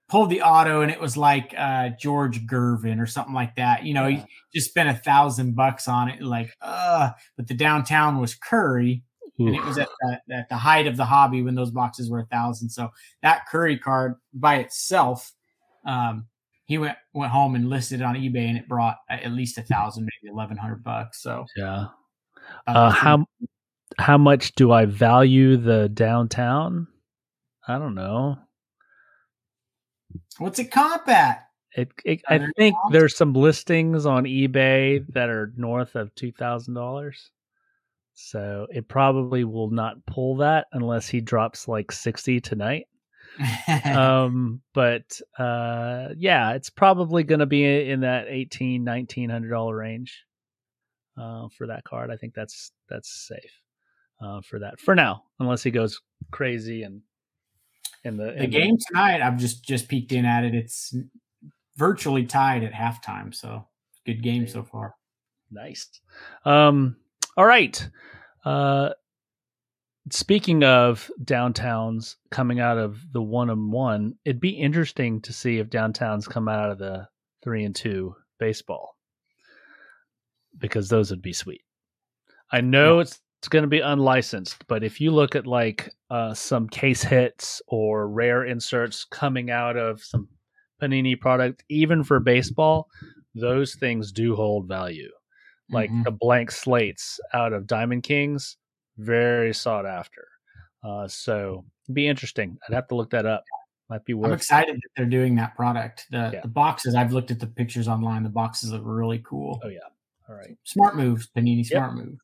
pulled 0.08 0.30
the 0.30 0.41
auto 0.41 0.82
and 0.82 0.89
it 0.89 1.01
was 1.01 1.18
like 1.18 1.53
uh, 1.58 1.89
George 1.99 2.47
Gervin 2.47 3.01
or 3.01 3.05
something 3.08 3.34
like 3.34 3.55
that. 3.55 3.84
You 3.84 3.93
know, 3.93 4.08
yeah. 4.08 4.24
he 4.51 4.60
just 4.60 4.70
spent 4.70 4.88
a 4.88 4.93
thousand 4.93 5.55
bucks 5.55 5.89
on 5.89 6.08
it, 6.10 6.22
like, 6.22 6.55
uh, 6.62 7.12
but 7.36 7.47
the 7.47 7.53
downtown 7.53 8.20
was 8.22 8.36
Curry. 8.36 9.03
And 9.39 9.55
it 9.55 9.64
was 9.64 9.78
at 9.78 9.88
the, 10.01 10.36
at 10.36 10.49
the 10.49 10.55
height 10.55 10.88
of 10.88 10.97
the 10.97 11.05
hobby 11.05 11.43
when 11.43 11.53
those 11.53 11.70
boxes 11.70 12.10
were 12.10 12.22
a 12.22 12.26
thousand. 12.26 12.70
So 12.72 12.89
that 13.22 13.45
Curry 13.47 13.78
card 13.78 14.16
by 14.34 14.55
itself, 14.55 15.32
um, 15.86 16.26
he 16.66 16.80
went 16.80 16.97
went 17.14 17.32
home 17.32 17.53
and 17.53 17.70
listed 17.70 18.01
it 18.01 18.03
on 18.03 18.16
eBay, 18.16 18.47
and 18.47 18.58
it 18.58 18.68
brought 18.68 18.97
at 19.08 19.32
least 19.32 19.60
a 19.60 19.62
thousand, 19.62 20.05
maybe 20.05 20.34
eleven 20.34 20.58
hundred 20.58 20.84
bucks. 20.84 21.22
So 21.22 21.45
yeah, 21.55 21.86
uh, 22.66 22.89
how 22.89 23.28
how 23.99 24.18
much 24.18 24.55
do 24.55 24.72
I 24.72 24.86
value 24.86 25.55
the 25.55 25.88
downtown? 25.88 26.88
I 27.68 27.78
don't 27.78 27.95
know. 27.95 28.38
What's 30.38 30.59
it 30.59 30.72
comp 30.72 31.07
at? 31.09 31.47
It, 31.76 31.91
it 32.05 32.22
I 32.28 32.47
think 32.57 32.76
comp? 32.76 32.93
there's 32.93 33.15
some 33.15 33.34
listings 33.34 34.05
on 34.05 34.24
eBay 34.24 35.05
that 35.13 35.30
are 35.30 35.53
north 35.57 35.95
of 35.95 36.13
two 36.15 36.32
thousand 36.32 36.74
dollars. 36.76 37.32
So 38.13 38.65
it 38.72 38.88
probably 38.88 39.43
will 39.43 39.70
not 39.70 40.03
pull 40.05 40.38
that 40.38 40.68
unless 40.72 41.07
he 41.07 41.22
drops 41.22 41.68
like 41.68 41.91
sixty 41.91 42.39
tonight. 42.39 42.88
um, 43.86 44.61
but 44.74 45.20
uh, 45.38 46.09
yeah, 46.18 46.53
it's 46.53 46.70
probably 46.70 47.24
going 47.24 47.39
to 47.39 47.45
be 47.45 47.89
in 47.89 47.99
that 48.01 48.28
eighteen, 48.28 48.84
nineteen 48.84 49.30
hundred 49.30 49.49
dollar 49.49 49.76
range 49.76 50.24
uh, 51.20 51.47
for 51.49 51.68
that 51.68 51.84
card. 51.84 52.09
I 52.11 52.15
think 52.15 52.34
that's 52.34 52.72
that's 52.89 53.28
safe 53.28 53.61
uh, 54.22 54.41
for 54.41 54.59
that 54.59 54.80
for 54.80 54.95
now, 54.95 55.24
unless 55.39 55.63
he 55.63 55.72
goes 55.72 56.01
crazy 56.32 56.84
and 56.84 57.01
in 58.08 58.18
the 58.18 58.34
in 58.34 58.39
the 58.39 58.47
game 58.47 58.76
the, 58.76 58.86
tonight. 58.88 59.22
I've 59.22 59.38
just 59.38 59.64
just 59.64 59.88
peeked 59.88 60.12
in 60.12 60.26
at 60.26 60.43
it. 60.43 60.55
It's 60.55 60.95
virtually 61.76 62.26
tied 62.26 62.64
at 62.64 62.74
halftime. 62.74 63.34
So 63.34 63.68
good 64.05 64.24
game 64.24 64.47
so 64.47 64.64
far. 64.64 64.95
Nice. 65.51 65.88
Um. 66.45 66.97
All 67.36 67.45
right. 67.45 67.88
Uh. 68.43 68.89
Speaking 70.10 70.64
of 70.64 71.12
downtowns 71.22 72.16
coming 72.32 72.62
out 72.62 72.78
of 72.78 73.01
the 73.12 73.22
one 73.22 73.49
and 73.49 73.74
one, 73.74 74.16
it'd 74.24 74.39
be 74.39 74.51
interesting 74.51 75.22
to 75.22 75.34
see 75.34 75.58
if 75.58 75.70
downtowns 75.70 76.30
come 76.30 76.47
out 76.47 76.72
of 76.72 76.78
the 76.78 77.10
three 77.43 77.66
and 77.66 77.76
two 77.76 78.16
baseball 78.39 78.95
because 80.58 80.88
those 80.88 81.12
would 81.12 81.22
be 81.22 81.34
sweet. 81.34 81.62
I 82.49 82.62
know 82.62 82.95
yeah. 82.95 83.01
it's 83.01 83.20
it's 83.39 83.47
going 83.47 83.63
to 83.63 83.69
be 83.69 83.79
unlicensed. 83.79 84.65
But 84.67 84.83
if 84.83 84.99
you 84.99 85.11
look 85.11 85.35
at 85.35 85.47
like 85.47 85.89
uh, 86.09 86.33
some 86.33 86.67
case 86.67 87.03
hits 87.03 87.61
or 87.67 88.09
rare 88.09 88.45
inserts 88.45 89.05
coming 89.05 89.51
out 89.51 89.77
of 89.77 90.03
some 90.03 90.27
Panini 90.81 91.19
product, 91.19 91.63
even 91.69 92.03
for 92.03 92.19
baseball, 92.19 92.88
those 93.35 93.75
things 93.75 94.11
do 94.11 94.35
hold 94.35 94.67
value. 94.67 95.11
Like 95.69 95.89
mm-hmm. 95.89 96.03
the 96.03 96.11
blank 96.11 96.51
slates 96.51 97.19
out 97.33 97.53
of 97.53 97.67
Diamond 97.67 98.03
Kings, 98.03 98.57
very 98.97 99.53
sought 99.53 99.85
after. 99.85 100.27
Uh, 100.83 101.07
so 101.07 101.65
be 101.91 102.07
interesting. 102.07 102.57
I'd 102.67 102.73
have 102.73 102.88
to 102.88 102.95
look 102.95 103.09
that 103.11 103.25
up. 103.25 103.43
Might 103.89 104.05
be 104.05 104.13
worth. 104.13 104.27
I'm 104.27 104.33
excited 104.33 104.75
that 104.75 104.89
they're 104.95 105.05
doing 105.05 105.35
that 105.35 105.55
product. 105.55 106.07
The 106.11 106.31
yeah. 106.33 106.41
the 106.41 106.49
boxes 106.49 106.93
I've 106.93 107.13
looked 107.13 107.31
at 107.31 107.39
the 107.39 107.47
pictures 107.47 107.88
online. 107.88 108.23
The 108.23 108.29
boxes 108.29 108.71
look 108.71 108.81
really 108.83 109.19
cool. 109.19 109.61
Oh 109.63 109.69
yeah. 109.69 109.79
All 110.27 110.35
right. 110.35 110.57
Smart 110.63 110.97
moves, 110.97 111.29
Panini. 111.35 111.65
Smart 111.65 111.95
yep. 111.95 112.05
move. 112.05 112.17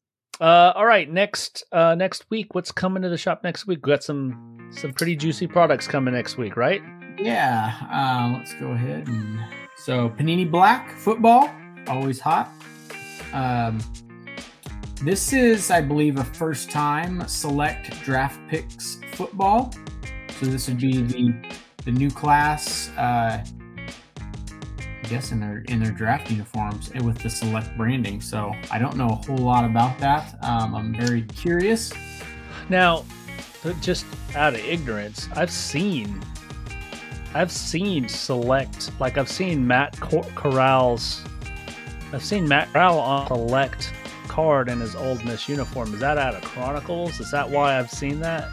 Uh, 0.43 0.73
all 0.75 0.85
right, 0.85 1.09
next 1.09 1.63
uh, 1.71 1.95
next 1.95 2.29
week, 2.29 2.53
what's 2.53 2.69
coming 2.69 3.01
to 3.01 3.07
the 3.07 3.17
shop 3.17 3.45
next 3.45 3.65
week? 3.65 3.85
We 3.85 3.91
got 3.93 4.03
some 4.03 4.67
some 4.71 4.91
pretty 4.91 5.15
juicy 5.15 5.47
products 5.47 5.87
coming 5.87 6.13
next 6.13 6.37
week, 6.37 6.57
right? 6.57 6.81
Yeah. 7.17 7.73
Uh, 7.89 8.37
let's 8.37 8.53
go 8.55 8.71
ahead 8.71 9.07
and 9.07 9.39
so 9.77 10.09
Panini 10.09 10.51
Black 10.51 10.97
football, 10.97 11.49
always 11.87 12.19
hot. 12.19 12.49
Um, 13.31 13.79
this 15.01 15.31
is, 15.31 15.71
I 15.71 15.79
believe, 15.79 16.17
a 16.17 16.25
first 16.25 16.69
time 16.69 17.25
select 17.25 17.91
draft 18.03 18.37
picks 18.49 18.99
football. 19.13 19.73
So 20.41 20.47
this 20.47 20.67
would 20.67 20.79
be 20.79 21.03
the 21.03 21.33
the 21.85 21.91
new 21.93 22.11
class. 22.11 22.89
Uh, 22.97 23.45
guess 25.13 25.31
in 25.31 25.39
their 25.39 25.59
in 25.67 25.79
their 25.79 25.91
draft 25.91 26.31
uniforms 26.31 26.89
and 26.95 27.05
with 27.05 27.19
the 27.19 27.29
select 27.29 27.77
branding. 27.77 28.19
So 28.19 28.51
I 28.71 28.79
don't 28.79 28.97
know 28.97 29.09
a 29.09 29.15
whole 29.27 29.37
lot 29.37 29.63
about 29.63 29.99
that. 29.99 30.35
Um, 30.41 30.73
I'm 30.73 30.95
very 30.95 31.21
curious. 31.21 31.93
Now, 32.67 33.05
just 33.79 34.05
out 34.35 34.55
of 34.55 34.59
ignorance, 34.61 35.29
I've 35.35 35.51
seen, 35.51 36.19
I've 37.35 37.51
seen 37.51 38.09
select 38.09 38.89
like 38.99 39.19
I've 39.19 39.29
seen 39.29 39.67
Matt 39.67 39.99
Cor- 39.99 40.23
Corral's, 40.35 41.23
I've 42.11 42.25
seen 42.25 42.47
Matt 42.47 42.73
Corral 42.73 42.97
on 42.97 43.27
select 43.27 43.93
card 44.27 44.67
in 44.67 44.79
his 44.79 44.95
Ole 44.95 45.19
Miss 45.25 45.47
uniform. 45.47 45.93
Is 45.93 45.99
that 45.99 46.17
out 46.17 46.33
of 46.33 46.41
Chronicles? 46.41 47.19
Is 47.19 47.29
that 47.29 47.47
why 47.47 47.77
I've 47.77 47.91
seen 47.91 48.19
that? 48.21 48.49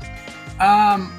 Um, 0.61 1.11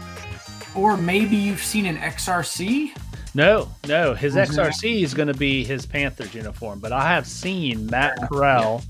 or 0.75 0.97
maybe 0.97 1.35
you've 1.35 1.63
seen 1.63 1.87
an 1.87 1.97
XRC. 1.97 2.91
No, 3.33 3.69
no. 3.87 4.13
His? 4.13 4.35
XRC 4.35 5.01
is 5.03 5.13
going 5.13 5.27
to 5.27 5.33
be 5.33 5.63
his 5.63 5.85
Panthers 5.85 6.33
uniform, 6.33 6.79
but 6.79 6.91
I 6.91 7.07
have 7.13 7.25
seen 7.25 7.85
Matt 7.87 8.17
Corral 8.29 8.81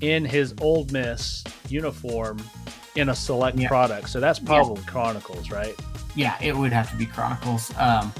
in 0.00 0.24
his 0.24 0.54
Ole 0.60 0.86
Miss 0.92 1.44
uniform 1.68 2.38
in 2.96 3.08
a 3.08 3.14
select 3.14 3.58
Yeah. 3.58 3.68
product. 3.68 4.08
So 4.08 4.20
that's 4.20 4.38
probably 4.38 4.82
Chronicles, 4.84 5.50
right? 5.50 5.74
Yeah, 6.14 6.36
it 6.42 6.56
would 6.56 6.72
have 6.72 6.90
to 6.90 6.96
be 6.96 7.06
Chronicles. 7.06 7.72
Um, 7.78 8.12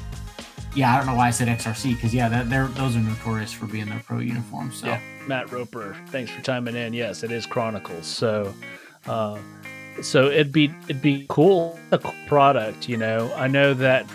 yeah, 0.74 0.94
I 0.94 0.98
don't 0.98 1.06
know 1.06 1.14
why 1.14 1.26
I 1.26 1.30
said 1.30 1.48
XRC 1.48 1.94
because 1.94 2.14
yeah, 2.14 2.28
that, 2.28 2.48
they're 2.48 2.68
those 2.68 2.94
are 2.96 3.00
notorious 3.00 3.52
for 3.52 3.66
being 3.66 3.88
their 3.88 3.98
pro 4.06 4.18
uniforms. 4.20 4.76
So 4.80 4.86
Yeah. 4.86 5.00
Matt 5.26 5.50
Roper, 5.52 5.96
thanks 6.08 6.30
for 6.30 6.40
chiming 6.42 6.76
in. 6.76 6.92
Yes, 6.94 7.22
it 7.22 7.32
is 7.32 7.44
Chronicles. 7.46 8.06
So, 8.06 8.54
uh, 9.06 9.38
so 10.02 10.26
it'd 10.30 10.52
be 10.52 10.72
it'd 10.84 11.02
be 11.02 11.26
cool 11.28 11.78
a 11.90 11.98
cool 11.98 12.14
product. 12.28 12.88
You 12.88 12.96
know, 12.96 13.32
I 13.34 13.48
know 13.48 13.74
that 13.74 14.06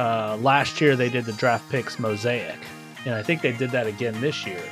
uh, 0.00 0.36
last 0.40 0.80
year 0.80 0.96
they 0.96 1.08
did 1.10 1.24
the 1.24 1.32
draft 1.34 1.68
picks 1.70 1.98
mosaic, 1.98 2.58
and 3.04 3.14
I 3.14 3.22
think 3.22 3.42
they 3.42 3.52
did 3.52 3.70
that 3.70 3.86
again 3.86 4.18
this 4.20 4.46
year. 4.46 4.62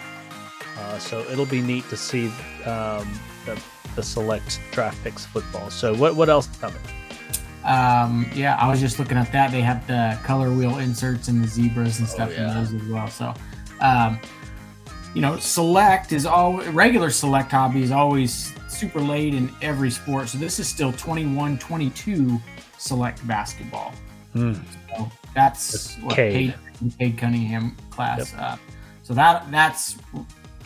Uh, 0.79 0.99
so 0.99 1.21
it'll 1.31 1.47
be 1.47 1.61
neat 1.61 1.89
to 1.91 1.97
see 1.97 2.27
um, 2.65 3.07
the, 3.45 3.61
the 3.97 4.03
select 4.03 4.61
draft 4.71 5.03
picks 5.05 5.27
football. 5.27 5.71
So 5.71 5.95
what 5.95 6.15
what 6.17 6.29
else 6.29 6.49
is 6.51 6.57
coming? 6.57 6.81
Um, 7.65 8.31
yeah, 8.35 8.57
I 8.57 8.69
was 8.71 8.81
just 8.81 8.99
looking 8.99 9.19
at 9.19 9.31
that. 9.33 9.51
They 9.51 9.61
have 9.61 9.87
the 9.87 10.19
color 10.25 10.51
wheel 10.51 10.79
inserts 10.79 11.29
and 11.29 11.43
the 11.43 11.49
zebras 11.49 11.99
and 11.99 12.09
Oh, 12.09 12.13
stuff 12.13 12.31
yeah. 12.33 12.49
in 12.49 12.55
those 12.57 12.73
as 12.73 12.89
well. 12.89 13.09
So, 13.09 13.35
um, 13.81 14.19
you 15.15 15.21
know, 15.21 15.37
select 15.39 16.13
is 16.13 16.25
all 16.25 16.63
regular 16.73 17.11
select 17.11 17.51
hobby 17.51 17.83
is 17.83 17.91
always 17.91 18.55
super 18.69 19.01
late 19.01 19.35
in 19.35 19.51
every 19.61 19.91
sport. 19.91 20.29
So 20.29 20.39
this 20.39 20.59
is 20.61 20.69
still 20.69 20.93
21 20.93 21.59
22 21.59 22.41
select 22.79 23.27
basketball. 23.27 23.93
So 24.35 25.11
that's 25.35 25.95
That's 25.95 25.97
what 25.99 26.17
Cade. 26.17 26.55
Cade, 26.81 26.99
Cade 26.99 27.19
Cunningham 27.19 27.77
class. 27.91 28.35
Uh, 28.35 28.57
so 29.03 29.15
that 29.15 29.51
that's 29.51 29.97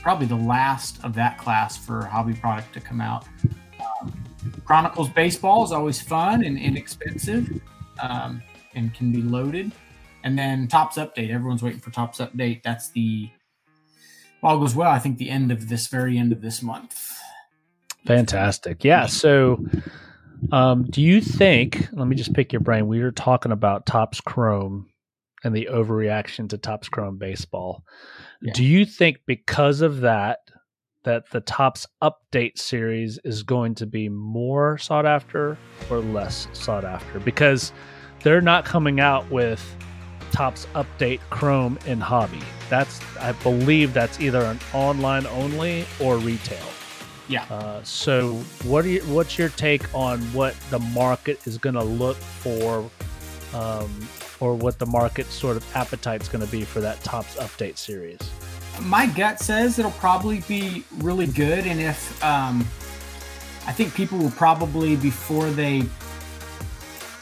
probably 0.00 0.26
the 0.26 0.34
last 0.34 1.02
of 1.04 1.14
that 1.14 1.38
class 1.38 1.76
for 1.76 2.04
hobby 2.04 2.34
product 2.34 2.72
to 2.74 2.80
come 2.80 3.00
out. 3.00 3.24
Um, 4.00 4.12
Chronicles 4.64 5.08
baseball 5.10 5.64
is 5.64 5.72
always 5.72 6.00
fun 6.00 6.44
and 6.44 6.58
inexpensive, 6.58 7.60
um, 8.02 8.42
and 8.74 8.92
can 8.94 9.12
be 9.12 9.22
loaded. 9.22 9.72
And 10.24 10.38
then 10.38 10.68
Topps 10.68 10.96
update. 10.96 11.30
Everyone's 11.30 11.62
waiting 11.62 11.80
for 11.80 11.90
Topps 11.90 12.18
update. 12.18 12.62
That's 12.62 12.90
the 12.90 13.30
all 14.42 14.58
goes 14.58 14.74
well. 14.74 14.90
I 14.90 14.98
think 14.98 15.18
the 15.18 15.30
end 15.30 15.52
of 15.52 15.68
this 15.68 15.86
very 15.86 16.18
end 16.18 16.32
of 16.32 16.40
this 16.40 16.62
month. 16.62 17.16
Fantastic. 18.06 18.82
Yeah. 18.82 19.06
So, 19.06 19.64
um, 20.51 20.84
do 20.84 21.01
you 21.01 21.20
think? 21.20 21.88
Let 21.93 22.09
me 22.09 22.16
just 22.16 22.34
pick 22.34 22.53
your 22.53 22.61
brain. 22.61 22.88
We 22.88 23.03
were 23.03 23.12
talking 23.12 23.53
about 23.53 23.86
Topps 23.86 24.20
Chrome 24.20 24.88
and 25.45 25.55
the 25.55 25.68
overreaction 25.70 26.49
to 26.51 26.59
Topps 26.59 26.88
Chrome 26.88 27.18
baseball. 27.18 27.84
Yeah. 28.40 28.53
Do 28.55 28.64
you 28.64 28.84
think 28.84 29.18
because 29.26 29.80
of 29.80 30.01
that, 30.01 30.38
that 31.05 31.30
the 31.30 31.40
Topps 31.40 31.86
update 32.03 32.59
series 32.59 33.18
is 33.24 33.43
going 33.43 33.74
to 33.76 33.86
be 33.86 34.09
more 34.09 34.78
sought 34.78 35.07
after 35.07 35.59
or 35.90 35.99
less 35.99 36.49
sought 36.53 36.84
after? 36.84 37.20
Because 37.20 37.72
they're 38.22 38.40
not 38.40 38.64
coming 38.64 39.01
out 39.01 39.30
with 39.30 39.62
Topps 40.32 40.66
update 40.74 41.20
Chrome 41.30 41.78
in 41.86 42.01
hobby. 42.01 42.40
That's 42.70 43.01
I 43.18 43.32
believe 43.32 43.93
that's 43.93 44.18
either 44.18 44.40
an 44.40 44.59
online 44.72 45.26
only 45.26 45.84
or 46.01 46.16
retail. 46.16 46.64
Yeah. 47.28 47.44
Uh, 47.44 47.82
so, 47.82 48.34
what 48.64 48.84
you, 48.84 49.00
what's 49.02 49.38
your 49.38 49.48
take 49.50 49.94
on 49.94 50.20
what 50.32 50.54
the 50.70 50.78
market 50.78 51.46
is 51.46 51.58
going 51.58 51.74
to 51.76 51.84
look 51.84 52.16
for, 52.16 52.90
um, 53.54 54.08
or 54.40 54.54
what 54.54 54.78
the 54.78 54.86
market 54.86 55.26
sort 55.26 55.56
of 55.56 55.76
appetite's 55.76 56.28
going 56.28 56.44
to 56.44 56.50
be 56.50 56.64
for 56.64 56.80
that 56.80 57.02
Topps 57.04 57.36
update 57.36 57.78
series? 57.78 58.18
my 58.80 59.06
gut 59.06 59.38
says 59.38 59.78
it'll 59.78 59.90
probably 59.92 60.40
be 60.48 60.84
really 60.98 61.26
good 61.26 61.66
and 61.66 61.80
if 61.80 62.24
um, 62.24 62.60
i 63.66 63.72
think 63.72 63.94
people 63.94 64.18
will 64.18 64.30
probably 64.32 64.96
before 64.96 65.50
they 65.50 65.82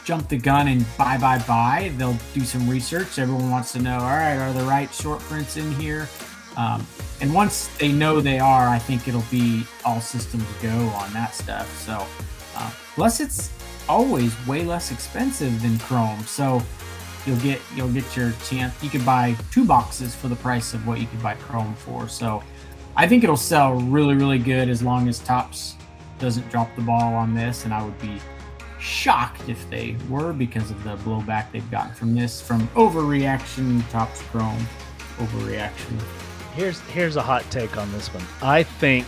jump 0.03 0.27
the 0.29 0.37
gun 0.37 0.67
and 0.67 0.85
buy 0.97 1.17
buy 1.17 1.37
buy 1.39 1.91
they'll 1.97 2.17
do 2.33 2.41
some 2.41 2.67
research 2.69 3.19
everyone 3.19 3.49
wants 3.51 3.71
to 3.71 3.79
know 3.79 3.99
all 3.99 4.07
right 4.07 4.37
are 4.37 4.53
the 4.53 4.63
right 4.63 4.93
short 4.93 5.19
prints 5.21 5.57
in 5.57 5.71
here 5.73 6.07
um, 6.57 6.85
and 7.21 7.33
once 7.33 7.67
they 7.77 7.91
know 7.91 8.19
they 8.19 8.39
are 8.39 8.67
i 8.67 8.79
think 8.79 9.07
it'll 9.07 9.23
be 9.31 9.63
all 9.85 10.01
systems 10.01 10.45
go 10.61 10.69
on 10.69 11.11
that 11.13 11.33
stuff 11.33 11.69
so 11.79 12.05
uh, 12.57 12.71
plus 12.95 13.19
it's 13.19 13.51
always 13.87 14.35
way 14.47 14.63
less 14.63 14.91
expensive 14.91 15.61
than 15.61 15.77
chrome 15.79 16.19
so 16.21 16.61
you'll 17.25 17.37
get 17.37 17.61
you'll 17.75 17.91
get 17.91 18.15
your 18.15 18.33
chance. 18.45 18.81
You 18.83 18.89
could 18.89 19.05
buy 19.05 19.35
two 19.51 19.65
boxes 19.65 20.15
for 20.15 20.27
the 20.27 20.35
price 20.37 20.73
of 20.73 20.85
what 20.87 20.99
you 20.99 21.07
could 21.07 21.21
buy 21.21 21.35
Chrome 21.35 21.75
for. 21.75 22.07
So 22.07 22.43
I 22.95 23.07
think 23.07 23.23
it'll 23.23 23.37
sell 23.37 23.75
really 23.75 24.15
really 24.15 24.39
good 24.39 24.69
as 24.69 24.81
long 24.81 25.07
as 25.07 25.19
Topps 25.19 25.75
doesn't 26.19 26.49
drop 26.49 26.73
the 26.75 26.81
ball 26.81 27.13
on 27.13 27.33
this. 27.33 27.65
And 27.65 27.73
I 27.73 27.83
would 27.83 27.99
be 27.99 28.17
shocked 28.79 29.47
if 29.47 29.69
they 29.69 29.95
were 30.09 30.33
because 30.33 30.71
of 30.71 30.83
the 30.83 30.95
blowback 30.97 31.51
they've 31.51 31.71
gotten 31.71 31.93
from 31.93 32.15
this 32.15 32.41
from 32.41 32.67
overreaction 32.69 33.87
Topps 33.91 34.21
Chrome 34.23 34.65
overreaction. 35.17 35.99
Here's 36.53 36.79
here's 36.81 37.15
a 37.15 37.21
hot 37.21 37.43
take 37.49 37.77
on 37.77 37.91
this 37.91 38.13
one. 38.13 38.23
I 38.41 38.63
think 38.63 39.07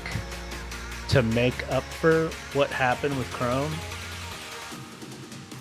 to 1.09 1.21
make 1.21 1.69
up 1.71 1.83
for 1.83 2.29
what 2.57 2.69
happened 2.69 3.17
with 3.17 3.29
Chrome, 3.31 3.71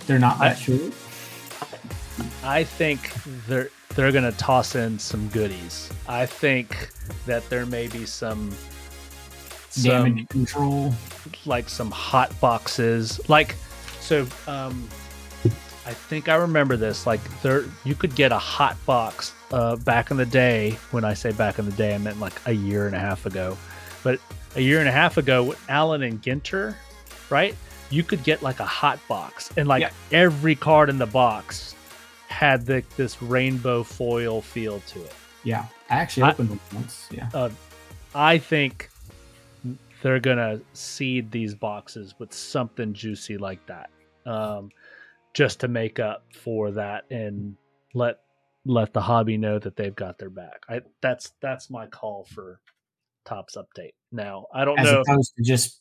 They're 0.06 0.18
not 0.18 0.40
I- 0.40 0.54
sure. 0.54 0.90
I 2.44 2.62
think 2.64 3.12
they're 3.46 3.70
they're 3.94 4.12
going 4.12 4.30
to 4.30 4.36
toss 4.38 4.74
in 4.74 4.98
some 4.98 5.28
goodies. 5.28 5.90
I 6.08 6.24
think 6.26 6.88
that 7.26 7.48
there 7.50 7.66
may 7.66 7.88
be 7.88 8.06
some 8.06 8.52
some 9.70 9.90
Damage 10.04 10.28
control. 10.28 10.94
like 11.46 11.68
some 11.68 11.90
hot 11.90 12.38
boxes 12.40 13.20
like 13.28 13.56
so 14.00 14.26
um 14.46 14.88
i 15.86 15.92
think 15.92 16.28
i 16.28 16.34
remember 16.34 16.76
this 16.76 17.06
like 17.06 17.20
there 17.42 17.64
you 17.84 17.94
could 17.94 18.14
get 18.14 18.32
a 18.32 18.38
hot 18.38 18.76
box 18.86 19.32
uh 19.52 19.76
back 19.76 20.10
in 20.10 20.16
the 20.16 20.26
day 20.26 20.70
when 20.90 21.04
i 21.04 21.12
say 21.14 21.32
back 21.32 21.58
in 21.58 21.64
the 21.64 21.72
day 21.72 21.94
i 21.94 21.98
meant 21.98 22.18
like 22.20 22.34
a 22.46 22.52
year 22.52 22.86
and 22.86 22.94
a 22.94 22.98
half 22.98 23.26
ago 23.26 23.56
but 24.02 24.18
a 24.56 24.60
year 24.60 24.80
and 24.80 24.88
a 24.88 24.92
half 24.92 25.16
ago 25.16 25.42
with 25.42 25.58
Allen 25.70 26.02
and 26.02 26.20
Ginter 26.22 26.74
right 27.30 27.54
you 27.90 28.02
could 28.02 28.22
get 28.24 28.42
like 28.42 28.60
a 28.60 28.64
hot 28.66 28.98
box 29.08 29.50
and 29.56 29.66
like 29.68 29.80
Yeah. 29.82 29.90
every 30.12 30.54
card 30.54 30.88
in 30.90 30.98
the 30.98 31.06
box 31.06 31.74
had 32.28 32.64
the, 32.66 32.82
this 32.96 33.20
rainbow 33.22 33.82
foil 33.82 34.40
feel 34.42 34.80
to 34.88 35.02
it 35.02 35.14
Yeah, 35.44 35.66
I 35.90 35.96
actually 35.96 36.24
I- 36.24 36.30
opened 36.30 36.50
them 36.50 36.60
once. 36.74 37.08
Yeah. 37.10 37.48
I 38.14 38.38
think 38.38 38.88
they're 40.02 40.20
gonna 40.20 40.60
seed 40.74 41.30
these 41.30 41.54
boxes 41.54 42.14
with 42.18 42.32
something 42.32 42.92
juicy 42.92 43.38
like 43.38 43.64
that, 43.66 43.88
um, 44.26 44.70
just 45.34 45.60
to 45.60 45.68
make 45.68 45.98
up 45.98 46.24
for 46.42 46.70
that 46.72 47.04
and 47.10 47.56
let 47.94 48.18
let 48.64 48.92
the 48.92 49.00
hobby 49.00 49.36
know 49.36 49.58
that 49.58 49.76
they've 49.76 49.94
got 49.96 50.18
their 50.18 50.30
back. 50.30 50.62
I 50.68 50.80
that's 51.00 51.32
that's 51.40 51.70
my 51.70 51.86
call 51.86 52.24
for 52.32 52.60
Topps 53.24 53.56
update. 53.56 53.92
Now 54.10 54.46
I 54.54 54.64
don't 54.64 54.78
As 54.78 54.86
know. 54.90 55.00
opposed 55.00 55.32
to 55.36 55.42
just 55.42 55.80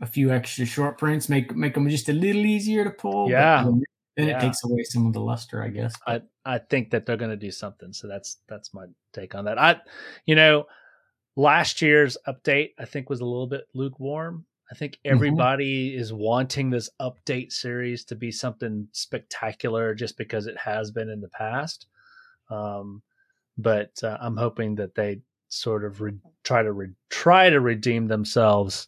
a 0.00 0.06
few 0.06 0.30
extra 0.32 0.64
short 0.64 0.96
prints, 0.98 1.28
make 1.28 1.54
make 1.54 1.74
them 1.74 1.88
just 1.88 2.08
a 2.08 2.12
little 2.12 2.44
easier 2.46 2.84
to 2.84 2.90
pull. 2.90 3.26
but 3.26 3.32
Yeah. 3.32 3.64
then- 3.64 3.82
then 4.16 4.26
Yeah. 4.28 4.38
it 4.38 4.40
takes 4.40 4.64
away 4.64 4.82
some 4.82 5.06
of 5.06 5.12
the 5.12 5.20
luster, 5.20 5.62
I 5.62 5.68
guess. 5.68 5.94
I 6.06 6.20
I 6.44 6.58
think 6.58 6.90
that 6.90 7.06
they're 7.06 7.16
going 7.16 7.30
to 7.30 7.36
do 7.36 7.50
something. 7.52 7.92
So 7.92 8.08
that's 8.08 8.38
that's 8.48 8.74
my 8.74 8.86
take 9.12 9.34
on 9.36 9.44
that. 9.44 9.56
I, 9.58 9.80
you 10.26 10.34
know, 10.34 10.66
last 11.36 11.80
year's 11.80 12.16
update 12.26 12.70
I 12.78 12.84
think 12.86 13.08
was 13.08 13.20
a 13.20 13.24
little 13.24 13.46
bit 13.46 13.66
lukewarm. 13.72 14.46
I 14.70 14.74
think 14.76 14.98
everybody 15.04 15.94
is 15.94 16.12
wanting 16.12 16.70
this 16.70 16.88
update 17.00 17.52
series 17.52 18.04
to 18.04 18.14
be 18.14 18.30
something 18.30 18.86
spectacular 18.92 19.94
just 19.94 20.16
because 20.16 20.46
it 20.46 20.56
has 20.58 20.92
been 20.92 21.08
in 21.08 21.20
the 21.20 21.28
past. 21.28 21.86
Um, 22.50 23.02
but 23.58 23.90
uh, 24.04 24.16
I'm 24.20 24.36
hoping 24.36 24.76
that 24.76 24.94
they 24.94 25.20
sort 25.48 25.84
of 25.84 26.00
re- 26.00 26.18
try 26.44 26.62
to 26.62 26.72
re- 26.72 26.94
try 27.08 27.50
to 27.50 27.60
redeem 27.60 28.06
themselves 28.06 28.86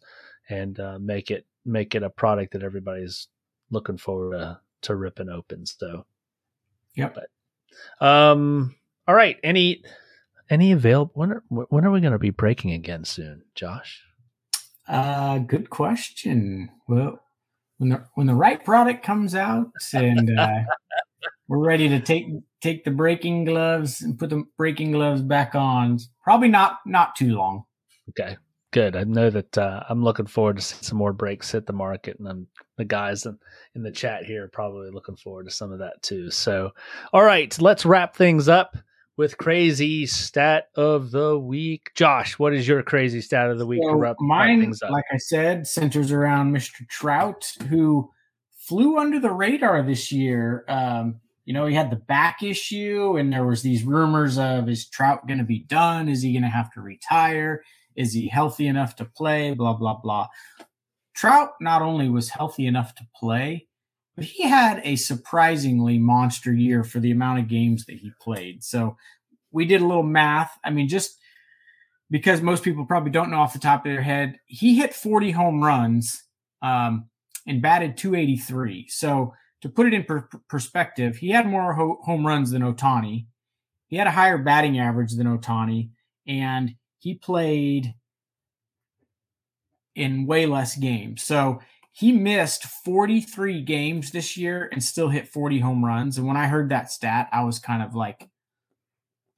and 0.48 0.78
uh, 0.78 0.98
make 1.00 1.30
it 1.30 1.46
make 1.64 1.94
it 1.94 2.02
a 2.02 2.10
product 2.10 2.52
that 2.52 2.62
everybody's 2.62 3.28
looking 3.70 3.96
forward 3.96 4.38
to, 4.38 4.60
to 4.82 4.94
ripping 4.94 5.28
open. 5.28 5.66
So. 5.66 6.06
Yep. 6.94 7.18
Um. 8.00 8.74
All 9.08 9.14
right. 9.14 9.38
Any 9.42 9.82
any 10.50 10.72
available? 10.72 11.12
When 11.14 11.32
are, 11.32 11.42
when 11.48 11.84
are 11.84 11.90
we 11.90 12.00
going 12.00 12.12
to 12.12 12.18
be 12.18 12.30
breaking 12.30 12.72
again 12.72 13.04
soon, 13.04 13.42
Josh? 13.54 14.04
Uh, 14.88 15.38
good 15.38 15.70
question. 15.70 16.70
Well, 16.88 17.20
when 17.78 17.90
the 17.90 18.04
when 18.14 18.26
the 18.26 18.34
right 18.34 18.64
product 18.64 19.04
comes 19.04 19.34
out 19.34 19.70
and 19.92 20.38
uh, 20.38 20.60
we're 21.48 21.64
ready 21.64 21.88
to 21.88 22.00
take 22.00 22.26
take 22.60 22.84
the 22.84 22.90
breaking 22.90 23.44
gloves 23.44 24.00
and 24.02 24.18
put 24.18 24.30
the 24.30 24.44
breaking 24.56 24.92
gloves 24.92 25.22
back 25.22 25.54
on. 25.54 25.98
Probably 26.22 26.48
not 26.48 26.78
not 26.86 27.16
too 27.16 27.34
long. 27.34 27.64
Okay, 28.10 28.36
good. 28.70 28.96
I 28.96 29.04
know 29.04 29.30
that 29.30 29.58
uh, 29.58 29.82
I'm 29.88 30.02
looking 30.02 30.26
forward 30.26 30.56
to 30.56 30.62
seeing 30.62 30.82
some 30.82 30.98
more 30.98 31.12
breaks 31.12 31.52
hit 31.52 31.66
the 31.66 31.72
market, 31.72 32.18
and 32.18 32.26
then 32.26 32.46
the 32.76 32.84
guys 32.84 33.26
in, 33.26 33.38
in 33.74 33.82
the 33.82 33.92
chat 33.92 34.24
here 34.24 34.44
are 34.44 34.48
probably 34.48 34.90
looking 34.90 35.16
forward 35.16 35.44
to 35.44 35.50
some 35.50 35.72
of 35.72 35.78
that 35.80 36.02
too. 36.02 36.30
So, 36.30 36.70
all 37.12 37.24
right, 37.24 37.56
let's 37.60 37.84
wrap 37.84 38.16
things 38.16 38.48
up 38.48 38.76
with 39.16 39.36
crazy 39.38 40.06
stat 40.06 40.68
of 40.74 41.10
the 41.10 41.38
week. 41.38 41.90
Josh, 41.94 42.38
what 42.38 42.54
is 42.54 42.66
your 42.66 42.82
crazy 42.82 43.20
stat 43.20 43.50
of 43.50 43.58
the 43.58 43.66
week? 43.66 43.82
So 43.82 43.90
mine, 44.20 44.72
like 44.90 45.04
I 45.12 45.18
said, 45.18 45.66
centers 45.66 46.10
around 46.10 46.54
Mr. 46.54 46.88
Trout, 46.88 47.52
who 47.68 48.10
flew 48.56 48.98
under 48.98 49.20
the 49.20 49.32
radar 49.32 49.82
this 49.82 50.12
year. 50.12 50.64
Um, 50.68 51.20
you 51.44 51.52
know, 51.52 51.66
he 51.66 51.74
had 51.74 51.90
the 51.90 51.96
back 51.96 52.42
issue, 52.42 53.16
and 53.18 53.32
there 53.32 53.44
was 53.44 53.62
these 53.62 53.82
rumors 53.82 54.38
of 54.38 54.68
is 54.68 54.88
Trout 54.88 55.26
going 55.26 55.38
to 55.38 55.44
be 55.44 55.58
done? 55.58 56.08
Is 56.08 56.22
he 56.22 56.32
going 56.32 56.42
to 56.42 56.48
have 56.48 56.72
to 56.72 56.80
retire? 56.80 57.62
Is 57.96 58.12
he 58.12 58.28
healthy 58.28 58.66
enough 58.66 58.96
to 58.96 59.04
play? 59.04 59.52
Blah 59.52 59.74
blah 59.74 59.98
blah. 60.00 60.28
Trout 61.14 61.50
not 61.60 61.82
only 61.82 62.08
was 62.08 62.30
healthy 62.30 62.66
enough 62.66 62.94
to 62.94 63.06
play, 63.14 63.66
but 64.16 64.24
he 64.24 64.44
had 64.44 64.80
a 64.84 64.96
surprisingly 64.96 65.98
monster 65.98 66.52
year 66.52 66.84
for 66.84 67.00
the 67.00 67.10
amount 67.10 67.38
of 67.38 67.48
games 67.48 67.86
that 67.86 67.96
he 67.96 68.12
played. 68.20 68.62
So 68.62 68.96
we 69.50 69.64
did 69.64 69.80
a 69.80 69.86
little 69.86 70.02
math. 70.02 70.58
I 70.64 70.70
mean, 70.70 70.88
just 70.88 71.18
because 72.10 72.42
most 72.42 72.62
people 72.62 72.84
probably 72.84 73.10
don't 73.10 73.30
know 73.30 73.38
off 73.38 73.54
the 73.54 73.58
top 73.58 73.86
of 73.86 73.90
their 73.90 74.02
head, 74.02 74.38
he 74.46 74.76
hit 74.76 74.94
40 74.94 75.30
home 75.30 75.62
runs 75.64 76.24
um, 76.60 77.08
and 77.46 77.62
batted 77.62 77.96
283. 77.96 78.88
So 78.88 79.34
to 79.62 79.68
put 79.68 79.86
it 79.86 79.94
in 79.94 80.04
per- 80.04 80.28
perspective, 80.48 81.16
he 81.16 81.30
had 81.30 81.46
more 81.46 81.72
ho- 81.72 81.98
home 82.02 82.26
runs 82.26 82.50
than 82.50 82.62
Ohtani. 82.62 83.26
He 83.86 83.96
had 83.96 84.06
a 84.06 84.12
higher 84.12 84.38
batting 84.38 84.78
average 84.78 85.12
than 85.12 85.26
Ohtani, 85.26 85.90
and 86.26 86.74
he 86.98 87.14
played 87.14 87.94
in 89.94 90.26
way 90.26 90.46
less 90.46 90.76
games. 90.76 91.22
So 91.22 91.60
he 91.92 92.10
missed 92.10 92.64
43 92.64 93.60
games 93.62 94.10
this 94.10 94.36
year 94.36 94.68
and 94.72 94.82
still 94.82 95.10
hit 95.10 95.28
40 95.28 95.60
home 95.60 95.84
runs. 95.84 96.16
And 96.16 96.26
when 96.26 96.38
I 96.38 96.46
heard 96.46 96.70
that 96.70 96.90
stat, 96.90 97.28
I 97.32 97.44
was 97.44 97.58
kind 97.58 97.82
of 97.82 97.94
like, 97.94 98.28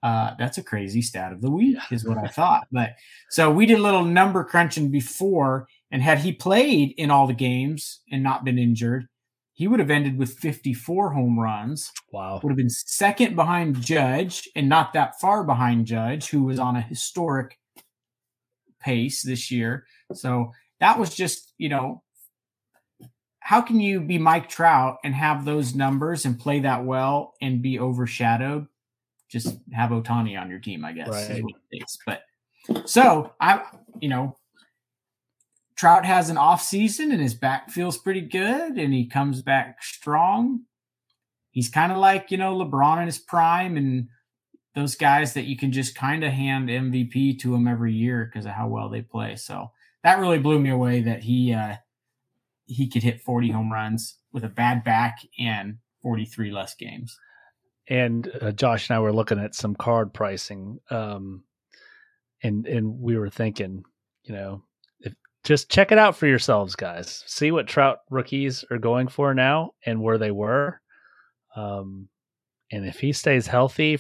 uh, 0.05 0.35
that's 0.39 0.59
a 0.59 0.63
crazy 0.63 1.03
stat 1.03 1.33
of 1.33 1.41
the 1.41 1.51
week, 1.51 1.79
is 1.91 2.05
what 2.05 2.19
I 2.19 2.29
thought. 2.29 2.69
But 2.71 2.91
so 3.29 3.51
we 3.51 3.67
did 3.67 3.79
a 3.79 3.83
little 3.83 4.05
number 4.05 4.45
crunching 4.45 4.91
before, 4.91 5.67
and 5.91 6.01
had 6.01 6.19
he 6.19 6.33
played 6.33 6.95
in 6.97 7.11
all 7.11 7.27
the 7.27 7.35
games 7.35 8.01
and 8.11 8.23
not 8.23 8.45
been 8.45 8.59
injured, 8.59 9.09
he 9.55 9.67
would 9.67 9.81
have 9.81 9.91
ended 9.91 10.17
with 10.17 10.39
54 10.39 11.13
home 11.13 11.41
runs. 11.41 11.91
Wow. 12.13 12.39
Would 12.43 12.51
have 12.51 12.57
been 12.57 12.71
second 12.71 13.35
behind 13.35 13.81
Judge 13.81 14.49
and 14.55 14.69
not 14.69 14.93
that 14.93 15.19
far 15.21 15.43
behind 15.43 15.87
Judge, 15.87 16.29
who 16.29 16.45
was 16.45 16.61
on 16.61 16.77
a 16.77 16.83
historic 16.83 17.59
pace 18.81 19.23
this 19.23 19.51
year. 19.51 19.87
So 20.13 20.53
that 20.81 20.99
was 20.99 21.15
just, 21.15 21.55
you 21.57 21.69
know, 21.69 22.03
how 23.45 23.61
can 23.61 23.79
you 23.79 24.01
be 24.01 24.17
Mike 24.17 24.49
Trout 24.49 24.97
and 25.05 25.15
have 25.15 25.45
those 25.45 25.75
numbers 25.75 26.25
and 26.25 26.41
play 26.41 26.61
that 26.61 26.83
well 26.87 27.35
and 27.43 27.61
be 27.61 27.79
overshadowed? 27.79 28.67
Just 29.29 29.59
have 29.71 29.91
Ohtani 29.91 30.41
on 30.41 30.49
your 30.49 30.61
team, 30.61 30.83
I 30.83 30.93
guess. 30.93 31.09
Right. 31.11 31.45
But 32.07 32.23
so 32.87 33.35
I, 33.39 33.63
you 34.01 34.09
know, 34.09 34.39
Trout 35.77 36.07
has 36.07 36.31
an 36.31 36.39
off 36.39 36.63
season 36.63 37.13
and 37.13 37.21
his 37.21 37.35
back 37.35 37.69
feels 37.69 37.99
pretty 37.99 38.23
good 38.23 38.79
and 38.79 38.95
he 38.95 39.05
comes 39.05 39.43
back 39.43 39.83
strong. 39.83 40.63
He's 41.51 41.69
kind 41.69 41.93
of 41.93 41.99
like, 41.99 42.31
you 42.31 42.39
know, 42.39 42.57
LeBron 42.57 43.01
in 43.01 43.07
his 43.07 43.19
prime 43.19 43.77
and 43.77 44.09
those 44.75 44.95
guys 44.95 45.35
that 45.35 45.45
you 45.45 45.59
can 45.59 45.71
just 45.71 45.95
kind 45.95 46.25
of 46.25 46.33
hand 46.33 46.71
MVP 46.71 47.39
to 47.41 47.55
him 47.55 47.69
every 47.69 47.93
year 47.93 48.25
because 48.25 48.47
of 48.47 48.53
how 48.53 48.69
well 48.69 48.89
they 48.89 49.03
play. 49.03 49.37
So 49.37 49.71
that 50.03 50.19
really 50.19 50.39
blew 50.39 50.59
me 50.59 50.71
away 50.71 51.03
that 51.03 51.23
he 51.23 51.53
uh 51.53 51.77
he 52.67 52.89
could 52.89 53.03
hit 53.03 53.21
40 53.21 53.51
home 53.51 53.73
runs 53.73 54.19
with 54.33 54.45
a 54.45 54.49
bad 54.49 54.85
back 54.85 55.19
and 55.39 55.79
43 56.03 56.51
less 56.51 56.75
games. 56.75 57.17
And 57.89 58.31
uh, 58.41 58.53
Josh 58.53 58.89
and 58.89 58.97
I 58.97 59.01
were 59.01 59.13
looking 59.13 59.39
at 59.39 59.55
some 59.55 59.75
card 59.75 60.15
pricing 60.15 60.81
um 60.91 61.45
and 62.43 62.67
and 62.67 63.01
we 63.01 63.17
were 63.17 63.31
thinking, 63.31 63.85
you 64.23 64.35
know, 64.35 64.63
just 65.45 65.71
check 65.71 65.93
it 65.93 65.99
out 65.99 66.17
for 66.17 66.27
yourselves, 66.27 66.75
guys. 66.75 67.23
See 67.27 67.53
what 67.53 67.67
Trout 67.67 67.99
rookies 68.11 68.65
are 68.71 68.79
going 68.79 69.09
for 69.09 69.35
now 69.35 69.73
and 69.85 70.01
where 70.01 70.19
they 70.19 70.31
were. 70.31 70.81
Um, 71.55 72.09
and 72.73 72.87
if 72.87 72.99
he 72.99 73.13
stays 73.13 73.47
healthy, 73.47 73.99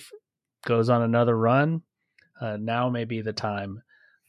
goes 0.64 0.88
on 0.88 1.02
another 1.02 1.36
run, 1.36 1.82
uh, 2.40 2.56
now 2.58 2.88
may 2.88 3.04
be 3.04 3.20
the 3.20 3.32
time 3.32 3.82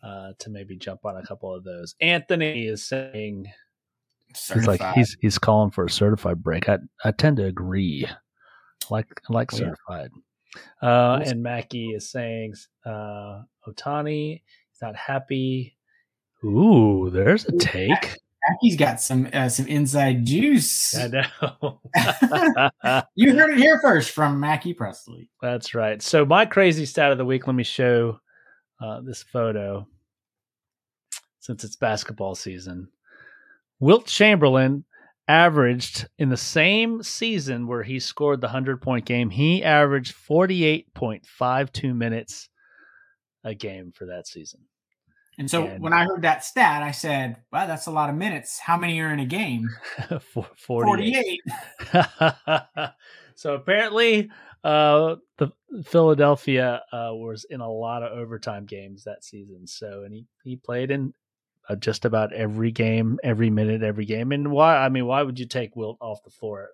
uh, 0.04 0.34
to 0.40 0.50
maybe 0.50 0.76
jump 0.76 1.06
on 1.06 1.16
a 1.16 1.26
couple 1.26 1.56
of 1.56 1.64
those. 1.64 1.96
Anthony 2.02 2.68
is 2.68 2.84
saying 2.84 3.48
certified. 4.34 4.72
he's 4.72 4.80
like 4.80 4.96
he's 4.96 5.18
he's 5.22 5.38
calling 5.38 5.72
for 5.72 5.86
a 5.86 5.90
certified 5.90 6.44
break. 6.44 6.70
I 6.70 6.80
I 7.04 7.12
tend 7.12 7.38
to 7.38 7.46
agree. 7.46 8.08
Like 8.90 9.08
like 9.30 9.54
oh, 9.54 9.58
certified. 9.58 10.10
Yeah. 10.82 10.88
Uh, 10.90 11.24
and 11.26 11.44
Mackie 11.44 11.90
is 11.90 12.10
saying 12.10 12.54
uh, 12.86 13.42
Ohtani 13.68 14.36
is 14.74 14.82
not 14.82 14.96
happy 14.96 15.76
Ooh, 16.46 17.10
there's 17.12 17.46
a 17.46 17.58
take. 17.58 18.18
Mackie's 18.48 18.76
got 18.78 19.02
some 19.02 19.28
uh, 19.34 19.50
some 19.50 19.68
inside 19.68 20.26
juice. 20.26 20.96
I 20.96 21.08
know. 21.08 21.82
you 23.16 23.36
heard 23.36 23.52
it 23.52 23.58
here 23.58 23.80
first 23.80 24.12
from 24.12 24.40
Mackie 24.40 24.76
Presley. 24.76 25.30
That's 25.42 25.74
right. 25.74 26.00
So 26.02 26.26
my 26.26 26.46
crazy 26.46 26.86
stat 26.86 27.12
of 27.12 27.18
the 27.18 27.26
week. 27.26 27.48
Let 27.48 27.56
me 27.56 27.64
show 27.64 28.20
uh, 28.80 29.02
this 29.02 29.24
photo. 29.24 29.88
Since 31.40 31.64
it's 31.64 31.76
basketball 31.76 32.36
season, 32.36 32.90
Wilt 33.86 34.08
Chamberlain 34.08 34.84
averaged 35.28 36.08
in 36.18 36.30
the 36.30 36.38
same 36.38 37.04
season 37.04 37.68
where 37.68 37.84
he 37.84 38.00
scored 38.00 38.42
the 38.42 38.48
hundred 38.48 38.82
point 38.82 39.06
game. 39.06 39.30
He 39.30 39.64
averaged 39.64 40.16
forty 40.16 40.66
eight 40.66 40.92
point 40.96 41.28
five 41.28 41.72
two 41.72 41.94
minutes 41.94 42.50
a 43.44 43.54
game 43.54 43.92
for 43.96 44.08
that 44.08 44.26
season. 44.26 44.62
And 45.38 45.52
so 45.52 45.68
and, 45.68 45.84
when 45.84 45.94
I 45.94 46.04
heard 46.04 46.24
that 46.24 46.44
stat, 46.44 46.82
I 46.82 46.90
said, 46.90 47.38
"Wow, 47.54 47.68
that's 47.68 47.86
a 47.86 47.92
lot 47.92 48.10
of 48.10 48.16
minutes. 48.16 48.58
How 48.58 48.76
many 48.76 49.00
are 49.02 49.14
in 49.14 49.20
a 49.20 49.26
game?" 49.28 49.70
48. 50.20 51.42
48. 51.94 52.90
so 53.36 53.54
apparently, 53.54 54.32
uh, 54.64 55.18
the 55.38 55.52
Philadelphia 55.84 56.82
uh, 56.92 57.12
was 57.12 57.46
in 57.52 57.62
a 57.62 57.72
lot 57.72 58.02
of 58.02 58.18
overtime 58.18 58.66
games 58.66 59.04
that 59.04 59.24
season. 59.24 59.68
So, 59.68 60.02
and 60.06 60.12
he 60.12 60.26
he 60.44 60.56
played 60.56 60.90
in 60.90 61.14
just 61.80 62.06
about 62.06 62.34
every 62.34 62.72
game, 62.72 63.18
every 63.24 63.50
minute, 63.50 63.82
every 63.82 64.06
game. 64.06 64.32
And 64.32 64.52
why? 64.52 64.78
I 64.78 64.90
mean, 64.90 65.06
why 65.06 65.24
would 65.24 65.40
you 65.40 65.48
take 65.48 65.76
Wilt 65.76 65.98
off 66.02 66.24
the 66.24 66.30
floor 66.30 66.70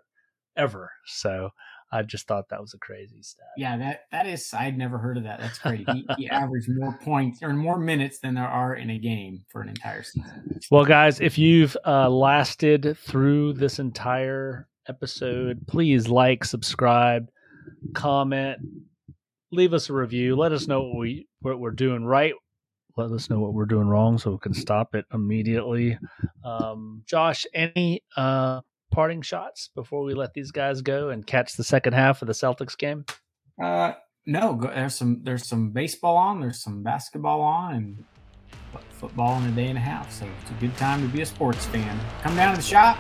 ever? 0.58 0.92
So, 1.06 1.52
I 1.94 2.04
just 2.04 2.26
thought 2.26 2.50
that 2.50 2.62
was 2.62 2.74
a 2.74 2.78
crazy 2.78 3.22
stat. 3.22 3.48
Yeah, 3.58 3.78
that 3.78 4.06
that 4.12 4.26
is. 4.26 4.54
I'd 4.54 4.78
never 4.78 4.98
heard 4.98 5.18
of 5.18 5.24
that. 5.24 5.40
That's 5.40 5.60
crazy. 5.60 5.86
he, 5.92 6.06
he 6.18 6.30
averaged 6.30 6.70
more 6.70 6.98
points 7.04 7.44
or 7.44 7.52
more 7.54 7.78
minutes 7.78 8.20
than 8.20 8.36
there 8.36 8.48
are 8.48 8.76
in 8.76 8.90
a 8.90 8.98
game 8.98 9.44
for 9.50 9.62
an 9.62 9.70
entire 9.70 10.04
season. 10.04 10.60
Well, 10.70 10.86
guys, 10.86 11.20
if 11.20 11.38
you've 11.38 11.76
uh, 11.86 12.10
lasted 12.10 12.98
through 12.98 13.54
this 13.54 13.80
entire 13.80 14.70
episode, 14.88 15.68
please 15.68 16.08
like, 16.08 16.46
subscribe, 16.46 17.30
comment, 17.94 18.60
leave 19.52 19.74
us 19.74 19.90
a 19.90 19.94
review. 19.94 20.38
Let 20.38 20.54
us 20.54 20.68
know 20.68 20.84
what 20.84 20.98
we 20.98 21.28
what 21.42 21.60
we're 21.60 21.72
doing 21.72 22.06
right. 22.06 22.34
Let 23.02 23.12
us 23.12 23.30
know 23.30 23.40
what 23.40 23.54
we're 23.54 23.66
doing 23.66 23.88
wrong 23.88 24.18
so 24.18 24.32
we 24.32 24.38
can 24.38 24.54
stop 24.54 24.94
it 24.96 25.06
immediately. 25.14 25.98
Um, 26.44 27.04
Josh, 27.06 27.46
any 27.54 28.04
uh, 28.16 28.62
parting 28.92 29.22
shots 29.22 29.70
before 29.74 30.04
we 30.04 30.14
let 30.14 30.34
these 30.34 30.52
guys 30.52 30.82
go 30.82 31.10
and 31.10 31.26
catch 31.26 31.54
the 31.54 31.64
second 31.64 31.94
half 31.94 32.22
of 32.22 32.28
the 32.28 32.34
Celtics 32.34 32.78
game? 32.78 33.06
Uh, 33.62 33.94
no. 34.26 34.60
There's 34.62 34.96
some 34.96 35.22
there's 35.24 35.48
some 35.48 35.72
baseball 35.72 36.18
on. 36.18 36.42
There's 36.42 36.62
some 36.62 36.84
basketball 36.84 37.42
on, 37.42 37.76
and 37.76 38.06
football 38.90 39.38
in 39.42 39.48
a 39.48 39.52
day 39.52 39.68
and 39.68 39.78
a 39.78 39.82
half. 39.82 40.12
So 40.12 40.28
it's 40.42 40.52
a 40.52 40.54
good 40.56 40.76
time 40.78 41.02
to 41.02 41.08
be 41.08 41.22
a 41.22 41.26
sports 41.26 41.66
fan. 41.66 42.00
Come 42.22 42.36
down 42.36 42.52
to 42.54 42.62
the 42.62 42.68
shop, 42.68 42.98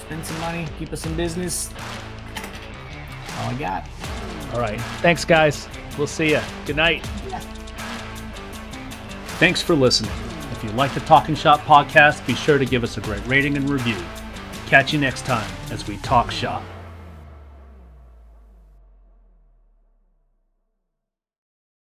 spend 0.00 0.24
some 0.24 0.40
money, 0.40 0.66
keep 0.78 0.92
us 0.92 1.04
in 1.04 1.14
business. 1.14 1.68
That's 2.34 3.38
all 3.38 3.50
I 3.50 3.54
got. 3.54 3.88
All 4.54 4.60
right. 4.60 4.80
Thanks, 5.00 5.24
guys. 5.24 5.68
We'll 5.98 6.06
see 6.06 6.30
you. 6.30 6.40
Good 6.66 6.76
night. 6.76 7.06
Thanks 9.42 9.60
for 9.60 9.74
listening. 9.74 10.12
If 10.52 10.62
you 10.62 10.70
like 10.70 10.94
the 10.94 11.00
Talking 11.00 11.34
Shop 11.34 11.58
podcast, 11.62 12.24
be 12.28 12.34
sure 12.36 12.58
to 12.58 12.64
give 12.64 12.84
us 12.84 12.96
a 12.96 13.00
great 13.00 13.26
rating 13.26 13.56
and 13.56 13.68
review. 13.68 13.96
Catch 14.66 14.92
you 14.92 15.00
next 15.00 15.26
time 15.26 15.50
as 15.72 15.84
we 15.88 15.96
talk 15.96 16.30
shop. 16.30 16.62